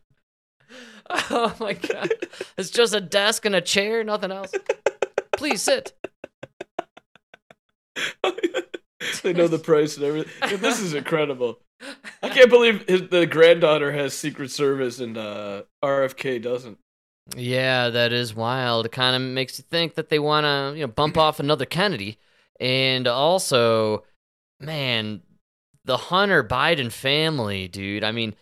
Oh 1.31 1.55
my 1.61 1.75
god. 1.75 2.11
It's 2.57 2.71
just 2.71 2.95
a 2.95 3.01
desk 3.01 3.45
and 3.45 3.55
a 3.55 3.61
chair, 3.61 4.03
nothing 4.03 4.33
else. 4.33 4.53
Please 5.37 5.63
sit. 5.63 5.93
they 9.23 9.33
know 9.33 9.49
the 9.49 9.59
price 9.59 9.97
and 9.97 10.07
everything. 10.07 10.49
Dude, 10.49 10.61
this 10.61 10.81
is 10.81 10.95
incredible. 10.95 11.59
I 12.23 12.29
can't 12.29 12.49
believe 12.49 12.87
his, 12.89 13.09
the 13.09 13.27
granddaughter 13.27 13.93
has 13.93 14.15
Secret 14.15 14.51
Service 14.51 15.01
and 15.01 15.19
uh, 15.19 15.63
RFK 15.85 16.41
doesn't. 16.41 16.79
Yeah, 17.37 17.91
that 17.91 18.13
is 18.13 18.35
wild. 18.35 18.87
It 18.87 18.93
kind 18.93 19.17
of 19.17 19.23
makes 19.23 19.59
you 19.59 19.65
think 19.71 19.95
that 19.95 20.09
they 20.09 20.19
want 20.19 20.45
to, 20.45 20.79
you 20.79 20.85
know, 20.85 20.93
bump 20.93 21.17
off 21.17 21.41
another 21.41 21.65
Kennedy. 21.65 22.19
And 22.61 23.07
also, 23.07 24.05
man, 24.61 25.23
the 25.85 25.97
Hunter 25.97 26.45
Biden 26.45 26.91
family, 26.93 27.69
dude. 27.69 28.05
I 28.05 28.13
mean, 28.13 28.35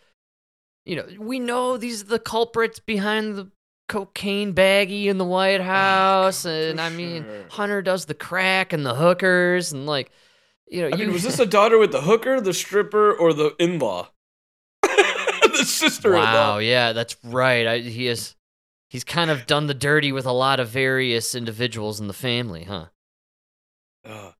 you 0.84 0.96
know, 0.96 1.06
we 1.18 1.38
know 1.38 1.76
these 1.76 2.02
are 2.02 2.06
the 2.06 2.18
culprits 2.18 2.78
behind 2.80 3.36
the 3.36 3.50
cocaine 3.88 4.54
baggie 4.54 5.06
in 5.06 5.18
the 5.18 5.24
White 5.24 5.60
oh, 5.60 5.64
House, 5.64 6.44
and 6.44 6.80
I 6.80 6.90
mean, 6.90 7.24
sure. 7.24 7.44
Hunter 7.50 7.82
does 7.82 8.06
the 8.06 8.14
crack 8.14 8.72
and 8.72 8.86
the 8.86 8.94
hookers, 8.94 9.72
and 9.72 9.86
like, 9.86 10.10
you 10.68 10.82
know, 10.82 10.96
I 10.96 10.98
you 10.98 11.06
mean, 11.06 11.12
was 11.12 11.22
this 11.22 11.38
a 11.40 11.46
daughter 11.46 11.78
with 11.78 11.92
the 11.92 12.00
hooker, 12.02 12.40
the 12.40 12.54
stripper, 12.54 13.12
or 13.12 13.32
the 13.32 13.54
in-law? 13.58 14.08
the 14.82 15.64
sister-in-law. 15.64 16.22
Wow, 16.22 16.58
yeah, 16.58 16.92
that's 16.92 17.16
right. 17.24 17.66
I, 17.66 17.78
he 17.78 18.06
is. 18.06 18.34
He's 18.90 19.04
kind 19.04 19.30
of 19.30 19.46
done 19.46 19.68
the 19.68 19.74
dirty 19.74 20.10
with 20.10 20.26
a 20.26 20.32
lot 20.32 20.58
of 20.58 20.68
various 20.68 21.36
individuals 21.36 22.00
in 22.00 22.08
the 22.08 22.12
family, 22.12 22.64
huh? 22.64 22.86
Uh, 24.04 24.32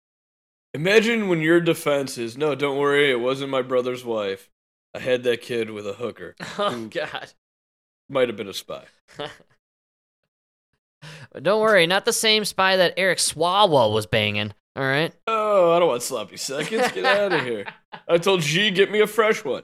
imagine 0.75 1.29
when 1.29 1.41
your 1.41 1.61
defense 1.61 2.19
is, 2.19 2.37
no, 2.37 2.57
don't 2.57 2.77
worry, 2.77 3.13
it 3.13 3.21
wasn't 3.21 3.51
my 3.51 3.63
brother's 3.63 4.05
wife. 4.05 4.51
I 4.93 4.99
had 4.99 5.23
that 5.23 5.41
kid 5.41 5.71
with 5.71 5.87
a 5.87 5.93
hooker. 5.93 6.35
Oh 6.59 6.89
God. 6.91 7.33
Might 8.09 8.29
have 8.29 8.37
been 8.37 8.49
a 8.49 8.55
spy. 8.55 8.87
Don't 11.41 11.61
worry, 11.61 11.87
not 11.87 12.05
the 12.05 12.13
same 12.13 12.45
spy 12.45 12.77
that 12.77 12.95
Eric 12.97 13.19
Swalwell 13.19 13.95
was 13.95 14.07
banging. 14.07 14.53
All 14.75 14.83
right. 14.83 15.15
Oh, 15.29 15.73
I 15.73 15.79
don't 15.79 15.89
want 15.89 16.03
sloppy 16.03 16.37
seconds. 16.39 16.91
Get 16.93 17.05
out 17.05 17.33
of 17.33 17.43
here. 17.43 17.67
I 18.09 18.19
told 18.19 18.43
Xi, 18.43 18.71
get 18.71 18.91
me 18.91 19.01
a 19.01 19.07
fresh 19.07 19.45
one. 19.45 19.63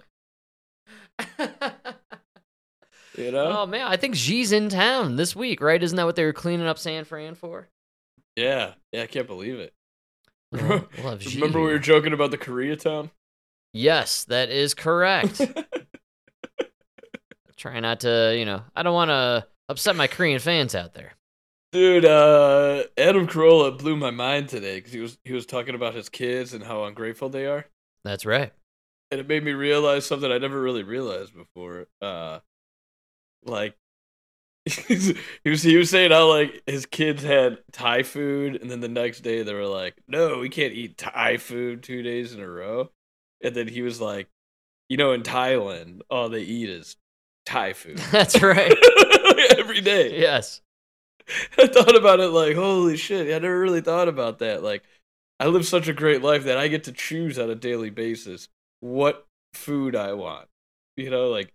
You 3.16 3.32
know? 3.32 3.62
Oh 3.62 3.66
man, 3.66 3.86
I 3.86 3.96
think 3.96 4.14
Xi's 4.14 4.52
in 4.52 4.68
town 4.68 5.16
this 5.16 5.34
week, 5.34 5.60
right? 5.60 5.82
Isn't 5.82 5.96
that 5.96 6.06
what 6.06 6.16
they 6.16 6.24
were 6.24 6.32
cleaning 6.32 6.66
up 6.66 6.78
San 6.78 7.04
Fran 7.04 7.34
for? 7.34 7.68
Yeah, 8.36 8.74
yeah, 8.92 9.02
I 9.02 9.06
can't 9.06 9.26
believe 9.26 9.58
it. 9.58 9.72
We'll- 10.52 10.86
we'll 10.98 11.10
have 11.10 11.22
Xi 11.22 11.36
Remember 11.40 11.60
we 11.60 11.72
were 11.72 11.78
joking 11.78 12.12
about 12.12 12.30
the 12.30 12.38
Koreatown? 12.38 13.10
Yes, 13.72 14.24
that 14.24 14.50
is 14.50 14.74
correct. 14.74 15.40
Try 17.56 17.80
not 17.80 18.00
to, 18.00 18.34
you 18.38 18.44
know, 18.44 18.62
I 18.74 18.82
don't 18.82 18.94
want 18.94 19.08
to 19.08 19.46
upset 19.68 19.96
my 19.96 20.06
Korean 20.06 20.38
fans 20.38 20.74
out 20.74 20.92
there. 20.94 21.14
Dude, 21.72 22.04
uh, 22.04 22.84
Adam 22.98 23.26
Carolla 23.26 23.76
blew 23.76 23.96
my 23.96 24.10
mind 24.10 24.48
today 24.50 24.76
because 24.76 24.92
he 24.92 25.00
was 25.00 25.18
he 25.24 25.32
was 25.32 25.46
talking 25.46 25.74
about 25.74 25.94
his 25.94 26.08
kids 26.08 26.54
and 26.54 26.62
how 26.62 26.84
ungrateful 26.84 27.28
they 27.28 27.46
are, 27.46 27.66
That's 28.04 28.24
right. 28.24 28.52
and 29.10 29.20
it 29.20 29.28
made 29.28 29.42
me 29.44 29.52
realize 29.52 30.06
something 30.06 30.30
I 30.30 30.38
never 30.38 30.60
really 30.60 30.84
realized 30.84 31.34
before. 31.34 31.86
Uh, 32.00 32.38
like 33.46 33.76
he 34.66 35.50
was 35.50 35.62
he 35.62 35.76
was 35.76 35.90
saying 35.90 36.10
how 36.10 36.28
like 36.28 36.62
his 36.66 36.86
kids 36.86 37.22
had 37.22 37.58
Thai 37.72 38.02
food, 38.02 38.60
and 38.60 38.70
then 38.70 38.80
the 38.80 38.88
next 38.88 39.20
day 39.20 39.42
they 39.42 39.54
were 39.54 39.66
like, 39.66 39.94
"No, 40.08 40.38
we 40.38 40.48
can't 40.48 40.72
eat 40.74 40.98
Thai 40.98 41.36
food 41.36 41.82
two 41.84 42.02
days 42.02 42.34
in 42.34 42.40
a 42.40 42.48
row," 42.48 42.90
and 43.42 43.54
then 43.54 43.68
he 43.68 43.82
was 43.82 44.00
like, 44.00 44.28
"You 44.88 44.96
know, 44.96 45.12
in 45.12 45.22
Thailand, 45.22 46.00
all 46.10 46.28
they 46.28 46.42
eat 46.42 46.68
is 46.68 46.96
Thai 47.44 47.72
food 47.74 47.98
That's 47.98 48.42
right. 48.42 48.74
every 49.58 49.80
day." 49.80 50.18
yes. 50.20 50.62
I 51.58 51.66
thought 51.66 51.96
about 51.96 52.20
it 52.20 52.28
like, 52.28 52.54
holy 52.54 52.96
shit, 52.96 53.26
I 53.34 53.38
never 53.38 53.58
really 53.58 53.80
thought 53.80 54.08
about 54.08 54.38
that. 54.38 54.62
Like, 54.62 54.84
I 55.40 55.46
live 55.46 55.66
such 55.66 55.88
a 55.88 55.92
great 55.92 56.22
life 56.22 56.44
that 56.44 56.58
I 56.58 56.68
get 56.68 56.84
to 56.84 56.92
choose 56.92 57.38
on 57.38 57.50
a 57.50 57.54
daily 57.54 57.90
basis 57.90 58.48
what 58.80 59.26
food 59.52 59.96
I 59.96 60.12
want. 60.12 60.48
You 60.96 61.10
know, 61.10 61.28
like, 61.28 61.52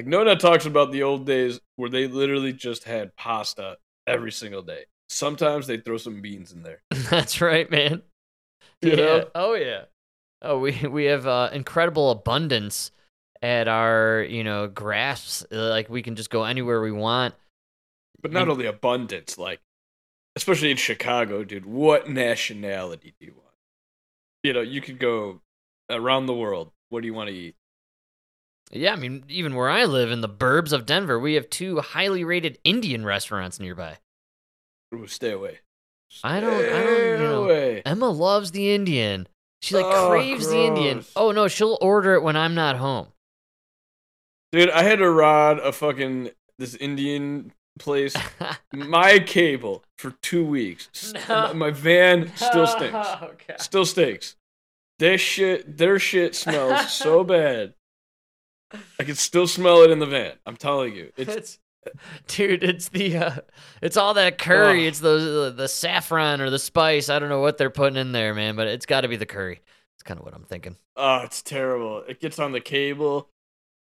like 0.00 0.06
Nona 0.06 0.34
talks 0.34 0.64
about 0.64 0.92
the 0.92 1.02
old 1.02 1.26
days 1.26 1.60
where 1.76 1.90
they 1.90 2.06
literally 2.08 2.54
just 2.54 2.84
had 2.84 3.14
pasta 3.16 3.76
every 4.06 4.32
single 4.32 4.62
day. 4.62 4.84
Sometimes 5.10 5.66
they 5.66 5.76
throw 5.76 5.98
some 5.98 6.22
beans 6.22 6.52
in 6.52 6.62
there. 6.62 6.80
That's 7.10 7.42
right, 7.42 7.70
man. 7.70 8.02
You 8.82 8.92
yeah. 8.92 8.96
know? 8.96 9.28
Oh 9.34 9.52
yeah. 9.52 9.82
Oh, 10.40 10.58
we 10.58 10.72
we 10.90 11.04
have 11.04 11.26
uh, 11.26 11.50
incredible 11.52 12.10
abundance 12.12 12.92
at 13.42 13.68
our 13.68 14.22
you 14.26 14.42
know 14.42 14.68
grasps. 14.68 15.44
Like 15.50 15.90
we 15.90 16.00
can 16.00 16.16
just 16.16 16.30
go 16.30 16.44
anywhere 16.44 16.80
we 16.80 16.92
want. 16.92 17.34
But 18.22 18.32
not 18.32 18.46
Mm. 18.46 18.52
only 18.52 18.66
abundance, 18.66 19.36
like, 19.36 19.60
especially 20.34 20.70
in 20.70 20.78
Chicago, 20.78 21.44
dude, 21.44 21.66
what 21.66 22.08
nationality 22.08 23.12
do 23.20 23.26
you 23.26 23.34
want? 23.34 23.54
You 24.44 24.54
know, 24.54 24.62
you 24.62 24.80
could 24.80 24.98
go 24.98 25.42
around 25.90 26.24
the 26.24 26.34
world. 26.34 26.70
What 26.88 27.02
do 27.02 27.06
you 27.06 27.12
want 27.14 27.28
to 27.28 27.34
eat? 27.36 27.56
Yeah, 28.72 28.92
I 28.92 28.96
mean, 28.96 29.24
even 29.28 29.54
where 29.56 29.68
I 29.68 29.84
live 29.84 30.10
in 30.12 30.20
the 30.20 30.28
burbs 30.28 30.72
of 30.72 30.86
Denver, 30.86 31.18
we 31.18 31.34
have 31.34 31.50
two 31.50 31.80
highly 31.80 32.22
rated 32.24 32.58
Indian 32.62 33.04
restaurants 33.04 33.58
nearby. 33.58 33.98
Ooh, 34.94 35.06
stay 35.06 35.32
away. 35.32 35.58
I 36.24 36.40
don't- 36.40 36.52
I 36.54 36.84
don't, 36.84 37.08
you 37.10 37.18
know, 37.18 37.44
away. 37.44 37.82
Emma 37.84 38.08
loves 38.08 38.50
the 38.52 38.72
Indian. 38.74 39.26
She 39.62 39.74
like 39.76 39.84
Oh, 39.86 40.08
craves 40.10 40.48
the 40.48 40.58
Indian. 40.60 41.04
Oh 41.16 41.32
no, 41.32 41.46
she'll 41.48 41.78
order 41.80 42.14
it 42.14 42.22
when 42.22 42.36
I'm 42.36 42.54
not 42.54 42.76
home. 42.76 43.08
Dude, 44.52 44.70
I 44.70 44.82
had 44.82 44.98
to 44.98 45.10
rod 45.10 45.58
a 45.60 45.72
fucking 45.72 46.30
this 46.58 46.74
Indian 46.74 47.52
place, 47.78 48.14
my 48.72 49.18
cable 49.20 49.84
for 49.98 50.12
two 50.22 50.44
weeks. 50.44 51.12
No. 51.14 51.20
My, 51.28 51.52
my 51.52 51.70
van 51.70 52.32
still 52.36 52.66
stinks. 52.68 52.94
Oh, 52.94 53.30
Still 53.58 53.84
stinks. 53.84 54.36
This 54.98 55.20
shit, 55.20 55.76
their 55.78 55.98
shit 55.98 56.34
smells 56.34 56.92
so 56.92 57.22
bad. 57.24 57.74
I 58.98 59.04
can 59.04 59.14
still 59.14 59.46
smell 59.46 59.82
it 59.82 59.90
in 59.90 59.98
the 59.98 60.06
van. 60.06 60.32
I'm 60.46 60.56
telling 60.56 60.94
you, 60.94 61.12
it's 61.16 61.34
It's, 61.34 61.58
dude, 62.26 62.62
it's 62.62 62.88
the 62.88 63.16
uh, 63.16 63.36
it's 63.82 63.96
all 63.96 64.14
that 64.14 64.38
curry. 64.38 64.86
It's 64.86 65.00
the 65.00 65.52
the 65.54 65.68
saffron 65.68 66.40
or 66.40 66.50
the 66.50 66.58
spice. 66.58 67.08
I 67.08 67.18
don't 67.18 67.28
know 67.28 67.40
what 67.40 67.58
they're 67.58 67.70
putting 67.70 67.96
in 67.96 68.12
there, 68.12 68.34
man, 68.34 68.56
but 68.56 68.66
it's 68.66 68.86
got 68.86 69.00
to 69.02 69.08
be 69.08 69.16
the 69.16 69.26
curry. 69.26 69.60
It's 69.96 70.02
kind 70.02 70.18
of 70.18 70.24
what 70.24 70.34
I'm 70.34 70.44
thinking. 70.44 70.76
oh, 70.96 71.20
it's 71.24 71.42
terrible. 71.42 72.04
It 72.08 72.20
gets 72.20 72.38
on 72.38 72.52
the 72.52 72.60
cable, 72.60 73.28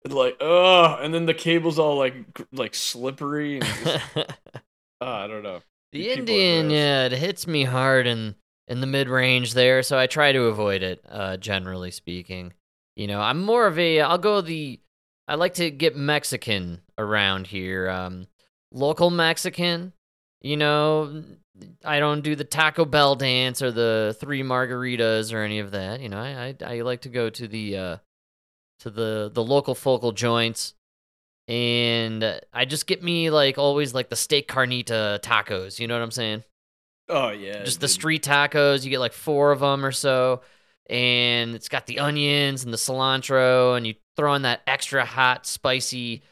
and 0.04 0.14
like 0.14 0.38
oh, 0.42 0.98
and 1.02 1.14
then 1.14 1.26
the 1.26 1.34
cable's 1.34 1.80
all 1.80 1.98
like 1.98 2.16
like 2.52 2.74
slippery. 2.76 3.60
And 3.60 3.66
just, 3.66 4.06
oh, 4.16 4.26
I 5.02 5.28
don't 5.28 5.44
know. 5.44 5.62
The 5.92 6.04
people 6.16 6.20
Indian, 6.20 6.70
yeah, 6.70 7.06
it 7.06 7.14
hits 7.14 7.48
me 7.48 7.64
hard 7.64 8.08
in 8.08 8.36
in 8.68 8.82
the 8.82 8.88
mid 8.88 9.08
range 9.08 9.54
there, 9.54 9.84
so 9.84 9.98
I 9.98 10.08
try 10.08 10.32
to 10.32 10.44
avoid 10.46 10.84
it. 10.84 11.02
Uh, 11.08 11.38
generally 11.38 11.92
speaking, 11.92 12.54
you 12.96 13.08
know, 13.08 13.22
I'm 13.22 13.42
more 13.42 13.68
of 13.68 13.78
a. 13.80 14.02
I'll 14.02 14.18
go 14.18 14.42
the. 14.42 14.80
I 15.28 15.36
like 15.36 15.56
to 15.56 15.72
get 15.72 15.96
Mexican 15.96 16.82
around 16.98 17.48
here. 17.48 17.90
Um, 17.90 18.28
local 18.72 19.10
Mexican. 19.10 19.94
You 20.42 20.58
know, 20.58 21.24
I 21.84 22.00
don't 22.00 22.22
do 22.22 22.36
the 22.36 22.44
Taco 22.44 22.86
Bell 22.86 23.16
dance 23.16 23.62
or 23.62 23.72
the 23.72 24.16
three 24.20 24.44
margaritas 24.44 25.34
or 25.34 25.42
any 25.44 25.60
of 25.60 25.72
that. 25.72 26.02
You 26.02 26.10
know, 26.10 26.20
I 26.20 26.56
I, 26.62 26.78
I 26.78 26.82
like 26.82 27.02
to 27.02 27.10
go 27.10 27.30
to 27.30 27.48
the 27.48 27.78
uh, 27.78 27.98
to 28.80 28.90
the 28.90 29.32
the 29.34 29.44
local 29.44 29.76
focal 29.76 30.12
joints 30.12 30.76
and 31.48 32.40
I 32.54 32.66
just 32.66 32.88
get 32.88 33.04
me 33.04 33.30
like 33.30 33.58
always 33.58 33.94
like 33.94 34.10
the 34.10 34.16
steak 34.16 34.48
carnita 34.48 35.20
tacos. 35.22 35.80
You 35.80 35.88
know 35.88 35.96
what 35.96 36.04
I'm 36.04 36.12
saying? 36.12 36.44
Oh 37.08 37.30
yeah, 37.30 37.64
just 37.64 37.82
the 37.82 37.88
street 37.88 38.24
tacos. 38.24 38.84
You 38.84 38.90
get 38.90 39.00
like 39.00 39.14
four 39.14 39.52
of 39.52 39.60
them 39.60 39.86
or 39.86 39.92
so, 39.92 40.42
and 40.90 41.56
it's 41.56 41.70
got 41.70 41.88
the 41.88 42.00
onions 42.00 42.64
and 42.64 42.74
the 42.74 42.78
cilantro, 42.78 43.76
and 43.76 43.86
you 43.86 43.96
throw 44.16 44.34
in 44.36 44.44
that 44.44 44.62
extra 44.68 45.06
hot, 45.06 45.46
spicy, 45.46 46.24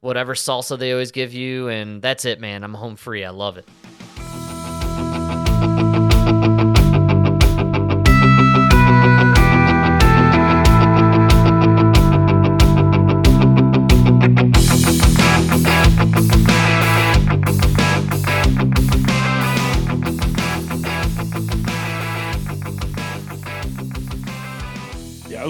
whatever 0.00 0.34
salsa 0.34 0.78
they 0.78 0.92
always 0.92 1.12
give 1.12 1.32
you, 1.32 1.68
and 1.68 2.02
that's 2.02 2.24
it, 2.24 2.40
man. 2.40 2.64
I'm 2.64 2.74
home 2.74 2.96
free. 2.96 3.24
I 3.24 3.30
love 3.30 3.56
it. 3.56 3.68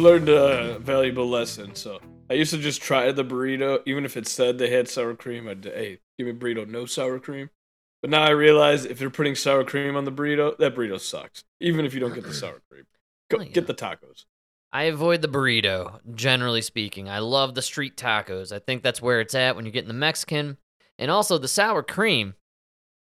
Learned 0.03 0.29
a 0.29 0.79
valuable 0.81 1.29
lesson. 1.29 1.75
So 1.75 2.01
I 2.29 2.35
used 2.35 2.53
to 2.53 2.59
just 2.59 2.83
try 2.83 3.11
the 3.13 3.25
burrito, 3.25 3.81
even 3.87 4.05
if 4.05 4.17
it 4.17 4.27
said 4.27 4.59
they 4.59 4.71
had 4.71 4.89
sour 4.89 5.15
cream. 5.15 5.49
I'd 5.49 5.65
hey, 5.65 5.99
give 6.19 6.27
me 6.27 6.33
a 6.33 6.35
burrito, 6.35 6.69
no 6.69 6.87
sour 6.87 7.19
cream. 7.19 7.51
But 8.03 8.11
now 8.11 8.25
I 8.25 8.31
realize 8.31 8.85
if 8.85 8.99
they're 8.99 9.11
putting 9.11 9.37
sour 9.37 9.65
cream 9.65 9.97
on 9.97 10.05
the 10.05 10.13
burrito, 10.13 10.59
that 10.59 10.75
burrito 10.75 10.99
sucks. 11.01 11.45
Even 11.61 11.85
if 11.87 11.95
you 11.95 12.01
don't 12.01 12.15
get 12.15 12.25
the 12.25 12.35
sour 12.35 12.61
cream, 12.71 12.85
Go, 13.31 13.39
Well, 13.39 13.47
yeah. 13.47 13.53
get 13.53 13.67
the 13.69 13.75
tacos. 13.75 14.25
I 14.73 14.85
avoid 14.85 15.23
the 15.23 15.29
burrito, 15.29 16.01
generally 16.15 16.63
speaking. 16.63 17.09
I 17.09 17.21
love 17.21 17.55
the 17.55 17.63
street 17.63 17.97
tacos. 17.97 18.51
I 18.53 18.59
think 18.59 18.83
that's 18.83 19.01
where 19.03 19.21
it's 19.21 19.35
at 19.35 19.55
when 19.55 19.65
you're 19.65 19.73
getting 19.73 19.89
the 19.89 19.95
Mexican. 19.95 20.57
And 20.99 21.11
also 21.11 21.39
the 21.39 21.49
sour 21.49 21.83
cream. 21.83 22.35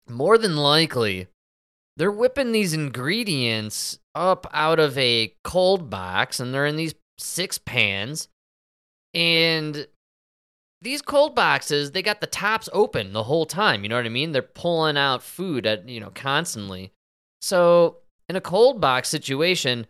More 0.09 0.37
than 0.37 0.57
likely, 0.57 1.27
they're 1.97 2.11
whipping 2.11 2.51
these 2.51 2.73
ingredients 2.73 3.99
up 4.15 4.47
out 4.53 4.79
of 4.79 4.97
a 4.97 5.33
cold 5.43 5.89
box 5.89 6.39
and 6.39 6.53
they're 6.53 6.65
in 6.65 6.75
these 6.75 6.95
six 7.17 7.57
pans. 7.57 8.27
And 9.13 9.87
these 10.81 11.01
cold 11.01 11.35
boxes, 11.35 11.91
they 11.91 12.01
got 12.01 12.19
the 12.19 12.27
tops 12.27 12.67
open 12.73 13.13
the 13.13 13.23
whole 13.23 13.45
time. 13.45 13.83
You 13.83 13.89
know 13.89 13.95
what 13.95 14.05
I 14.05 14.09
mean? 14.09 14.31
They're 14.31 14.41
pulling 14.41 14.97
out 14.97 15.23
food 15.23 15.65
at, 15.65 15.87
you 15.87 15.99
know, 15.99 16.11
constantly. 16.13 16.91
So, 17.41 17.97
in 18.27 18.35
a 18.35 18.41
cold 18.41 18.81
box 18.81 19.09
situation, 19.09 19.87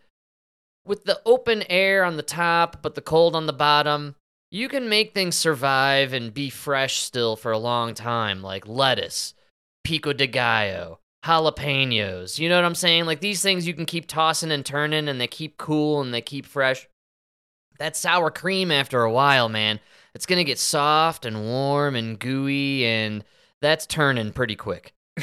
with 0.86 1.04
the 1.04 1.20
open 1.24 1.64
air 1.70 2.04
on 2.04 2.16
the 2.16 2.22
top 2.22 2.82
but 2.82 2.94
the 2.94 3.00
cold 3.00 3.34
on 3.34 3.46
the 3.46 3.52
bottom, 3.52 4.16
you 4.50 4.68
can 4.68 4.88
make 4.88 5.14
things 5.14 5.36
survive 5.36 6.12
and 6.12 6.34
be 6.34 6.50
fresh 6.50 6.98
still 6.98 7.34
for 7.36 7.50
a 7.50 7.58
long 7.58 7.94
time, 7.94 8.42
like 8.42 8.68
lettuce, 8.68 9.34
pico 9.82 10.12
de 10.12 10.26
gallo, 10.26 11.00
jalapenos. 11.24 12.38
You 12.38 12.48
know 12.48 12.56
what 12.56 12.64
I'm 12.64 12.74
saying? 12.74 13.06
Like 13.06 13.20
these 13.20 13.42
things 13.42 13.66
you 13.66 13.74
can 13.74 13.86
keep 13.86 14.06
tossing 14.06 14.52
and 14.52 14.64
turning 14.64 15.08
and 15.08 15.20
they 15.20 15.26
keep 15.26 15.56
cool 15.56 16.00
and 16.00 16.12
they 16.12 16.20
keep 16.20 16.46
fresh. 16.46 16.86
That 17.78 17.96
sour 17.96 18.30
cream 18.30 18.70
after 18.70 19.02
a 19.02 19.12
while, 19.12 19.48
man, 19.48 19.80
it's 20.14 20.26
going 20.26 20.38
to 20.38 20.44
get 20.44 20.58
soft 20.58 21.24
and 21.26 21.42
warm 21.42 21.96
and 21.96 22.18
gooey 22.18 22.86
and 22.86 23.24
that's 23.60 23.86
turning 23.86 24.32
pretty 24.32 24.56
quick. 24.56 24.92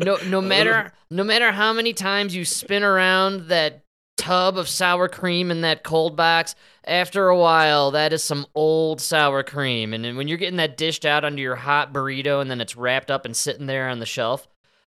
No 0.00 0.16
no 0.26 0.40
matter 0.40 0.92
no 1.10 1.24
matter 1.24 1.50
how 1.50 1.72
many 1.72 1.92
times 1.92 2.34
you 2.34 2.44
spin 2.44 2.84
around 2.84 3.48
that 3.48 3.82
tub 4.16 4.56
of 4.56 4.68
sour 4.68 5.08
cream 5.08 5.50
in 5.50 5.62
that 5.62 5.82
cold 5.82 6.14
box, 6.16 6.54
after 6.84 7.28
a 7.28 7.36
while 7.36 7.90
that 7.92 8.12
is 8.12 8.22
some 8.22 8.46
old 8.54 9.00
sour 9.00 9.42
cream. 9.42 9.94
And 9.94 10.16
when 10.16 10.28
you're 10.28 10.38
getting 10.38 10.58
that 10.58 10.76
dished 10.76 11.04
out 11.04 11.24
under 11.24 11.40
your 11.40 11.56
hot 11.56 11.92
burrito 11.92 12.40
and 12.40 12.50
then 12.50 12.60
it's 12.60 12.76
wrapped 12.76 13.10
up 13.10 13.24
and 13.24 13.36
sitting 13.36 13.66
there 13.66 13.88
on 13.88 13.98
the 13.98 14.06
shelf, 14.06 14.46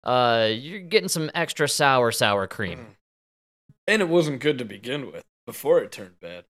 uh 0.08 0.48
you're 0.50 0.80
getting 0.80 1.08
some 1.08 1.30
extra 1.34 1.68
sour 1.68 2.10
sour 2.12 2.46
cream. 2.46 2.96
And 3.86 4.02
it 4.02 4.08
wasn't 4.08 4.40
good 4.40 4.58
to 4.58 4.64
begin 4.64 5.10
with 5.12 5.24
before 5.46 5.80
it 5.80 5.92
turned 5.92 6.20
bad. 6.20 6.44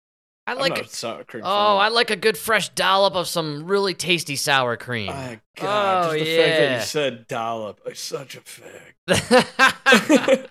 I 0.47 0.53
I'm 0.53 0.59
like 0.59 0.79
a 0.79 0.89
sour 0.89 1.25
cream. 1.25 1.43
Oh, 1.45 1.77
I 1.77 1.89
like 1.89 2.11
a 2.11 2.17
good 2.17 2.39
fresh 2.39 2.71
dollop 2.71 3.15
of 3.15 3.29
some 3.29 3.67
really 3.67 3.95
tasty 3.95 4.37
sour 4.37 4.77
cream. 4.77 5.09
My 5.09 5.41
God, 5.57 6.07
Oh, 6.07 6.13
just 6.17 6.25
the 6.25 6.37
fact 6.37 6.59
that 6.59 6.81
you 6.81 6.87
said 6.87 7.27
dollop 7.29 7.81
is 7.87 7.99
such 7.99 8.37
a 8.37 8.41
fag. 8.41 8.95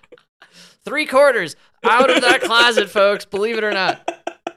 Three 0.85 1.05
quarters 1.05 1.55
out 1.83 2.09
of 2.09 2.21
that 2.21 2.41
closet, 2.41 2.89
folks. 2.89 3.25
Believe 3.25 3.57
it 3.57 3.63
or 3.63 3.71
not. 3.71 4.09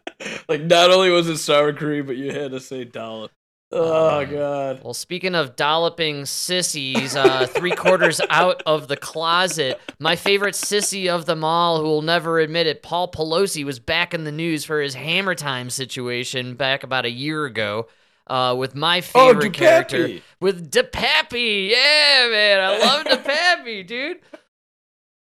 like 0.48 0.62
not 0.62 0.90
only 0.90 1.10
was 1.10 1.28
it 1.28 1.38
sour 1.38 1.72
cream, 1.72 2.06
but 2.06 2.16
you 2.16 2.32
had 2.32 2.52
to 2.52 2.60
say 2.60 2.84
dollop. 2.84 3.32
Oh 3.72 4.20
Um, 4.20 4.30
God. 4.30 4.80
Well, 4.82 4.94
speaking 4.94 5.34
of 5.36 5.54
dolloping 5.54 6.26
sissies, 6.26 7.14
uh, 7.14 7.46
three 7.46 7.70
quarters 7.70 8.20
out 8.30 8.62
of 8.66 8.88
the 8.88 8.96
closet, 8.96 9.80
my 10.00 10.16
favorite 10.16 10.54
sissy 10.54 11.08
of 11.08 11.26
them 11.26 11.44
all, 11.44 11.78
who 11.78 11.84
will 11.86 12.02
never 12.02 12.40
admit 12.40 12.66
it, 12.66 12.82
Paul 12.82 13.10
Pelosi, 13.10 13.64
was 13.64 13.78
back 13.78 14.12
in 14.12 14.24
the 14.24 14.32
news 14.32 14.64
for 14.64 14.80
his 14.80 14.94
Hammer 14.94 15.34
Time 15.36 15.70
situation 15.70 16.54
back 16.54 16.82
about 16.82 17.04
a 17.04 17.10
year 17.10 17.44
ago. 17.44 17.86
Uh, 18.26 18.54
with 18.56 18.76
my 18.76 18.98
Oh, 18.98 19.00
favorite 19.32 19.52
character, 19.54 20.06
DePappy. 20.08 20.22
with 20.40 20.70
DePappy. 20.70 21.70
Yeah, 21.70 22.28
man, 22.30 22.60
I 22.60 22.78
love 22.78 23.04
DePappy, 23.24 23.86
dude. 23.86 24.20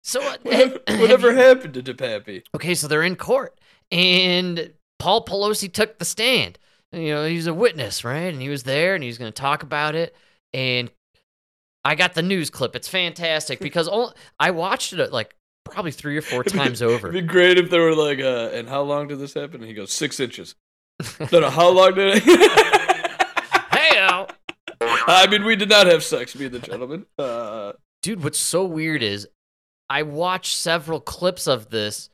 So 0.03 0.21
uh, 0.21 0.35
Whatever, 0.43 0.79
whatever 1.01 1.31
you- 1.31 1.37
happened 1.37 1.73
to 1.75 1.83
DePappy? 1.83 2.43
Okay, 2.55 2.75
so 2.75 2.87
they're 2.87 3.03
in 3.03 3.15
court, 3.15 3.57
and 3.91 4.73
Paul 4.99 5.23
Pelosi 5.25 5.71
took 5.71 5.99
the 5.99 6.05
stand. 6.05 6.59
You 7.01 7.15
know, 7.15 7.25
he's 7.25 7.47
a 7.47 7.53
witness, 7.53 8.03
right? 8.03 8.33
And 8.33 8.41
he 8.41 8.49
was 8.49 8.63
there, 8.63 8.95
and 8.95 9.03
he 9.03 9.07
was 9.07 9.17
going 9.17 9.31
to 9.31 9.41
talk 9.41 9.63
about 9.63 9.95
it. 9.95 10.15
And 10.53 10.91
I 11.85 11.95
got 11.95 12.13
the 12.13 12.21
news 12.21 12.49
clip. 12.49 12.75
It's 12.75 12.87
fantastic 12.87 13.59
because 13.61 13.87
all, 13.87 14.13
I 14.39 14.51
watched 14.51 14.93
it 14.93 15.11
like 15.11 15.35
probably 15.63 15.91
three 15.91 16.17
or 16.17 16.21
four 16.21 16.43
times 16.43 16.81
over. 16.81 17.09
It'd 17.09 17.27
be 17.27 17.27
great 17.27 17.57
if 17.57 17.69
they 17.69 17.79
were 17.79 17.95
like, 17.95 18.19
uh, 18.19 18.49
and 18.53 18.67
how 18.67 18.81
long 18.81 19.07
did 19.07 19.19
this 19.19 19.33
happen? 19.33 19.61
And 19.61 19.65
he 19.65 19.73
goes, 19.73 19.91
six 19.91 20.19
inches. 20.19 20.55
no, 21.31 21.39
no, 21.39 21.49
how 21.49 21.69
long 21.69 21.93
did 21.93 22.17
it? 22.17 22.23
hey, 23.71 23.97
I 24.81 25.27
mean, 25.29 25.45
we 25.45 25.55
did 25.55 25.69
not 25.69 25.87
have 25.87 26.03
sex, 26.03 26.35
me 26.35 26.45
and 26.45 26.55
the 26.55 26.59
gentleman. 26.59 27.05
Uh, 27.17 27.73
dude, 28.01 28.23
what's 28.23 28.39
so 28.39 28.65
weird 28.65 29.03
is 29.03 29.27
I 29.89 30.03
watched 30.03 30.55
several 30.55 30.99
clips 30.99 31.47
of 31.47 31.69
this, 31.69 32.09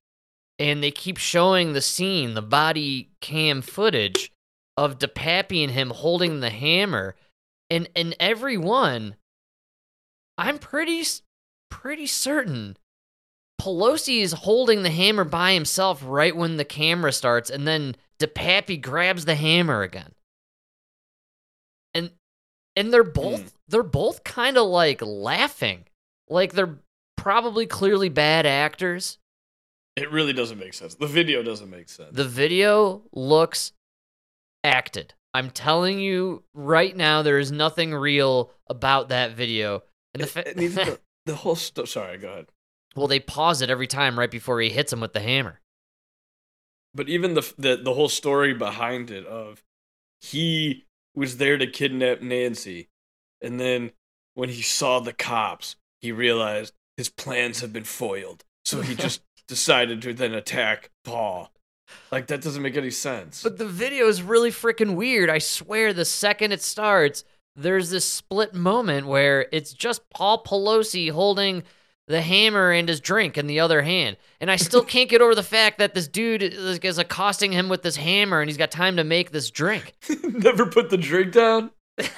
and 0.59 0.83
they 0.83 0.91
keep 0.91 1.17
showing 1.17 1.73
the 1.73 1.81
scene, 1.81 2.33
the 2.33 2.41
body 2.41 3.09
cam 3.21 3.61
footage 3.61 4.32
of 4.77 4.97
DePappy 4.99 5.63
and 5.63 5.71
him 5.71 5.89
holding 5.91 6.39
the 6.39 6.49
hammer, 6.49 7.15
and 7.69 7.89
and 7.95 8.15
every 8.19 8.57
one, 8.57 9.15
I'm 10.37 10.57
pretty 10.59 11.01
s- 11.01 11.21
pretty 11.69 12.07
certain 12.07 12.77
Pelosi 13.61 14.21
is 14.21 14.33
holding 14.33 14.83
the 14.83 14.89
hammer 14.89 15.23
by 15.23 15.53
himself 15.53 16.01
right 16.03 16.35
when 16.35 16.57
the 16.57 16.65
camera 16.65 17.11
starts, 17.11 17.49
and 17.49 17.67
then 17.67 17.95
DePappy 18.19 18.81
grabs 18.81 19.25
the 19.25 19.35
hammer 19.35 19.83
again, 19.83 20.13
and 21.93 22.11
and 22.75 22.91
they're 22.91 23.03
both 23.03 23.41
Hmm. 23.41 23.47
they're 23.67 23.83
both 23.83 24.23
kind 24.23 24.57
of 24.57 24.67
like 24.67 25.01
laughing, 25.01 25.85
like 26.27 26.53
they're 26.53 26.79
probably 27.17 27.65
clearly 27.65 28.09
bad 28.09 28.45
actors. 28.45 29.17
it 29.95 30.11
really 30.11 30.33
doesn't 30.33 30.57
make 30.57 30.73
sense. 30.73 30.95
The 30.95 31.05
video 31.05 31.43
doesn't 31.43 31.69
make 31.69 31.87
sense. 31.87 32.15
The 32.15 32.27
video 32.27 33.03
looks 33.13 33.71
acted. 34.63 35.13
I'm 35.33 35.49
telling 35.49 35.99
you 35.99 36.43
right 36.53 36.95
now, 36.95 37.21
there 37.21 37.39
is 37.39 37.51
nothing 37.51 37.93
real 37.93 38.51
about 38.67 39.09
that 39.09 39.31
video. 39.35 39.83
And 40.13 40.21
the 40.23 40.27
uh, 40.27 40.29
fa- 40.29 40.47
And 40.47 40.61
even 40.61 40.87
the, 40.87 40.99
the 41.25 41.35
whole 41.35 41.55
sto- 41.55 41.85
Sorry, 41.85 42.17
go 42.17 42.29
ahead. 42.29 42.45
well, 42.95 43.07
they 43.07 43.19
pause 43.19 43.61
it 43.61 43.69
every 43.69 43.87
time 43.87 44.17
right 44.19 44.29
before 44.31 44.61
he 44.61 44.69
hits 44.69 44.93
him 44.93 44.99
with 44.99 45.13
the 45.13 45.19
hammer. 45.19 45.59
But 46.95 47.09
even 47.09 47.33
the 47.33 47.53
the 47.57 47.75
the 47.77 47.93
whole 47.95 48.09
story 48.09 48.53
behind 48.53 49.09
it 49.09 49.25
of 49.25 49.63
he 50.21 50.85
was 51.15 51.37
there 51.37 51.57
to 51.57 51.65
kidnap 51.67 52.21
Nancy, 52.21 52.89
and 53.41 53.59
then 53.59 53.91
when 54.35 54.49
he 54.49 54.61
saw 54.61 54.99
the 54.99 55.13
cops, 55.13 55.75
he 56.01 56.11
realized 56.11 56.73
his 56.97 57.09
plans 57.09 57.61
have 57.61 57.73
been 57.73 57.83
foiled. 57.83 58.43
So 58.65 58.81
he 58.81 58.93
just 59.07 59.21
decided 59.47 60.01
to 60.03 60.13
then 60.13 60.33
attack 60.35 60.91
Paul. 61.03 61.51
Like 62.11 62.27
that 62.27 62.41
doesn't 62.41 62.61
make 62.61 62.77
any 62.77 62.91
sense. 62.91 63.43
But 63.43 63.57
the 63.57 63.67
video 63.67 64.07
is 64.07 64.21
really 64.21 64.51
freaking 64.51 64.95
weird. 64.95 65.29
I 65.29 65.39
swear, 65.39 65.93
the 65.93 66.05
second 66.05 66.51
it 66.51 66.61
starts, 66.61 67.23
there's 67.55 67.89
this 67.89 68.05
split 68.05 68.53
moment 68.53 69.07
where 69.07 69.47
it's 69.51 69.73
just 69.73 70.09
Paul 70.09 70.43
Pelosi 70.43 71.11
holding 71.11 71.63
the 72.07 72.21
hammer 72.21 72.71
and 72.71 72.89
his 72.89 72.99
drink 72.99 73.37
in 73.37 73.47
the 73.47 73.59
other 73.59 73.81
hand. 73.81 74.17
And 74.41 74.51
I 74.51 74.55
still 74.57 74.83
can't 74.85 75.09
get 75.09 75.21
over 75.21 75.35
the 75.35 75.43
fact 75.43 75.79
that 75.79 75.93
this 75.93 76.07
dude 76.07 76.43
is, 76.43 76.79
is 76.79 76.97
accosting 76.97 77.51
him 77.51 77.69
with 77.69 77.81
this 77.83 77.95
hammer 77.95 78.41
and 78.41 78.49
he's 78.49 78.57
got 78.57 78.71
time 78.71 78.97
to 78.97 79.03
make 79.03 79.31
this 79.31 79.49
drink. 79.49 79.93
Never 80.23 80.65
put 80.65 80.89
the 80.89 80.97
drink 80.97 81.33
down. 81.33 81.71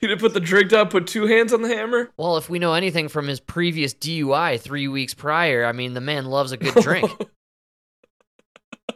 He 0.00 0.06
didn't 0.06 0.20
put 0.20 0.32
the 0.32 0.40
drink 0.40 0.70
down. 0.70 0.88
Put 0.88 1.06
two 1.06 1.26
hands 1.26 1.52
on 1.52 1.60
the 1.60 1.68
hammer. 1.68 2.10
well, 2.16 2.38
if 2.38 2.48
we 2.48 2.58
know 2.58 2.72
anything 2.72 3.08
from 3.08 3.26
his 3.26 3.38
previous 3.38 3.92
DUI 3.92 4.58
three 4.58 4.88
weeks 4.88 5.12
prior, 5.12 5.64
I 5.64 5.72
mean, 5.72 5.92
the 5.92 6.00
man 6.00 6.24
loves 6.24 6.52
a 6.52 6.56
good 6.56 6.74
drink. 6.82 7.10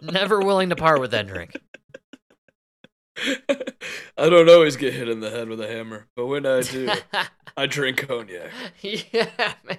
Never 0.03 0.41
willing 0.41 0.71
to 0.71 0.77
part 0.77 1.01
with 1.01 1.13
that 1.13 1.29
drink. 1.29 1.57
I 4.19 4.29
don't 4.29 4.49
always 4.49 4.77
get 4.77 4.95
hit 4.95 5.09
in 5.09 5.21
the 5.21 5.31
head 5.31 5.49
with 5.49 5.61
a 5.61 5.69
hammer, 5.69 6.09
but 6.17 6.27
when 6.27 6.45
I 6.45 6.63
do, 6.63 6.91
I 7.57 7.67
drink 7.67 8.07
cognac. 8.09 8.51
yeah, 8.81 9.29
man. 9.65 9.79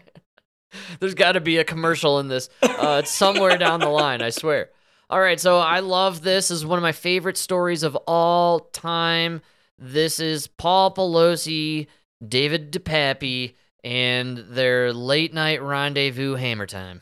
There's 1.00 1.14
got 1.14 1.34
to 1.34 1.42
be 1.42 1.58
a 1.58 1.64
commercial 1.64 2.20
in 2.20 2.30
this. 2.30 2.50
Uh, 2.62 3.02
it's 3.04 3.12
somewhere 3.12 3.58
down 3.58 3.82
the 3.82 3.90
line, 3.90 4.22
I 4.22 4.30
swear. 4.30 4.70
All 5.10 5.20
right, 5.20 5.40
so 5.40 5.60
I 5.60 5.82
love 5.82 6.22
this. 6.22 6.48
This 6.48 6.58
is 6.60 6.66
one 6.66 6.80
of 6.80 6.84
my 6.84 6.94
favorite 6.94 7.38
stories 7.38 7.84
of 7.84 7.96
all 8.08 8.60
time. 8.60 9.42
This 9.78 10.20
is 10.20 10.48
Paul 10.48 10.94
Pelosi, 10.96 11.88
David 12.26 12.72
DePappy, 12.72 13.56
and 13.84 14.38
their 14.38 14.94
late 14.94 15.34
night 15.34 15.62
rendezvous 15.62 16.36
hammer 16.36 16.66
time. 16.66 17.02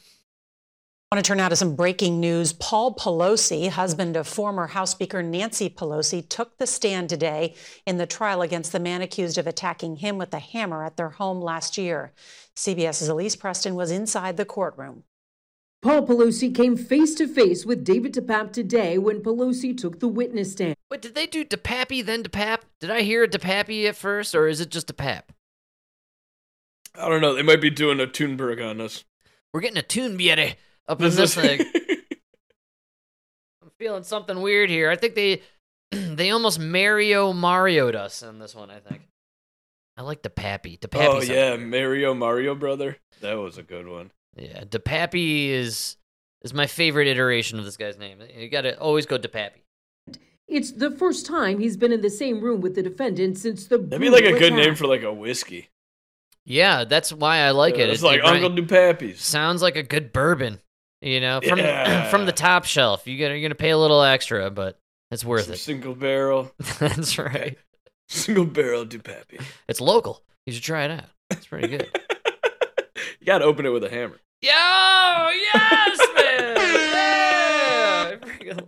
I 1.12 1.18
want 1.18 1.26
to 1.26 1.28
turn 1.28 1.40
now 1.40 1.50
to 1.50 1.58
some 1.58 1.76
breaking 1.76 2.22
news. 2.22 2.54
Paul 2.54 2.96
Pelosi, 2.96 3.68
husband 3.68 4.16
of 4.16 4.26
former 4.26 4.68
House 4.68 4.92
Speaker 4.92 5.22
Nancy 5.22 5.70
Pelosi, 5.70 6.26
took 6.30 6.58
the 6.58 6.66
stand 6.66 7.10
today 7.10 7.54
in 7.86 7.98
the 7.98 8.06
trial 8.06 8.42
against 8.42 8.72
the 8.72 8.80
man 8.80 9.02
accused 9.02 9.38
of 9.38 9.46
attacking 9.46 9.98
him 9.98 10.18
with 10.18 10.34
a 10.34 10.40
hammer 10.40 10.86
at 10.86 10.96
their 10.96 11.10
home 11.10 11.42
last 11.42 11.78
year. 11.78 12.14
CBS's 12.56 13.10
Elise 13.10 13.36
Preston 13.36 13.76
was 13.76 13.92
inside 13.92 14.38
the 14.38 14.46
courtroom. 14.46 15.04
Paul 15.82 16.08
Pelosi 16.08 16.56
came 16.56 16.78
face 16.78 17.14
to 17.16 17.28
face 17.28 17.66
with 17.66 17.84
David 17.84 18.14
DePape 18.14 18.54
today 18.54 18.98
when 18.98 19.20
Pelosi 19.20 19.78
took 19.78 20.00
the 20.00 20.08
witness 20.08 20.54
stand. 20.54 20.78
Wait, 20.90 21.02
did 21.02 21.14
they 21.14 21.28
do 21.28 21.44
DePappy 21.44 22.06
then 22.06 22.24
DePap? 22.24 22.60
Did 22.80 22.90
I 22.90 23.02
hear 23.02 23.28
DePappy 23.28 23.86
at 23.86 23.98
first, 23.98 24.34
or 24.34 24.48
is 24.48 24.62
it 24.62 24.70
just 24.70 24.88
DePap? 24.88 25.24
I 26.96 27.10
don't 27.10 27.20
know. 27.20 27.34
They 27.34 27.44
might 27.44 27.60
be 27.60 27.70
doing 27.70 28.00
a 28.00 28.08
Thunberg 28.08 28.66
on 28.66 28.80
us. 28.80 29.04
We're 29.54 29.60
getting 29.60 29.78
a 29.78 29.82
tune 29.82 30.16
beauty 30.16 30.56
up 30.88 31.02
in 31.02 31.16
this 31.16 31.36
thing. 31.36 31.62
I'm 33.62 33.70
feeling 33.78 34.04
something 34.04 34.42
weird 34.42 34.70
here. 34.70 34.90
I 34.90 34.96
think 34.96 35.16
they 35.16 35.42
they 35.92 36.32
almost 36.32 36.60
Mario 36.60 37.34
Mario'd 37.34 37.96
us 37.96 38.22
in 38.24 38.40
this 38.40 38.56
one. 38.56 38.70
I 38.72 38.80
think. 38.80 39.04
I 39.98 40.04
like 40.04 40.22
the 40.24 40.30
Pappy. 40.30 40.78
The 40.82 40.88
DePappy. 40.88 41.08
oh 41.08 41.22
yeah, 41.22 41.56
weird. 41.56 41.70
Mario 41.70 42.14
Mario 42.14 42.56
brother. 42.56 42.98
That 43.22 43.34
was 43.36 43.58
a 43.58 43.64
good 43.64 43.88
one. 43.88 44.12
yeah. 44.36 44.64
the 44.70 44.80
Pappy 44.80 45.52
is 45.52 45.98
is 46.42 46.54
my 46.54 46.66
favorite 46.68 47.08
iteration 47.08 47.60
of 47.60 47.66
this 47.66 47.78
guy's 47.78 47.98
name. 48.00 48.20
You 48.36 48.50
got 48.50 48.62
to 48.62 48.80
always 48.80 49.06
go 49.06 49.18
to 49.18 49.30
Pappy. 49.30 49.64
It's 50.48 50.72
the 50.72 50.92
first 50.92 51.26
time 51.26 51.60
he's 51.60 51.78
been 51.78 51.92
in 51.94 52.02
the 52.02 52.10
same 52.10 52.42
room 52.42 52.62
with 52.62 52.76
the 52.76 52.84
defendant 52.84 53.38
since 53.38 53.68
the. 53.68 53.78
That'd 53.78 54.02
be 54.02 54.10
like 54.10 54.24
a 54.24 54.32
brutal 54.32 54.50
good 54.50 54.56
name 54.56 54.76
for 54.76 54.88
like 54.88 55.04
a 55.04 55.14
whiskey. 55.14 55.70
Yeah, 56.46 56.84
that's 56.86 57.14
why 57.14 57.38
I 57.40 57.52
like 57.52 57.78
it. 57.78 57.90
It's 57.90 58.02
It- 58.02 58.06
like 58.06 58.18
it 58.20 58.24
ri- 58.24 58.44
Uncle 58.44 58.50
DePappy's. 58.50 59.22
sounds 59.22 59.62
like 59.62 59.76
a 59.76 59.84
good 59.84 60.12
bourbon. 60.12 60.60
You 61.02 61.20
know, 61.20 61.42
from 61.42 61.60
Yeah. 61.60 62.10
from 62.10 62.26
the 62.26 62.32
top 62.32 62.66
shelf. 62.66 63.08
You 63.08 63.18
gotta, 63.18 63.38
you're 63.38 63.48
gonna 63.50 63.56
pay 63.56 63.72
a 63.72 63.78
little 63.78 64.02
extra, 64.04 64.50
but 64.52 64.78
it's 65.10 65.26
worth 65.26 65.46
Some 65.46 65.54
it. 65.54 65.58
Single 65.58 65.96
barrel, 65.96 66.52
That's 66.80 67.18
right. 67.18 67.58
single 68.08 68.46
barrel 68.46 68.86
DePappy. 68.86 69.42
It's 69.68 69.82
local. 69.82 70.22
You 70.46 70.54
should 70.54 70.64
try 70.64 70.86
it 70.86 70.92
out. 70.92 71.06
It's 71.32 71.48
pretty 71.48 71.68
good. 71.70 71.90
you 73.20 73.26
gotta 73.26 73.46
open 73.46 73.66
it 73.66 73.70
with 73.70 73.84
a 73.84 73.90
hammer. 73.90 74.20
Yo, 74.42 74.50
yes, 74.52 76.00
man. 76.96 78.20
Yeah. 78.44 78.60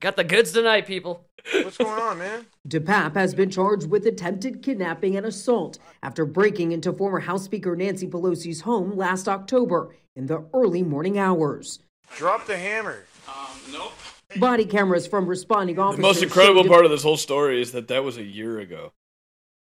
Got 0.00 0.16
the 0.16 0.24
goods 0.24 0.52
tonight, 0.52 0.86
people. 0.86 1.24
What's 1.52 1.78
going 1.78 1.98
on, 2.00 2.18
man? 2.18 2.46
DePape 2.68 3.14
has 3.14 3.34
been 3.34 3.50
charged 3.50 3.88
with 3.90 4.06
attempted 4.06 4.62
kidnapping 4.62 5.16
and 5.16 5.26
assault 5.26 5.78
after 6.02 6.24
breaking 6.24 6.72
into 6.72 6.92
former 6.92 7.20
House 7.20 7.44
Speaker 7.44 7.74
Nancy 7.74 8.06
Pelosi's 8.06 8.60
home 8.60 8.96
last 8.96 9.28
October 9.28 9.94
in 10.18 10.26
the 10.26 10.44
early 10.52 10.82
morning 10.82 11.16
hours. 11.16 11.78
Drop 12.16 12.46
the 12.46 12.58
hammer. 12.58 13.04
Um, 13.28 13.72
nope. 13.72 13.92
Body 14.36 14.66
cameras 14.66 15.06
from 15.06 15.26
responding 15.26 15.78
officers. 15.78 15.96
The 15.96 16.02
most 16.02 16.22
incredible 16.22 16.64
part 16.64 16.84
of 16.84 16.90
this 16.90 17.02
whole 17.04 17.16
story 17.16 17.62
is 17.62 17.72
that 17.72 17.88
that 17.88 18.04
was 18.04 18.18
a 18.18 18.22
year 18.22 18.58
ago. 18.58 18.92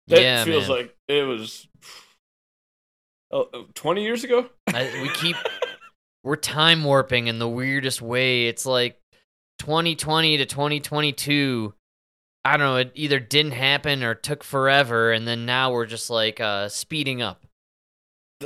That 0.08 0.22
Yeah, 0.22 0.44
feels 0.44 0.68
man. 0.68 0.76
like 0.78 0.96
it 1.08 1.24
was 1.26 1.68
oh, 3.30 3.48
oh, 3.52 3.66
20 3.74 4.02
years 4.02 4.24
ago. 4.24 4.48
I, 4.66 4.90
we 5.02 5.10
keep 5.10 5.36
we're 6.24 6.36
time 6.36 6.82
warping 6.82 7.28
in 7.28 7.38
the 7.38 7.48
weirdest 7.48 8.00
way. 8.00 8.46
It's 8.46 8.64
like 8.66 8.98
2020 9.60 10.38
to 10.38 10.46
2022. 10.46 11.74
I 12.46 12.56
don't 12.56 12.66
know. 12.66 12.76
It 12.76 12.92
either 12.94 13.20
didn't 13.20 13.52
happen 13.52 14.02
or 14.02 14.14
took 14.14 14.42
forever, 14.42 15.12
and 15.12 15.28
then 15.28 15.44
now 15.44 15.70
we're 15.72 15.86
just 15.86 16.08
like 16.08 16.40
uh, 16.40 16.70
speeding 16.70 17.20
up. 17.20 17.44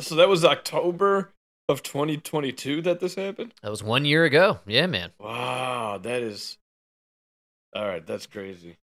So 0.00 0.16
that 0.16 0.28
was 0.28 0.44
October 0.44 1.30
of 1.68 1.82
2022 1.82 2.82
that 2.82 3.00
this 3.00 3.14
happened. 3.14 3.54
That 3.62 3.70
was 3.70 3.82
one 3.82 4.04
year 4.04 4.24
ago. 4.24 4.60
Yeah, 4.66 4.86
man. 4.86 5.12
Wow, 5.18 5.98
that 6.02 6.22
is. 6.22 6.58
All 7.74 7.86
right, 7.86 8.06
that's 8.06 8.26
crazy. 8.26 8.76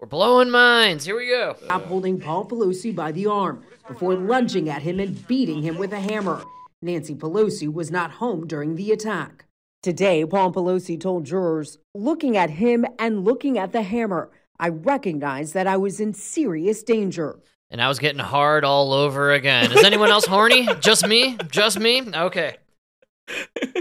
We're 0.00 0.08
blowing 0.08 0.50
minds. 0.50 1.04
Here 1.04 1.16
we 1.16 1.28
go. 1.28 1.56
DePape 1.62 1.86
holding 1.86 2.20
Paul 2.20 2.46
Pelosi 2.46 2.94
by 2.94 3.12
the 3.12 3.26
arm 3.26 3.64
before 3.86 4.14
lunging 4.14 4.68
at 4.68 4.82
him 4.82 5.00
and 5.00 5.26
beating 5.26 5.62
him 5.62 5.76
with 5.78 5.92
a 5.92 6.00
hammer. 6.00 6.42
Nancy 6.82 7.14
Pelosi 7.14 7.72
was 7.72 7.90
not 7.90 8.12
home 8.12 8.46
during 8.46 8.76
the 8.76 8.92
attack. 8.92 9.46
Today, 9.82 10.24
Paul 10.24 10.52
Pelosi 10.52 11.00
told 11.00 11.24
jurors, 11.24 11.78
looking 11.94 12.36
at 12.36 12.50
him 12.50 12.86
and 12.98 13.24
looking 13.24 13.58
at 13.58 13.72
the 13.72 13.82
hammer, 13.82 14.30
I 14.58 14.68
recognized 14.68 15.54
that 15.54 15.66
I 15.66 15.76
was 15.76 16.00
in 16.00 16.14
serious 16.14 16.82
danger. 16.82 17.38
And 17.70 17.82
I 17.82 17.88
was 17.88 17.98
getting 17.98 18.20
hard 18.20 18.64
all 18.64 18.92
over 18.92 19.32
again. 19.32 19.72
Is 19.72 19.84
anyone 19.84 20.10
else 20.10 20.26
horny? 20.26 20.68
Just 20.80 21.06
me? 21.06 21.36
Just 21.50 21.80
me? 21.80 22.02
Okay. 22.14 22.56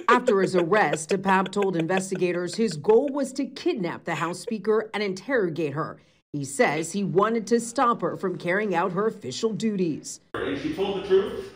After 0.07 0.41
his 0.41 0.55
arrest, 0.55 1.09
DePape 1.09 1.51
told 1.51 1.75
investigators 1.75 2.55
his 2.55 2.77
goal 2.77 3.09
was 3.09 3.33
to 3.33 3.45
kidnap 3.45 4.05
the 4.05 4.15
House 4.15 4.39
Speaker 4.39 4.89
and 4.93 5.03
interrogate 5.03 5.73
her. 5.73 5.97
He 6.31 6.45
says 6.45 6.93
he 6.93 7.03
wanted 7.03 7.45
to 7.47 7.59
stop 7.59 8.01
her 8.01 8.17
from 8.17 8.37
carrying 8.37 8.73
out 8.73 8.93
her 8.93 9.05
official 9.07 9.53
duties. 9.53 10.21
If 10.33 10.63
she 10.63 10.73
told 10.73 11.03
the 11.03 11.07
truth, 11.07 11.53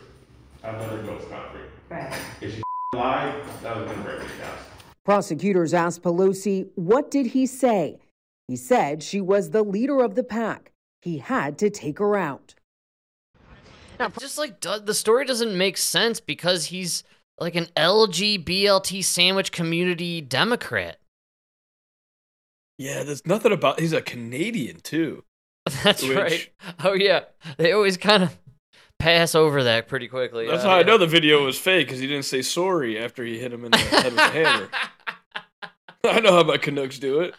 I'd 0.62 0.78
let 0.78 0.90
her 0.90 1.02
go 1.02 1.18
scot 1.20 1.52
free. 1.52 1.96
If 2.40 2.54
she 2.54 2.62
lied, 2.94 3.34
that 3.62 3.76
was 3.76 3.90
gonna 3.90 4.02
break 4.02 4.20
me 4.20 4.26
down. 4.38 4.56
Prosecutors 5.04 5.74
asked 5.74 6.02
Pelosi, 6.02 6.68
what 6.74 7.10
did 7.10 7.26
he 7.26 7.46
say? 7.46 7.98
He 8.46 8.56
said 8.56 9.02
she 9.02 9.20
was 9.20 9.50
the 9.50 9.62
leader 9.64 10.00
of 10.00 10.14
the 10.14 10.22
pack. 10.22 10.70
He 11.02 11.18
had 11.18 11.58
to 11.58 11.70
take 11.70 11.98
her 11.98 12.16
out. 12.16 12.54
Just 14.20 14.38
like 14.38 14.60
the 14.60 14.94
story 14.94 15.24
doesn't 15.24 15.56
make 15.56 15.76
sense 15.76 16.20
because 16.20 16.66
he's 16.66 17.02
like 17.40 17.56
an 17.56 17.66
LG 17.76 18.44
BLT 18.44 19.02
sandwich 19.04 19.50
community 19.50 20.20
Democrat. 20.20 20.98
Yeah, 22.78 23.02
there's 23.02 23.26
nothing 23.26 23.50
about. 23.52 23.80
He's 23.80 23.92
a 23.92 24.00
Canadian 24.00 24.80
too. 24.80 25.24
That's 25.82 26.02
Which- 26.02 26.16
right. 26.16 26.48
Oh 26.84 26.92
yeah, 26.92 27.24
they 27.56 27.72
always 27.72 27.96
kind 27.96 28.22
of 28.22 28.38
pass 29.00 29.34
over 29.34 29.64
that 29.64 29.88
pretty 29.88 30.06
quickly. 30.08 30.46
That's 30.46 30.64
Uh, 30.64 30.68
how 30.70 30.76
I 30.76 30.82
know 30.84 30.98
the 30.98 31.06
video 31.06 31.44
was 31.44 31.58
fake 31.58 31.86
because 31.88 32.00
he 32.00 32.06
didn't 32.06 32.24
say 32.24 32.42
sorry 32.42 32.98
after 32.98 33.24
he 33.24 33.38
hit 33.38 33.52
him 33.52 33.64
in 33.64 33.72
the 33.72 33.78
head 33.78 34.04
with 34.12 34.18
a 34.18 34.28
hammer. 34.28 34.68
I 36.04 36.20
know 36.20 36.32
how 36.32 36.42
my 36.44 36.56
Canucks 36.56 36.98
do 37.00 37.20
it. 37.20 37.34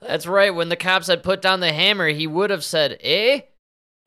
That's 0.00 0.26
right. 0.26 0.54
When 0.54 0.68
the 0.68 0.76
cops 0.76 1.06
had 1.08 1.22
put 1.22 1.42
down 1.42 1.60
the 1.60 1.72
hammer, 1.72 2.08
he 2.08 2.26
would 2.26 2.50
have 2.50 2.64
said, 2.64 2.98
"Eh." 3.00 3.40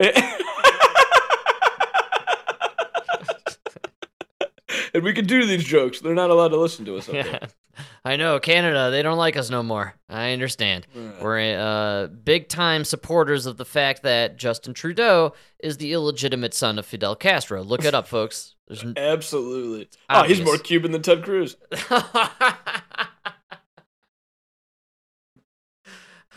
and 4.94 5.02
we 5.02 5.12
can 5.12 5.26
do 5.26 5.46
these 5.46 5.64
jokes. 5.64 6.00
They're 6.00 6.14
not 6.14 6.30
allowed 6.30 6.48
to 6.48 6.56
listen 6.58 6.84
to 6.86 6.96
us. 6.96 7.08
Yeah. 7.08 7.46
I 8.04 8.16
know 8.16 8.38
Canada. 8.40 8.90
They 8.90 9.02
don't 9.02 9.16
like 9.16 9.36
us 9.36 9.48
no 9.48 9.62
more. 9.62 9.94
I 10.08 10.32
understand. 10.32 10.86
We're 11.22 11.58
uh, 11.58 12.08
big 12.08 12.48
time 12.48 12.84
supporters 12.84 13.46
of 13.46 13.56
the 13.56 13.64
fact 13.64 14.02
that 14.02 14.36
Justin 14.36 14.74
Trudeau 14.74 15.34
is 15.60 15.76
the 15.78 15.92
illegitimate 15.92 16.52
son 16.52 16.78
of 16.78 16.84
Fidel 16.84 17.16
Castro. 17.16 17.62
Look 17.62 17.84
it 17.84 17.94
up, 17.94 18.06
folks. 18.08 18.56
There's 18.68 18.84
Absolutely. 18.96 19.88
Oh, 20.10 20.24
he's 20.24 20.42
more 20.42 20.58
Cuban 20.58 20.92
than 20.92 21.02
Ted 21.02 21.22
Cruz. 21.22 21.56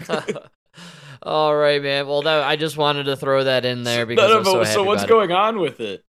All 1.24 1.56
right, 1.56 1.82
man. 1.82 2.08
Well, 2.08 2.22
that, 2.24 2.44
I 2.44 2.56
just 2.56 2.78
wanted 2.78 3.06
to 3.06 3.16
throw 3.16 3.44
that 3.44 3.66
in 3.66 3.84
there 3.84 4.06
because 4.06 4.30
No, 4.30 4.38
no, 4.42 4.44
so 4.44 4.64
so 4.64 4.84
what's 4.84 5.06
going 5.06 5.32
on 5.32 5.60
with 5.60 5.80
it? 5.80 6.04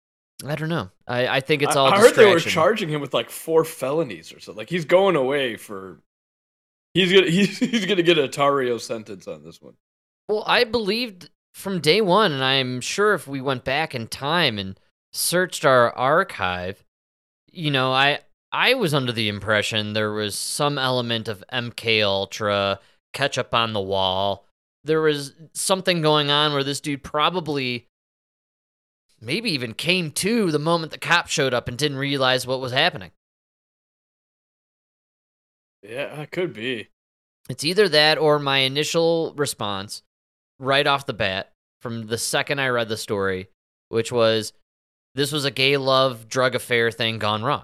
it. 0.44 0.48
I 0.48 0.56
don't 0.56 0.70
know. 0.70 0.90
I, 1.08 1.28
I 1.28 1.40
think 1.40 1.62
it's 1.62 1.76
all. 1.76 1.88
I, 1.88 2.00
heard 2.00 2.16
they 2.16 2.30
were 2.30 2.40
charging 2.40 2.90
him 2.90 3.00
with 3.00 3.14
like 3.14 3.30
four 3.30 3.64
felonies 3.64 4.34
or 4.34 4.40
something. 4.40 4.58
Like 4.58 4.70
he's 4.70 4.86
going 4.86 5.16
away 5.16 5.56
for. 5.56 6.02
He's 6.94 7.14
gonna 7.14 7.28
he's, 7.30 7.60
he's 7.60 7.86
gonna 7.86 8.04
get 8.04 8.18
a 8.18 8.28
Tarrio 8.28 8.80
sentence 8.80 9.28
on 9.28 9.44
this 9.44 9.62
one. 9.62 9.76
Well, 10.28 10.44
I 10.46 10.64
believed 10.64 11.30
from 11.54 11.80
day 11.80 12.02
one, 12.02 12.32
and 12.32 12.44
I'm 12.44 12.82
sure 12.82 13.14
if 13.14 13.28
we 13.28 13.40
went 13.40 13.64
back 13.64 13.96
in 13.96 14.08
time 14.08 14.60
and 14.60 14.78
searched 15.14 15.64
our 15.64 15.96
archive, 15.96 16.84
you 17.52 17.72
know, 17.72 17.94
I 17.94 18.20
I 18.52 18.74
was 18.74 18.94
under 18.94 19.12
the 19.12 19.30
impression 19.30 19.94
there 19.94 20.12
was 20.12 20.36
some 20.36 20.78
element 20.78 21.28
of 21.28 21.44
MK 21.52 22.04
Ultra, 22.04 22.80
ketchup 23.16 23.56
on 23.56 23.74
the 23.74 23.82
wall. 23.82 24.46
There 24.84 25.02
was 25.02 25.34
something 25.54 26.04
going 26.04 26.30
on 26.30 26.54
where 26.54 26.64
this 26.64 26.80
dude 26.80 27.02
probably 27.02 27.88
maybe 29.20 29.50
even 29.52 29.74
came 29.74 30.12
to 30.12 30.52
the 30.52 30.60
moment 30.60 30.92
the 30.92 31.00
cop 31.00 31.28
showed 31.28 31.54
up 31.54 31.68
and 31.68 31.78
didn't 31.78 31.98
realize 31.98 32.46
what 32.46 32.62
was 32.62 32.72
happening. 32.72 33.10
Yeah, 35.82 36.22
it 36.22 36.32
could 36.32 36.54
be. 36.54 36.90
It's 37.50 37.64
either 37.64 37.90
that 37.90 38.18
or 38.18 38.38
my 38.38 38.60
initial 38.60 39.34
response 39.36 40.04
right 40.60 40.86
off 40.86 41.06
the 41.06 41.14
bat 41.14 41.54
from 41.82 42.08
the 42.08 42.18
second 42.18 42.60
I 42.60 42.70
read 42.70 42.90
the 42.90 42.98
story, 42.98 43.50
which 43.90 44.12
was 44.12 44.54
this 45.14 45.32
was 45.32 45.46
a 45.46 45.52
gay 45.52 45.78
love 45.78 46.28
drug 46.28 46.56
affair 46.56 46.92
thing 46.92 47.20
gone 47.20 47.44
wrong. 47.44 47.64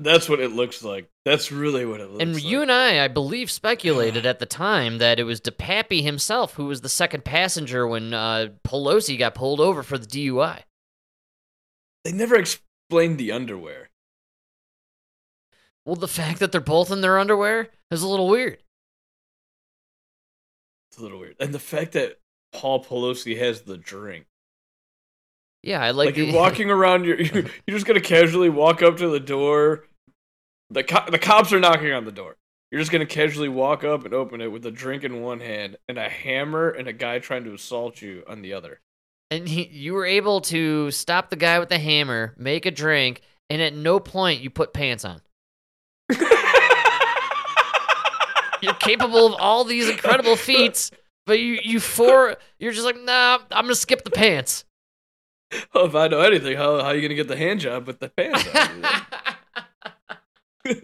That's 0.00 0.28
what 0.28 0.40
it 0.40 0.52
looks 0.52 0.82
like. 0.82 1.08
That's 1.24 1.52
really 1.52 1.86
what 1.86 2.00
it 2.00 2.10
looks 2.10 2.22
And 2.22 2.34
like. 2.34 2.42
And 2.42 2.50
you 2.50 2.62
and 2.62 2.72
I, 2.72 3.04
I 3.04 3.08
believe, 3.08 3.50
speculated 3.50 4.26
at 4.26 4.38
the 4.38 4.46
time 4.46 4.98
that 4.98 5.18
it 5.20 5.24
was 5.24 5.40
DePappy 5.40 6.02
himself 6.02 6.54
who 6.54 6.66
was 6.66 6.80
the 6.80 6.88
second 6.88 7.24
passenger 7.24 7.86
when 7.86 8.12
uh, 8.12 8.48
Pelosi 8.66 9.18
got 9.18 9.34
pulled 9.34 9.60
over 9.60 9.82
for 9.82 9.98
the 9.98 10.06
DUI. 10.06 10.62
They 12.04 12.12
never 12.12 12.36
explained 12.36 13.18
the 13.18 13.32
underwear. 13.32 13.90
Well, 15.86 15.96
the 15.96 16.08
fact 16.08 16.40
that 16.40 16.50
they're 16.50 16.60
both 16.60 16.90
in 16.90 17.00
their 17.00 17.18
underwear 17.18 17.68
is 17.90 18.02
a 18.02 18.08
little 18.08 18.28
weird. 18.28 18.58
It's 20.90 20.98
a 20.98 21.02
little 21.02 21.18
weird. 21.18 21.36
And 21.38 21.54
the 21.54 21.58
fact 21.58 21.92
that 21.92 22.18
Paul 22.52 22.84
Pelosi 22.84 23.38
has 23.38 23.62
the 23.62 23.76
drink. 23.76 24.26
Yeah, 25.64 25.82
I 25.82 25.92
like, 25.92 26.06
Like, 26.08 26.16
you're 26.16 26.34
walking 26.34 26.70
around, 26.70 27.04
you're 27.04 27.20
you're 27.20 27.44
just 27.68 27.86
gonna 27.86 28.00
casually 28.00 28.50
walk 28.50 28.82
up 28.82 28.96
to 28.98 29.08
the 29.08 29.20
door. 29.20 29.84
The 30.70 30.84
co- 30.84 31.10
the 31.10 31.18
cops 31.18 31.52
are 31.52 31.60
knocking 31.60 31.92
on 31.92 32.04
the 32.04 32.12
door. 32.12 32.36
You're 32.70 32.80
just 32.80 32.90
gonna 32.92 33.06
casually 33.06 33.48
walk 33.48 33.84
up 33.84 34.04
and 34.04 34.12
open 34.12 34.40
it 34.40 34.48
with 34.52 34.66
a 34.66 34.70
drink 34.70 35.04
in 35.04 35.22
one 35.22 35.40
hand 35.40 35.76
and 35.88 35.96
a 35.98 36.08
hammer 36.08 36.70
and 36.70 36.86
a 36.88 36.92
guy 36.92 37.18
trying 37.18 37.44
to 37.44 37.54
assault 37.54 38.02
you 38.02 38.24
on 38.28 38.42
the 38.42 38.52
other. 38.52 38.80
and 39.30 39.48
he, 39.48 39.66
you 39.68 39.94
were 39.94 40.04
able 40.06 40.40
to 40.42 40.90
stop 40.90 41.30
the 41.30 41.36
guy 41.36 41.58
with 41.58 41.68
the 41.70 41.78
hammer, 41.78 42.34
make 42.36 42.66
a 42.66 42.70
drink, 42.70 43.22
and 43.48 43.62
at 43.62 43.74
no 43.74 43.98
point 44.00 44.40
you 44.40 44.50
put 44.50 44.72
pants 44.74 45.04
on. 45.04 45.20
you're 48.60 48.74
capable 48.74 49.26
of 49.26 49.34
all 49.38 49.64
these 49.64 49.88
incredible 49.88 50.36
feats, 50.36 50.90
but 51.26 51.38
you 51.38 51.58
you 51.62 51.80
for 51.80 52.36
you're 52.58 52.72
just 52.72 52.84
like, 52.84 53.00
nah, 53.00 53.38
I'm 53.50 53.64
gonna 53.64 53.74
skip 53.74 54.04
the 54.04 54.10
pants. 54.10 54.64
Well, 55.74 55.86
if 55.86 55.94
I 55.94 56.08
know 56.08 56.20
anything, 56.20 56.56
how 56.56 56.82
how 56.82 56.90
you 56.90 57.02
gonna 57.02 57.14
get 57.14 57.28
the 57.28 57.36
hand 57.36 57.60
job 57.60 57.86
with 57.86 58.00
the 58.00 58.08
pants 58.08 58.46
on? 58.54 58.84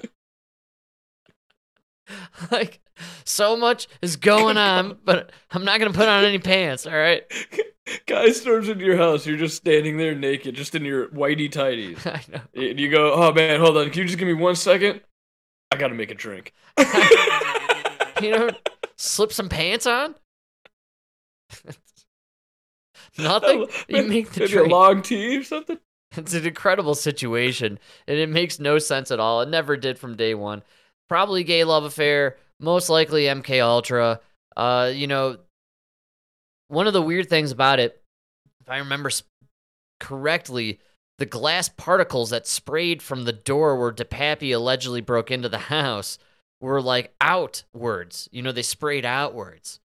like 2.50 2.80
so 3.24 3.56
much 3.56 3.88
is 4.02 4.16
going 4.16 4.56
on, 4.56 4.98
but 5.04 5.30
I'm 5.50 5.64
not 5.64 5.78
gonna 5.78 5.92
put 5.92 6.08
on 6.08 6.24
any 6.24 6.38
pants. 6.38 6.86
All 6.86 6.92
right. 6.92 7.22
Guy 8.06 8.30
storms 8.30 8.68
into 8.68 8.84
your 8.84 8.96
house. 8.96 9.26
You're 9.26 9.36
just 9.36 9.56
standing 9.56 9.96
there 9.96 10.14
naked, 10.14 10.54
just 10.54 10.74
in 10.74 10.84
your 10.84 11.08
whitey 11.08 11.50
tighties. 11.50 12.06
I 12.06 12.22
know. 12.30 12.40
And 12.54 12.78
you 12.78 12.90
go, 12.90 13.12
"Oh 13.12 13.32
man, 13.32 13.60
hold 13.60 13.76
on. 13.76 13.90
Can 13.90 14.02
you 14.02 14.06
just 14.06 14.18
give 14.18 14.28
me 14.28 14.34
one 14.34 14.54
second? 14.54 15.00
I 15.72 15.76
gotta 15.76 15.94
make 15.94 16.10
a 16.10 16.14
drink." 16.14 16.52
You 18.20 18.32
know, 18.32 18.50
slip 18.96 19.32
some 19.32 19.48
pants 19.48 19.86
on. 19.86 20.14
Nothing. 23.18 23.66
You 23.88 24.02
make 24.04 24.30
the 24.30 24.40
Maybe 24.40 24.52
drink. 24.52 24.68
a 24.68 24.70
long 24.70 25.02
tea 25.02 25.38
or 25.38 25.44
something. 25.44 25.78
It's 26.16 26.34
an 26.34 26.44
incredible 26.44 26.96
situation, 26.96 27.78
and 28.08 28.18
it 28.18 28.28
makes 28.28 28.58
no 28.58 28.80
sense 28.80 29.12
at 29.12 29.20
all. 29.20 29.42
It 29.42 29.48
never 29.48 29.76
did 29.76 29.96
from 29.96 30.16
day 30.16 30.34
one. 30.34 30.64
Probably 31.08 31.44
gay 31.44 31.62
love 31.62 31.84
affair, 31.84 32.36
most 32.58 32.88
likely 32.88 33.26
MK 33.26 33.62
Ultra. 33.62 34.18
Uh, 34.56 34.90
you 34.92 35.06
know, 35.06 35.38
one 36.66 36.88
of 36.88 36.94
the 36.94 37.00
weird 37.00 37.28
things 37.28 37.52
about 37.52 37.78
it, 37.78 38.02
if 38.60 38.68
I 38.68 38.78
remember 38.78 39.10
correctly, 40.00 40.80
the 41.18 41.26
glass 41.26 41.68
particles 41.68 42.30
that 42.30 42.48
sprayed 42.48 43.02
from 43.02 43.24
the 43.24 43.32
door 43.32 43.78
where 43.78 43.92
DePappy 43.92 44.52
allegedly 44.52 45.00
broke 45.02 45.30
into 45.30 45.48
the 45.48 45.58
house 45.58 46.18
were 46.60 46.82
like 46.82 47.14
outwards. 47.20 48.28
You 48.32 48.42
know, 48.42 48.50
they 48.50 48.62
sprayed 48.62 49.04
outwards. 49.04 49.78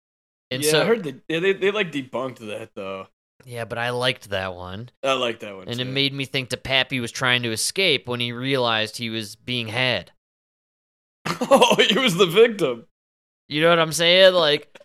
And 0.49 0.63
yeah, 0.63 0.71
so, 0.71 0.81
I 0.81 0.85
heard 0.85 1.03
they, 1.03 1.39
they 1.39 1.53
they 1.53 1.71
like 1.71 1.91
debunked 1.91 2.39
that 2.39 2.71
though. 2.73 3.07
Yeah, 3.45 3.65
but 3.65 3.77
I 3.77 3.91
liked 3.91 4.31
that 4.31 4.55
one. 4.55 4.89
I 5.03 5.13
like 5.13 5.39
that 5.41 5.55
one. 5.55 5.67
And 5.67 5.79
it 5.79 5.85
made 5.85 6.13
me 6.13 6.25
think 6.25 6.49
DePappy 6.49 6.99
was 6.99 7.11
trying 7.11 7.43
to 7.43 7.51
escape 7.51 8.07
when 8.07 8.19
he 8.19 8.31
realized 8.31 8.97
he 8.97 9.11
was 9.11 9.35
being 9.35 9.67
had. 9.67 10.11
oh, 11.27 11.77
he 11.89 11.99
was 11.99 12.17
the 12.17 12.25
victim. 12.25 12.87
You 13.47 13.61
know 13.61 13.69
what 13.69 13.79
I'm 13.79 13.91
saying? 13.91 14.33
Like, 14.33 14.77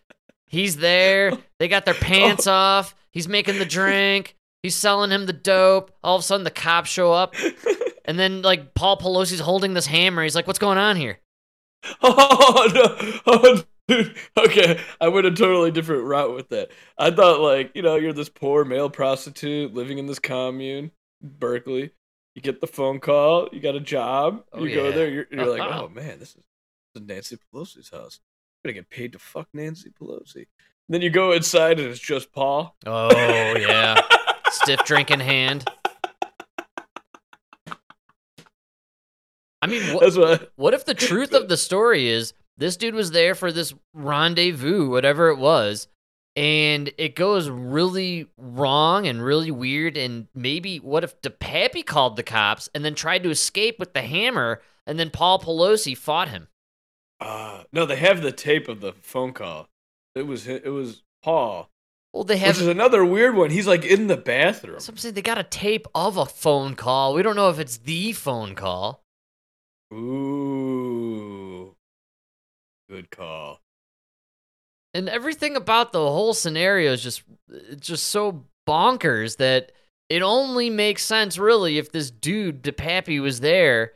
he's 0.46 0.76
there. 0.76 1.32
They 1.58 1.68
got 1.68 1.84
their 1.84 1.92
pants 1.92 2.46
oh. 2.46 2.52
off. 2.52 2.94
He's 3.10 3.28
making 3.28 3.58
the 3.58 3.66
drink. 3.66 4.34
He's 4.62 4.74
selling 4.74 5.10
him 5.10 5.26
the 5.26 5.34
dope. 5.34 5.90
All 6.02 6.16
of 6.16 6.20
a 6.20 6.24
sudden, 6.24 6.44
the 6.44 6.50
cops 6.50 6.88
show 6.88 7.12
up. 7.12 7.34
And 8.06 8.18
then, 8.18 8.42
like, 8.42 8.74
Paul 8.74 8.96
Pelosi's 8.96 9.38
holding 9.38 9.74
this 9.74 9.86
hammer. 9.86 10.24
He's 10.24 10.34
like, 10.34 10.46
what's 10.46 10.58
going 10.58 10.78
on 10.78 10.96
here? 10.96 11.20
Oh 12.02 12.68
no! 12.74 13.20
Oh, 13.26 13.62
dude. 13.90 14.16
Okay, 14.36 14.80
I 15.00 15.08
went 15.08 15.26
a 15.26 15.30
totally 15.30 15.70
different 15.70 16.04
route 16.04 16.34
with 16.34 16.48
that. 16.48 16.70
I 16.96 17.10
thought 17.10 17.40
like 17.40 17.72
you 17.74 17.82
know 17.82 17.96
you're 17.96 18.12
this 18.12 18.28
poor 18.28 18.64
male 18.64 18.88
prostitute 18.88 19.74
living 19.74 19.98
in 19.98 20.06
this 20.06 20.18
commune, 20.18 20.92
Berkeley. 21.22 21.92
You 22.34 22.42
get 22.42 22.60
the 22.60 22.66
phone 22.66 23.00
call. 23.00 23.48
You 23.52 23.60
got 23.60 23.74
a 23.74 23.80
job. 23.80 24.44
Oh, 24.52 24.64
you 24.64 24.74
go 24.74 24.92
there. 24.92 25.08
You're, 25.08 25.26
you're 25.30 25.46
like, 25.46 25.60
oh 25.60 25.88
man, 25.94 26.18
this 26.18 26.30
is, 26.30 26.36
this 26.94 27.02
is 27.02 27.08
Nancy 27.08 27.36
Pelosi's 27.36 27.90
house. 27.90 28.20
I'm 28.64 28.68
gonna 28.68 28.80
get 28.80 28.90
paid 28.90 29.12
to 29.12 29.18
fuck 29.18 29.48
Nancy 29.52 29.90
Pelosi. 29.90 30.46
then 30.88 31.02
you 31.02 31.10
go 31.10 31.32
inside 31.32 31.80
and 31.80 31.88
it's 31.88 32.00
just 32.00 32.32
Paul. 32.32 32.76
Oh, 32.86 33.56
yeah. 33.56 34.00
Stiff 34.50 34.84
drink 34.84 35.10
in 35.10 35.20
hand. 35.20 35.68
I 39.62 39.66
mean, 39.66 39.82
what. 39.94 40.52
what 40.56 40.74
if 40.74 40.86
the 40.86 40.94
truth 40.94 41.34
of 41.34 41.48
the 41.48 41.56
story 41.56 42.08
is 42.08 42.32
this 42.60 42.76
dude 42.76 42.94
was 42.94 43.10
there 43.10 43.34
for 43.34 43.50
this 43.50 43.74
rendezvous, 43.94 44.88
whatever 44.88 45.30
it 45.30 45.38
was, 45.38 45.88
and 46.36 46.92
it 46.98 47.16
goes 47.16 47.48
really 47.48 48.28
wrong 48.36 49.06
and 49.06 49.24
really 49.24 49.50
weird? 49.50 49.96
And 49.96 50.28
maybe 50.34 50.76
what 50.76 51.02
if 51.02 51.20
DePappy 51.22 51.84
called 51.84 52.16
the 52.16 52.22
cops 52.22 52.68
and 52.74 52.84
then 52.84 52.94
tried 52.94 53.22
to 53.24 53.30
escape 53.30 53.78
with 53.78 53.94
the 53.94 54.02
hammer, 54.02 54.60
and 54.86 54.98
then 54.98 55.10
Paul 55.10 55.40
Pelosi 55.40 55.96
fought 55.96 56.28
him? 56.28 56.48
Uh, 57.18 57.64
no, 57.72 57.86
they 57.86 57.96
have 57.96 58.22
the 58.22 58.32
tape 58.32 58.68
of 58.68 58.80
the 58.80 58.92
phone 58.92 59.32
call. 59.32 59.68
It 60.14 60.26
was 60.26 60.46
it 60.46 60.72
was 60.72 61.02
Paul. 61.22 61.70
Well, 62.12 62.24
they 62.24 62.36
have. 62.38 62.56
Which 62.56 62.62
is 62.62 62.66
another 62.68 63.04
weird 63.04 63.36
one. 63.36 63.50
He's 63.50 63.66
like 63.66 63.84
in 63.84 64.08
the 64.08 64.16
bathroom. 64.16 64.80
So 64.80 64.90
I'm 64.90 64.96
saying 64.96 65.14
they 65.14 65.22
got 65.22 65.38
a 65.38 65.44
tape 65.44 65.86
of 65.94 66.16
a 66.16 66.26
phone 66.26 66.74
call. 66.74 67.14
We 67.14 67.22
don't 67.22 67.36
know 67.36 67.48
if 67.50 67.58
it's 67.58 67.78
the 67.78 68.12
phone 68.12 68.54
call. 68.54 69.04
Ooh. 69.94 71.49
Good 72.90 73.10
call. 73.10 73.60
and 74.94 75.08
everything 75.08 75.54
about 75.56 75.92
the 75.92 76.00
whole 76.00 76.34
scenario 76.34 76.92
is 76.92 77.02
just 77.02 77.22
it's 77.48 77.86
just 77.86 78.08
so 78.08 78.44
bonkers 78.68 79.36
that 79.36 79.70
it 80.08 80.22
only 80.22 80.68
makes 80.70 81.04
sense 81.04 81.38
really 81.38 81.78
if 81.78 81.92
this 81.92 82.10
dude 82.10 82.62
DePappy 82.64 83.20
was 83.22 83.38
there 83.40 83.92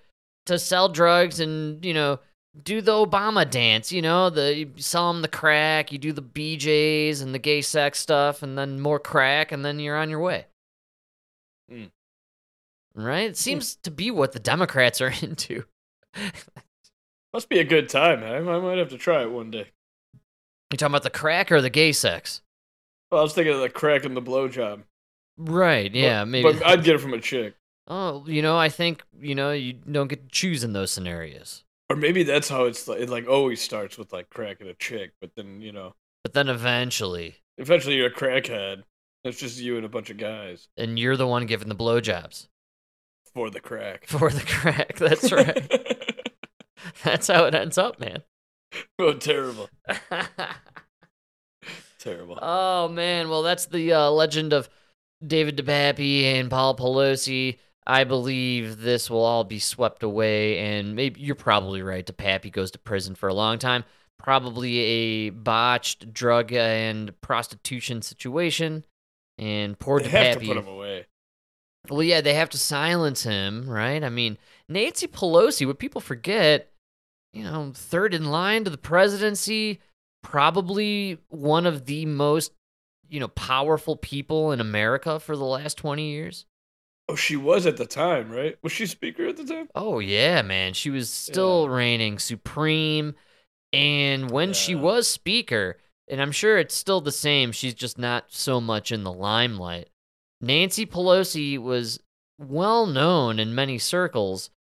to 0.47 0.59
sell 0.61 0.89
drugs 0.89 1.41
and 1.41 1.85
you 1.85 1.93
know 1.93 2.21
do 2.63 2.81
the 2.81 2.93
Obama 2.93 3.49
dance 3.51 3.91
you 3.91 4.01
know 4.01 4.31
the 4.31 4.55
you 4.59 4.71
sell 4.77 5.11
him 5.11 5.23
the 5.23 5.29
crack 5.29 5.91
you 5.91 5.99
do 5.99 6.13
the 6.13 6.23
BJ's 6.23 7.21
and 7.21 7.35
the 7.35 7.41
gay 7.41 7.63
sex 7.63 7.99
stuff 7.99 8.45
and 8.45 8.57
then 8.57 8.79
more 8.81 9.01
crack 9.01 9.51
and 9.51 9.65
then 9.65 9.81
you're 9.81 9.97
on 9.97 10.09
your 10.11 10.21
way 10.21 10.47
Mm. 11.73 11.91
right 12.95 13.31
it 13.31 13.37
seems 13.39 13.75
to 13.77 13.91
be 13.91 14.11
what 14.13 14.33
the 14.33 14.39
Democrats 14.39 15.01
are 15.01 15.13
into 15.23 15.65
Must 17.35 17.49
be 17.51 17.59
a 17.59 17.64
good 17.64 17.89
time, 17.91 18.20
man. 18.20 18.49
I 18.49 18.59
might 18.61 18.78
have 18.78 18.89
to 18.91 18.97
try 18.99 19.20
it 19.22 19.30
one 19.30 19.51
day. 19.51 19.66
you 20.70 20.76
talking 20.78 20.93
about 20.93 21.03
the 21.03 21.11
crack 21.11 21.51
or 21.53 21.61
the 21.61 21.68
gay 21.68 21.93
sex 21.93 22.41
Well, 23.11 23.20
I 23.20 23.22
was 23.24 23.35
thinking 23.35 23.53
of 23.55 23.61
the 23.61 23.68
crack 23.68 24.05
and 24.05 24.16
the 24.16 24.22
blowjob. 24.22 24.85
right 25.37 25.93
yeah 25.95 26.20
But- 26.22 26.28
maybe 26.28 26.53
But 26.53 26.64
I'd 26.66 26.85
get 26.85 26.95
it 26.95 27.01
from 27.01 27.12
a 27.14 27.20
chick. 27.20 27.55
Oh, 27.87 28.24
you 28.26 28.41
know, 28.41 28.57
I 28.57 28.70
think 28.70 29.03
you 29.20 29.35
know 29.35 29.51
you 29.53 29.74
don't 29.74 30.09
get 30.09 30.22
to 30.22 30.28
choose 30.35 30.64
in 30.64 30.72
those 30.72 30.91
scenarios. 30.91 31.64
Or 31.91 31.97
maybe 31.97 32.22
that's 32.22 32.49
how 32.49 32.64
it's 32.64 32.89
like, 32.89 33.01
it 33.01 33.11
like 33.11 33.28
always 33.28 33.61
starts 33.61 33.99
with 33.99 34.11
like 34.12 34.30
crack 34.30 34.61
and 34.62 34.70
a 34.70 34.74
chick, 34.74 35.11
but 35.20 35.32
then, 35.37 35.61
you 35.61 35.70
know, 35.70 35.95
But 36.22 36.32
then 36.32 36.49
eventually, 36.49 37.35
eventually 37.59 37.97
you're 37.97 38.07
a 38.07 38.11
crackhead. 38.14 38.85
It's 39.24 39.39
just 39.39 39.59
you 39.59 39.76
and 39.76 39.85
a 39.85 39.89
bunch 39.91 40.09
of 40.11 40.16
guys 40.18 40.68
and 40.78 40.99
you're 40.99 41.16
the 41.16 41.26
one 41.26 41.45
giving 41.47 41.68
the 41.68 41.74
blowjobs 41.74 42.47
for 43.35 43.51
the 43.51 43.61
crack. 43.61 44.07
for 44.07 44.30
the 44.30 44.41
crack. 44.47 44.97
That's 44.97 45.30
right. 45.32 45.94
That's 47.05 47.28
how 47.28 47.45
it 47.45 47.55
ends 47.55 47.78
up, 47.78 47.99
man. 48.01 48.22
oh, 48.99 49.12
terrible. 49.14 49.68
Terrible. 51.99 52.39
oh 52.43 52.89
man, 52.89 53.30
well 53.30 53.43
that's 53.43 53.64
the 53.64 53.95
uh, 53.95 54.11
legend 54.11 54.53
of 54.53 54.68
David 55.26 55.57
DePappy 55.57 56.24
and 56.24 56.51
Paul 56.51 56.76
Pelosi. 56.76 57.57
I 57.87 58.05
believe 58.05 58.80
this 58.82 59.09
will 59.09 59.24
all 59.24 59.43
be 59.45 59.59
swept 59.59 60.03
away, 60.03 60.59
and 60.59 60.95
maybe 60.95 61.20
you're 61.22 61.35
probably 61.35 61.80
right. 61.80 62.05
DePappy 62.07 62.53
goes 62.53 62.70
to 62.72 62.78
prison 62.78 63.14
for 63.14 63.30
a 63.30 63.35
long 63.35 63.59
time. 63.59 63.85
Probably 64.18 64.78
a 64.80 65.30
botched 65.30 66.12
drug 66.12 66.53
and 66.53 67.18
prostitution 67.22 68.03
situation, 68.03 68.85
and 69.39 69.78
poor 69.78 70.01
They 70.01 70.09
DePappy. 70.09 70.11
have 70.11 70.41
to 70.41 70.47
put 70.47 70.57
him 70.59 70.66
away. 70.68 71.07
Well, 71.89 72.03
yeah, 72.03 72.20
they 72.20 72.35
have 72.35 72.51
to 72.51 72.59
silence 72.59 73.22
him, 73.22 73.66
right? 73.66 74.05
I 74.05 74.11
mean, 74.11 74.37
Nancy 74.68 75.07
Pelosi, 75.07 75.66
what 75.66 75.78
people 75.78 76.03
forget, 76.03 76.70
you 77.35 77.45
know, 77.45 77.72
third 77.74 78.14
in 78.14 78.26
line 78.26 78.64
to 78.64 78.70
the 78.70 78.78
presidency, 78.78 79.80
probably 80.22 81.18
one 81.28 81.66
of 81.66 81.87
the 81.87 82.07
most, 82.07 82.53
you 83.09 83.20
know, 83.20 83.28
powerful 83.28 83.97
people 83.97 84.53
in 84.53 84.61
America 84.61 85.18
for 85.18 85.37
the 85.37 85.45
last 85.45 85.76
20 85.76 86.11
years. 86.11 86.47
Oh, 87.09 87.16
she 87.16 87.37
was 87.37 87.66
at 87.66 87.76
the 87.76 87.87
time, 87.87 88.30
right? 88.30 88.57
Was 88.62 88.72
she 88.72 88.87
speaker 88.87 89.26
at 89.26 89.37
the 89.37 89.45
time? 89.45 89.68
Oh, 89.74 89.99
yeah, 89.99 90.41
man. 90.43 90.72
She 90.72 90.91
was 90.91 91.11
still 91.11 91.68
reigning 91.68 92.18
supreme. 92.18 93.14
And 93.72 94.30
when 94.30 94.53
she 94.53 94.74
was 94.74 95.09
speaker, 95.09 95.78
and 96.09 96.22
I'm 96.22 96.32
sure 96.32 96.57
it's 96.57 96.74
still 96.74 97.01
the 97.01 97.12
same, 97.12 97.53
she's 97.53 97.74
just 97.74 97.99
not 97.99 98.26
so 98.28 98.61
much 98.61 98.93
in 98.93 99.03
the 99.03 99.12
limelight. 99.12 99.91
Nancy 100.41 100.87
Pelosi 100.87 101.59
was 101.59 102.01
well 102.39 102.87
known 102.87 103.39
in 103.39 103.55
many 103.55 103.78
circles 103.78 104.51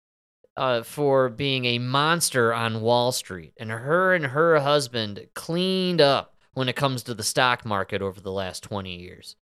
uh, 0.56 0.82
for 0.82 1.28
being 1.28 1.64
a 1.64 1.78
monster 1.78 2.52
on 2.54 2.80
Wall 2.80 3.12
Street, 3.12 3.52
and 3.56 3.70
her 3.70 4.14
and 4.14 4.26
her 4.26 4.60
husband 4.60 5.26
cleaned 5.34 6.00
up 6.00 6.34
when 6.54 6.68
it 6.68 6.76
comes 6.76 7.02
to 7.04 7.14
the 7.14 7.24
stock 7.24 7.64
market 7.64 8.00
over 8.00 8.20
the 8.20 8.32
last 8.32 8.62
20 8.62 8.96
years. 8.96 9.36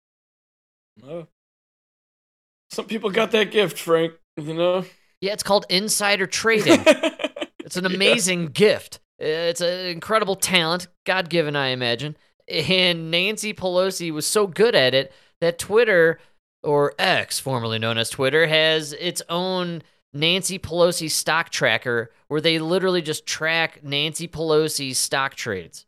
Oh. 1.07 1.27
Some 2.71 2.87
people 2.87 3.11
got 3.11 3.33
that 3.33 3.51
gift, 3.51 3.79
Frank. 3.79 4.15
You 4.37 4.55
know. 4.55 4.85
Yeah, 5.21 5.35
it's 5.35 5.43
called 5.43 5.67
insider 5.69 6.27
trading. 6.27 6.83
it's 7.61 7.77
an 7.77 7.87
amazing 7.87 8.47
gift. 8.47 9.01
It's 9.19 9.61
an 9.61 9.87
incredible 9.87 10.37
talent, 10.37 10.89
God 11.05 11.29
given, 11.29 11.55
I 11.55 11.69
imagine. 11.69 12.17
And 12.49 13.11
Nancy 13.11 13.55
Pelosi 13.55 14.11
was 14.11 14.27
so 14.27 14.47
good 14.47 14.75
at 14.75 14.95
it 14.95 15.13
that 15.41 15.59
Twitter, 15.59 16.19
or 16.63 16.95
X, 16.99 17.39
formerly 17.39 17.79
known 17.79 17.99
as 17.99 18.11
Twitter, 18.11 18.47
has 18.47 18.95
its 18.95 19.23
own 19.29 19.83
Nancy 20.13 20.59
Pelosi 20.59 21.11
stock 21.11 21.51
tracker 21.51 22.11
where 22.29 22.41
they 22.41 22.59
literally 22.59 23.03
just 23.03 23.27
track 23.27 23.83
Nancy 23.83 24.29
Pelosi's 24.29 24.99
stock 24.99 25.35
trades. 25.35 25.87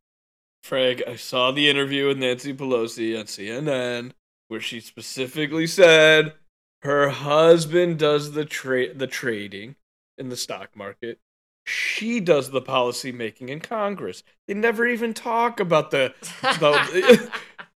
Frank, 0.62 1.02
I 1.06 1.16
saw 1.16 1.50
the 1.50 1.68
interview 1.68 2.06
with 2.08 2.18
Nancy 2.18 2.54
Pelosi 2.54 3.18
on 3.18 3.26
CNN 3.26 4.12
where 4.48 4.60
she 4.60 4.80
specifically 4.80 5.66
said 5.66 6.34
her 6.82 7.10
husband 7.10 7.98
does 7.98 8.32
the 8.32 8.44
trade 8.44 8.98
the 8.98 9.06
trading 9.06 9.76
in 10.16 10.28
the 10.28 10.36
stock 10.36 10.76
market. 10.76 11.18
She 11.66 12.20
does 12.20 12.50
the 12.50 12.60
policy 12.60 13.10
making 13.10 13.48
in 13.48 13.60
Congress. 13.60 14.22
They 14.46 14.54
never 14.54 14.86
even 14.86 15.14
talk 15.14 15.60
about 15.60 15.90
the 15.90 16.14
about, 16.42 16.88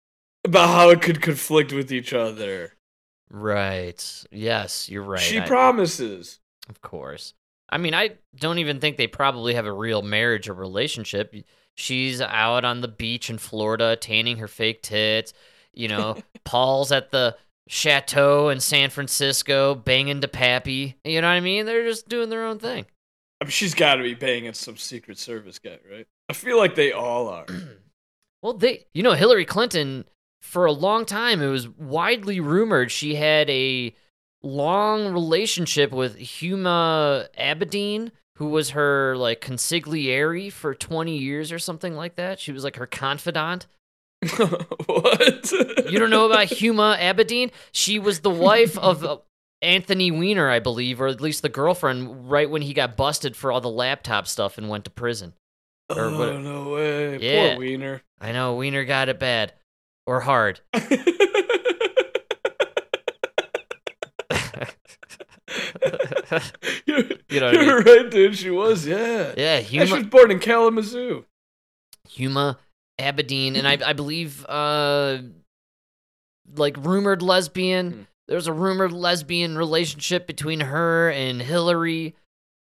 about 0.44 0.68
how 0.68 0.90
it 0.90 1.02
could 1.02 1.22
conflict 1.22 1.72
with 1.72 1.90
each 1.90 2.12
other. 2.12 2.74
Right. 3.30 4.24
Yes, 4.30 4.88
you're 4.88 5.02
right. 5.02 5.20
She 5.20 5.40
I- 5.40 5.46
promises. 5.46 6.40
Of 6.68 6.80
course. 6.80 7.34
I 7.70 7.78
mean, 7.78 7.94
I 7.94 8.12
don't 8.34 8.58
even 8.58 8.80
think 8.80 8.96
they 8.96 9.06
probably 9.06 9.54
have 9.54 9.66
a 9.66 9.72
real 9.72 10.00
marriage 10.02 10.48
or 10.48 10.54
relationship. 10.54 11.34
She's 11.74 12.20
out 12.20 12.64
on 12.64 12.80
the 12.80 12.88
beach 12.88 13.28
in 13.30 13.38
Florida 13.38 13.94
tanning 13.96 14.38
her 14.38 14.48
fake 14.48 14.82
tits. 14.82 15.34
You 15.74 15.88
know, 15.88 16.16
Paul's 16.44 16.92
at 16.92 17.10
the 17.10 17.36
chateau 17.68 18.48
in 18.48 18.60
San 18.60 18.88
Francisco 18.90 19.74
banging 19.74 20.22
to 20.22 20.28
Pappy. 20.28 20.96
You 21.04 21.20
know 21.20 21.28
what 21.28 21.34
I 21.34 21.40
mean? 21.40 21.66
They're 21.66 21.84
just 21.84 22.08
doing 22.08 22.30
their 22.30 22.44
own 22.46 22.58
thing. 22.58 22.86
I 23.40 23.44
mean, 23.44 23.50
she's 23.50 23.74
got 23.74 23.96
to 23.96 24.02
be 24.02 24.14
banging 24.14 24.54
some 24.54 24.76
Secret 24.78 25.18
Service 25.18 25.58
guy, 25.58 25.78
right? 25.90 26.06
I 26.28 26.32
feel 26.32 26.56
like 26.56 26.74
they 26.74 26.92
all 26.92 27.28
are. 27.28 27.46
Well, 28.40 28.52
they, 28.52 28.86
you 28.94 29.02
know, 29.02 29.14
Hillary 29.14 29.44
Clinton, 29.44 30.04
for 30.40 30.66
a 30.66 30.72
long 30.72 31.04
time, 31.04 31.42
it 31.42 31.48
was 31.48 31.68
widely 31.68 32.40
rumored 32.40 32.90
she 32.90 33.14
had 33.16 33.48
a 33.50 33.94
long 34.42 35.12
relationship 35.12 35.90
with 35.92 36.18
Huma 36.18 37.28
Abedin, 37.38 38.10
who 38.36 38.48
was 38.48 38.70
her 38.70 39.16
like 39.16 39.40
consigliere 39.40 40.52
for 40.52 40.74
20 40.74 41.16
years 41.16 41.50
or 41.50 41.58
something 41.58 41.94
like 41.94 42.16
that. 42.16 42.38
She 42.38 42.52
was 42.52 42.64
like 42.64 42.76
her 42.76 42.86
confidant. 42.86 43.66
what? 44.86 45.52
You 45.90 45.98
don't 45.98 46.10
know 46.10 46.26
about 46.26 46.48
Huma 46.48 46.98
Abedin? 46.98 47.50
She 47.72 47.98
was 47.98 48.20
the 48.20 48.30
wife 48.30 48.78
of 48.78 49.04
uh, 49.04 49.18
Anthony 49.62 50.10
Weiner, 50.10 50.48
I 50.48 50.60
believe, 50.60 51.00
or 51.00 51.08
at 51.08 51.20
least 51.20 51.42
the 51.42 51.48
girlfriend, 51.48 52.30
right 52.30 52.48
when 52.48 52.62
he 52.62 52.74
got 52.74 52.96
busted 52.96 53.36
for 53.36 53.52
all 53.52 53.60
the 53.60 53.68
laptop 53.68 54.26
stuff 54.26 54.58
and 54.58 54.68
went 54.68 54.84
to 54.84 54.90
prison. 54.90 55.34
Or 55.90 56.06
oh 56.06 56.18
what- 56.18 56.40
no 56.40 56.70
way! 56.70 57.18
Yeah. 57.18 57.54
Poor 57.54 57.64
Weiner. 57.64 58.02
I 58.20 58.32
know 58.32 58.54
Weiner 58.54 58.84
got 58.84 59.08
it 59.08 59.18
bad 59.18 59.52
or 60.08 60.20
hard. 60.20 60.60
You're, 66.86 67.04
You 67.28 67.40
know 67.40 67.46
what 67.46 67.58
I 67.58 67.62
you're 67.62 67.82
right, 67.82 68.10
dude. 68.10 68.36
She 68.36 68.50
was, 68.50 68.86
yeah. 68.86 69.34
Yeah, 69.36 69.60
Hey, 69.60 69.84
she 69.86 69.92
was 69.92 70.06
born 70.06 70.30
in 70.30 70.38
Kalamazoo. 70.38 71.24
Huma 72.08 72.56
Abedin, 72.98 73.56
and 73.56 73.68
I, 73.68 73.78
I 73.84 73.92
believe, 73.92 74.44
uh, 74.48 75.18
like 76.56 76.76
rumored 76.78 77.20
lesbian. 77.22 78.06
There 78.28 78.36
was 78.36 78.46
a 78.46 78.52
rumored 78.52 78.92
lesbian 78.92 79.56
relationship 79.58 80.26
between 80.26 80.60
her 80.60 81.10
and 81.10 81.40
Hillary, 81.40 82.14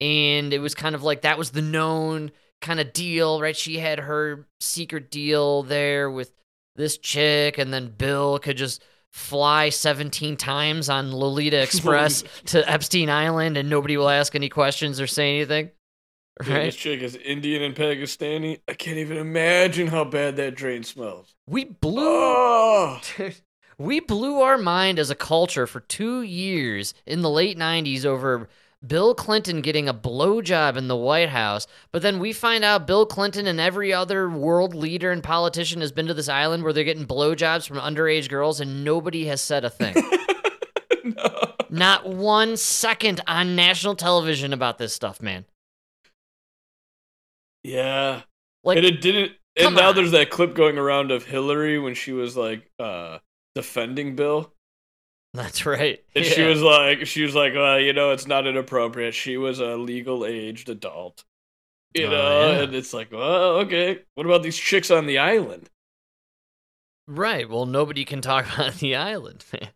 and 0.01 0.53
it 0.53 0.59
was 0.59 0.75
kind 0.75 0.95
of 0.97 1.03
like 1.05 1.23
that 1.23 1.39
was 1.39 1.51
the 1.51 1.63
known 1.63 2.33
kind 2.61 2.81
of 2.81 2.93
deal, 2.93 3.41
right? 3.41 3.57
She 3.57 3.79
had 3.79 4.01
her 4.01 4.47
secret 4.61 5.11
deal 5.11 5.63
there 5.63 6.11
with 6.11 6.33
this 6.79 6.97
chick, 6.97 7.59
and 7.59 7.73
then 7.75 7.91
Bill 7.91 8.39
could 8.39 8.57
just 8.57 8.83
fly 9.11 9.69
17 9.69 10.37
times 10.37 10.89
on 10.89 11.13
Lolita 11.13 11.61
Express 11.63 12.25
to 12.47 12.69
Epstein 12.71 13.11
Island, 13.11 13.59
and 13.59 13.69
nobody 13.69 13.97
will 13.99 14.09
ask 14.09 14.35
any 14.35 14.49
questions 14.49 15.01
or 15.01 15.07
say 15.07 15.37
anything. 15.37 15.71
Dude, 16.43 16.55
This 16.55 16.77
chick 16.77 17.03
is 17.03 17.17
Indian 17.17 17.63
and 17.63 17.75
Pakistani. 17.75 18.61
I 18.69 18.75
can't 18.75 18.99
even 18.99 19.17
imagine 19.17 19.89
how 19.89 20.05
bad 20.05 20.37
that 20.37 20.55
drain 20.55 20.85
smells. 20.85 21.35
We 21.49 21.65
blew 21.65 22.05
Oh, 22.07 23.01
we 23.79 23.99
blew 24.01 24.41
our 24.41 24.57
mind 24.57 25.01
as 25.01 25.11
a 25.11 25.17
culture 25.17 25.67
for 25.67 25.81
two 25.81 26.23
years 26.23 26.95
in 27.07 27.23
the 27.23 27.31
late 27.31 27.59
90s 27.59 28.05
over 28.05 28.49
Bill 28.87 29.15
Clinton 29.15 29.61
getting 29.61 29.89
a 29.89 29.95
blowjob 29.95 30.77
in 30.77 30.87
the 30.87 30.97
White 30.97 31.31
House, 31.31 31.67
but 31.91 32.03
then 32.03 32.21
we 32.21 32.33
find 32.33 32.65
out 32.65 32.87
Bill 32.87 33.07
Clinton 33.07 33.47
and 33.47 33.59
every 33.59 33.93
other 33.93 34.31
world 34.31 34.75
leader 34.75 35.11
and 35.11 35.23
politician 35.23 35.81
has 35.81 35.91
been 35.91 36.07
to 36.07 36.15
this 36.15 36.29
island 36.29 36.63
where 36.63 36.73
they're 36.73 36.85
getting 36.85 37.07
blowjobs 37.07 37.67
from 37.67 37.79
underage 37.79 38.29
girls 38.29 38.61
and 38.61 38.85
nobody 38.85 39.27
has 39.27 39.41
said 39.41 39.65
a 39.65 39.71
thing. 39.71 39.97
Not 41.71 42.09
one 42.09 42.57
second 42.57 43.21
on 43.27 43.57
national 43.57 43.97
television 43.97 44.53
about 44.53 44.79
this 44.79 44.95
stuff, 44.95 45.21
man. 45.21 45.45
yeah. 47.65 48.23
Like, 48.65 48.77
and 48.79 48.87
it 48.87 49.01
didn't. 49.01 49.33
And 49.57 49.75
now 49.75 49.89
on. 49.89 49.95
there's 49.95 50.13
that 50.13 50.31
clip 50.31 50.55
going 50.55 50.79
around 50.79 51.11
of 51.11 51.25
Hillary 51.25 51.79
when 51.79 51.95
she 51.95 52.13
was 52.13 52.37
like 52.37 52.71
uh 52.79 53.19
defending 53.55 54.15
Bill. 54.15 54.53
That's 55.39 55.65
right. 55.67 56.03
And 56.15 56.25
she 56.25 56.43
was 56.43 56.61
like, 56.63 57.07
she 57.07 57.23
was 57.23 57.35
like, 57.35 57.55
well, 57.55 57.79
you 57.81 57.93
know, 57.93 58.11
it's 58.11 58.27
not 58.27 58.47
inappropriate. 58.47 59.15
She 59.15 59.37
was 59.37 59.61
a 59.61 59.77
legal 59.77 60.27
aged 60.27 60.69
adult. 60.69 61.25
You 61.95 62.07
Oh, 62.07 62.11
know, 62.11 62.51
yeah. 62.53 62.63
and 62.63 62.75
it's 62.75 62.93
like, 62.93 63.11
well, 63.13 63.57
okay. 63.61 64.01
What 64.15 64.27
about 64.27 64.43
these 64.43 64.57
chicks 64.59 64.91
on 64.91 65.07
the 65.07 65.19
island? 65.19 65.71
Right. 67.07 67.49
Well, 67.49 67.67
nobody 67.67 68.05
can 68.05 68.21
talk 68.21 68.47
about 68.55 68.75
the 68.75 68.95
island, 68.97 69.45
man. 69.53 69.71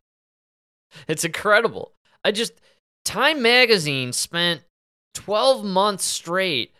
It's 1.08 1.24
incredible. 1.24 1.92
I 2.24 2.32
just 2.32 2.52
Time 3.04 3.42
magazine 3.42 4.12
spent 4.12 4.62
12 5.14 5.64
months 5.64 6.04
straight 6.04 6.72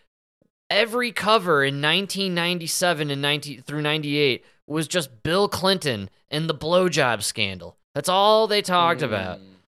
every 0.69 1.11
cover 1.11 1.63
in 1.63 1.75
1997 1.81 3.11
and 3.11 3.21
90 3.21 3.57
through 3.61 3.81
98 3.81 4.45
was 4.67 4.87
just 4.87 5.21
Bill 5.23 5.47
Clinton 5.49 6.09
and 6.29 6.49
the 6.49 6.55
blowjob 6.55 7.21
scandal. 7.23 7.77
That's 7.95 8.09
all 8.09 8.47
they 8.47 8.61
talked 8.61 9.01
about 9.01 9.39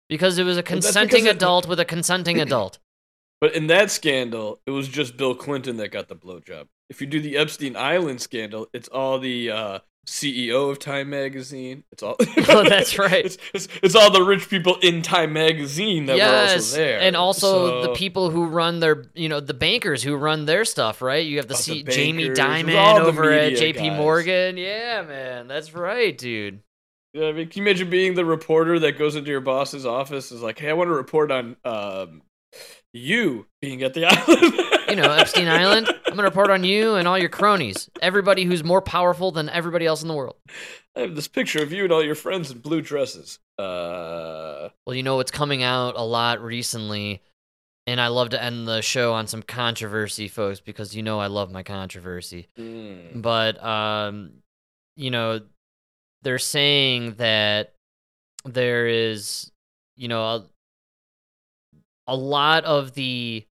because 0.09 0.37
it 0.37 0.43
was 0.43 0.57
a 0.57 0.63
Mm. 0.63 0.67
consenting 0.67 1.23
because 1.23 1.25
it- 1.25 1.35
adult 1.35 1.67
with 1.67 1.79
a 1.79 1.85
consenting 1.85 2.39
adult. 2.47 2.79
But 3.41 3.55
in 3.55 3.67
that 3.67 3.91
scandal, 3.91 4.61
it 4.65 4.71
was 4.71 4.87
just 4.87 5.17
Bill 5.17 5.35
Clinton 5.35 5.75
that 5.77 5.89
got 5.89 6.07
the 6.07 6.15
blowjob. 6.15 6.67
If 6.89 7.01
you 7.01 7.07
do 7.07 7.19
the 7.19 7.35
Epstein 7.37 7.75
Island 7.75 8.21
scandal, 8.21 8.67
it's 8.73 8.87
all 8.87 9.19
the 9.19 9.51
uh, 9.51 9.79
CEO 10.07 10.69
of 10.69 10.79
Time 10.79 11.09
Magazine. 11.09 11.83
It's 11.91 12.01
all. 12.03 12.15
Oh, 12.47 12.63
that's 12.63 12.97
right. 12.99 13.25
It's, 13.25 13.37
it's, 13.53 13.67
it's 13.81 13.95
all 13.95 14.11
the 14.11 14.21
rich 14.21 14.49
people 14.49 14.77
in 14.81 15.01
Time 15.01 15.33
Magazine 15.33 16.05
that 16.05 16.17
were 16.17 16.53
also 16.53 16.77
there, 16.77 16.99
And 17.01 17.15
also 17.17 17.81
the 17.81 17.93
people 17.93 18.29
who 18.29 18.45
run 18.45 18.79
their, 18.79 19.05
you 19.15 19.27
know, 19.27 19.39
the 19.41 19.53
bankers 19.53 20.03
who 20.03 20.15
run 20.15 20.45
their 20.45 20.63
stuff, 20.65 21.01
right? 21.01 21.25
You 21.25 21.37
have 21.37 21.47
the, 21.47 21.55
Oh, 21.55 21.57
the 21.57 21.63
C- 21.63 21.83
Jamie 21.83 22.29
Dimon 22.29 22.99
over 22.99 23.31
at 23.31 23.53
JP 23.53 23.75
guys. 23.75 23.97
Morgan. 23.97 24.57
Yeah, 24.57 25.01
man. 25.01 25.47
That's 25.47 25.73
right, 25.73 26.17
dude. 26.17 26.59
Yeah, 27.13 27.27
I 27.27 27.31
mean, 27.31 27.47
can 27.47 27.61
you 27.63 27.69
imagine 27.69 27.89
being 27.89 28.15
the 28.15 28.25
reporter 28.25 28.79
that 28.79 28.97
goes 28.97 29.15
into 29.15 29.29
your 29.29 29.41
boss's 29.41 29.85
office 29.85 30.31
is 30.31 30.41
like, 30.41 30.57
"Hey, 30.59 30.69
I 30.69 30.73
want 30.73 30.87
to 30.89 30.93
report 30.93 31.31
on 31.31 31.55
um, 31.63 32.23
you 32.91 33.45
being 33.61 33.83
at 33.83 33.93
the 33.93 34.05
island." 34.09 34.59
You 34.89 34.95
know, 34.95 35.11
Epstein 35.11 35.47
Island. 35.47 35.87
I'm 35.87 36.13
going 36.13 36.17
to 36.17 36.23
report 36.23 36.49
on 36.51 36.63
you 36.63 36.95
and 36.95 37.07
all 37.07 37.17
your 37.17 37.29
cronies. 37.29 37.89
Everybody 38.01 38.43
who's 38.43 38.63
more 38.63 38.81
powerful 38.81 39.31
than 39.31 39.49
everybody 39.49 39.85
else 39.85 40.01
in 40.01 40.07
the 40.07 40.13
world. 40.13 40.35
I 40.95 41.01
have 41.01 41.15
this 41.15 41.27
picture 41.27 41.63
of 41.63 41.71
you 41.71 41.83
and 41.85 41.91
all 41.93 42.03
your 42.03 42.13
friends 42.15 42.51
in 42.51 42.59
blue 42.59 42.81
dresses. 42.81 43.39
Uh, 43.57 44.69
Well, 44.85 44.95
you 44.95 45.01
know, 45.01 45.19
it's 45.19 45.31
coming 45.31 45.63
out 45.63 45.95
a 45.97 46.03
lot 46.03 46.41
recently. 46.41 47.21
And 47.87 47.99
I 47.99 48.07
love 48.07 48.29
to 48.29 48.41
end 48.41 48.67
the 48.67 48.81
show 48.81 49.13
on 49.13 49.27
some 49.27 49.41
controversy, 49.41 50.27
folks, 50.27 50.59
because 50.61 50.95
you 50.95 51.03
know 51.03 51.19
I 51.19 51.27
love 51.27 51.51
my 51.51 51.63
controversy. 51.63 52.47
mm, 52.57 53.21
but 53.21 53.61
um 53.63 54.31
you 54.95 55.09
know 55.11 55.41
they're 56.23 56.39
saying 56.39 57.15
that 57.15 57.73
there 58.45 58.87
is 58.87 59.51
you 59.95 60.07
know 60.07 60.23
a, 60.23 60.45
a 62.07 62.15
lot 62.15 62.65
of 62.65 62.93
the 62.93 63.45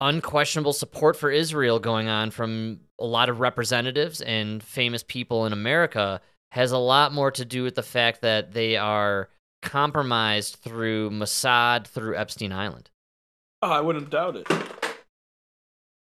unquestionable 0.00 0.72
support 0.72 1.16
for 1.16 1.30
Israel 1.30 1.78
going 1.78 2.08
on 2.08 2.30
from 2.30 2.80
a 2.98 3.04
lot 3.04 3.28
of 3.28 3.40
representatives 3.40 4.20
and 4.20 4.62
famous 4.62 5.02
people 5.02 5.46
in 5.46 5.52
America 5.52 6.20
has 6.52 6.72
a 6.72 6.78
lot 6.78 7.12
more 7.12 7.30
to 7.30 7.44
do 7.44 7.62
with 7.62 7.74
the 7.74 7.82
fact 7.82 8.22
that 8.22 8.52
they 8.52 8.76
are 8.76 9.28
compromised 9.62 10.56
through 10.56 11.10
Mossad 11.10 11.86
through 11.86 12.16
Epstein 12.16 12.52
Island. 12.52 12.90
oh, 13.62 13.70
I 13.70 13.80
wouldn't 13.80 14.10
doubt 14.10 14.36
it. 14.36 14.46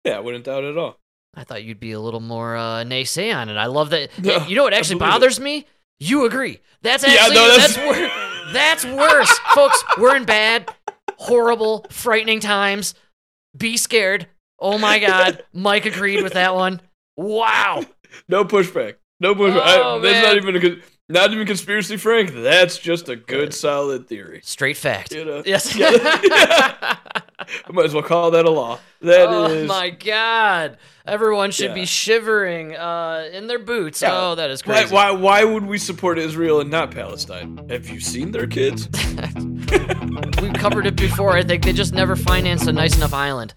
Yeah, 0.04 0.16
I 0.16 0.20
wouldn't 0.20 0.44
doubt 0.44 0.64
it 0.64 0.70
at 0.70 0.78
all. 0.78 0.98
I 1.38 1.44
thought 1.44 1.62
you'd 1.64 1.78
be 1.80 1.92
a 1.92 2.00
little 2.00 2.20
more 2.20 2.56
uh, 2.56 2.82
naysay 2.84 3.34
on 3.34 3.48
it. 3.48 3.56
I 3.56 3.66
love 3.66 3.90
that. 3.90 4.10
No, 4.18 4.44
you 4.46 4.56
know 4.56 4.64
what 4.64 4.74
actually 4.74 4.98
believe 4.98 5.10
it. 5.10 5.14
bothers 5.14 5.38
me? 5.40 5.66
You 6.00 6.24
agree. 6.24 6.60
That's 6.82 7.06
Yeah, 7.06 7.14
actually 7.20 7.34
no, 7.36 7.56
that's, 7.56 7.74
that's- 7.76 7.98
where 7.98 8.10
That's 8.52 8.84
worse. 8.84 9.38
Folks, 9.54 9.84
we're 9.98 10.16
in 10.16 10.24
bad, 10.24 10.70
horrible, 11.18 11.84
frightening 11.90 12.40
times. 12.40 12.94
Be 13.56 13.76
scared. 13.76 14.26
Oh 14.58 14.78
my 14.78 14.98
God. 14.98 15.44
Mike 15.52 15.84
agreed 15.86 16.22
with 16.22 16.32
that 16.32 16.54
one. 16.54 16.80
Wow. 17.16 17.84
No 18.28 18.44
pushback. 18.44 18.94
No 19.20 19.34
pushback. 19.34 19.60
Oh, 19.64 19.98
I, 19.98 20.00
that's 20.00 20.26
not 20.26 20.36
even 20.36 20.56
a 20.56 20.76
not 21.10 21.30
even 21.32 21.46
conspiracy, 21.46 21.96
Frank. 21.98 22.32
That's 22.32 22.78
just 22.78 23.08
a 23.08 23.16
good, 23.16 23.52
solid 23.54 24.08
theory. 24.08 24.40
Straight 24.44 24.76
fact. 24.76 25.12
You 25.12 25.24
know? 25.24 25.42
Yes. 25.44 25.74
Yeah. 25.76 26.96
I 27.38 27.46
might 27.72 27.84
as 27.86 27.94
well 27.94 28.02
call 28.02 28.30
that 28.32 28.44
a 28.44 28.50
law. 28.50 28.78
That 29.00 29.30
is. 29.50 29.64
oh 29.64 29.66
my 29.66 29.90
God. 29.90 30.76
Everyone 31.06 31.50
should 31.52 31.68
Yeah. 31.68 31.74
be 31.74 31.86
shivering 31.86 32.74
uh, 32.76 33.28
in 33.32 33.46
their 33.46 33.58
boots. 33.60 34.02
Yeah. 34.02 34.10
Oh, 34.12 34.34
that 34.34 34.50
is 34.50 34.66
Why, 34.66 34.80
crazy. 34.80 34.94
why, 34.94 35.10
why 35.12 35.44
would 35.44 35.64
we 35.64 35.78
support 35.78 36.18
Israel 36.18 36.60
and 36.60 36.70
not 36.70 36.90
Palestine? 36.90 37.66
Have 37.70 37.88
you 37.88 38.00
seen 38.00 38.32
their 38.32 38.46
kids? 38.46 38.88
We've 40.42 40.52
covered 40.54 40.86
it 40.86 40.96
before. 40.96 41.36
I 41.36 41.42
think 41.44 41.64
they 41.64 41.72
just 41.72 41.94
never 41.94 42.16
financed 42.16 42.66
a 42.66 42.72
nice 42.72 42.96
enough 42.96 43.14
island. 43.14 43.52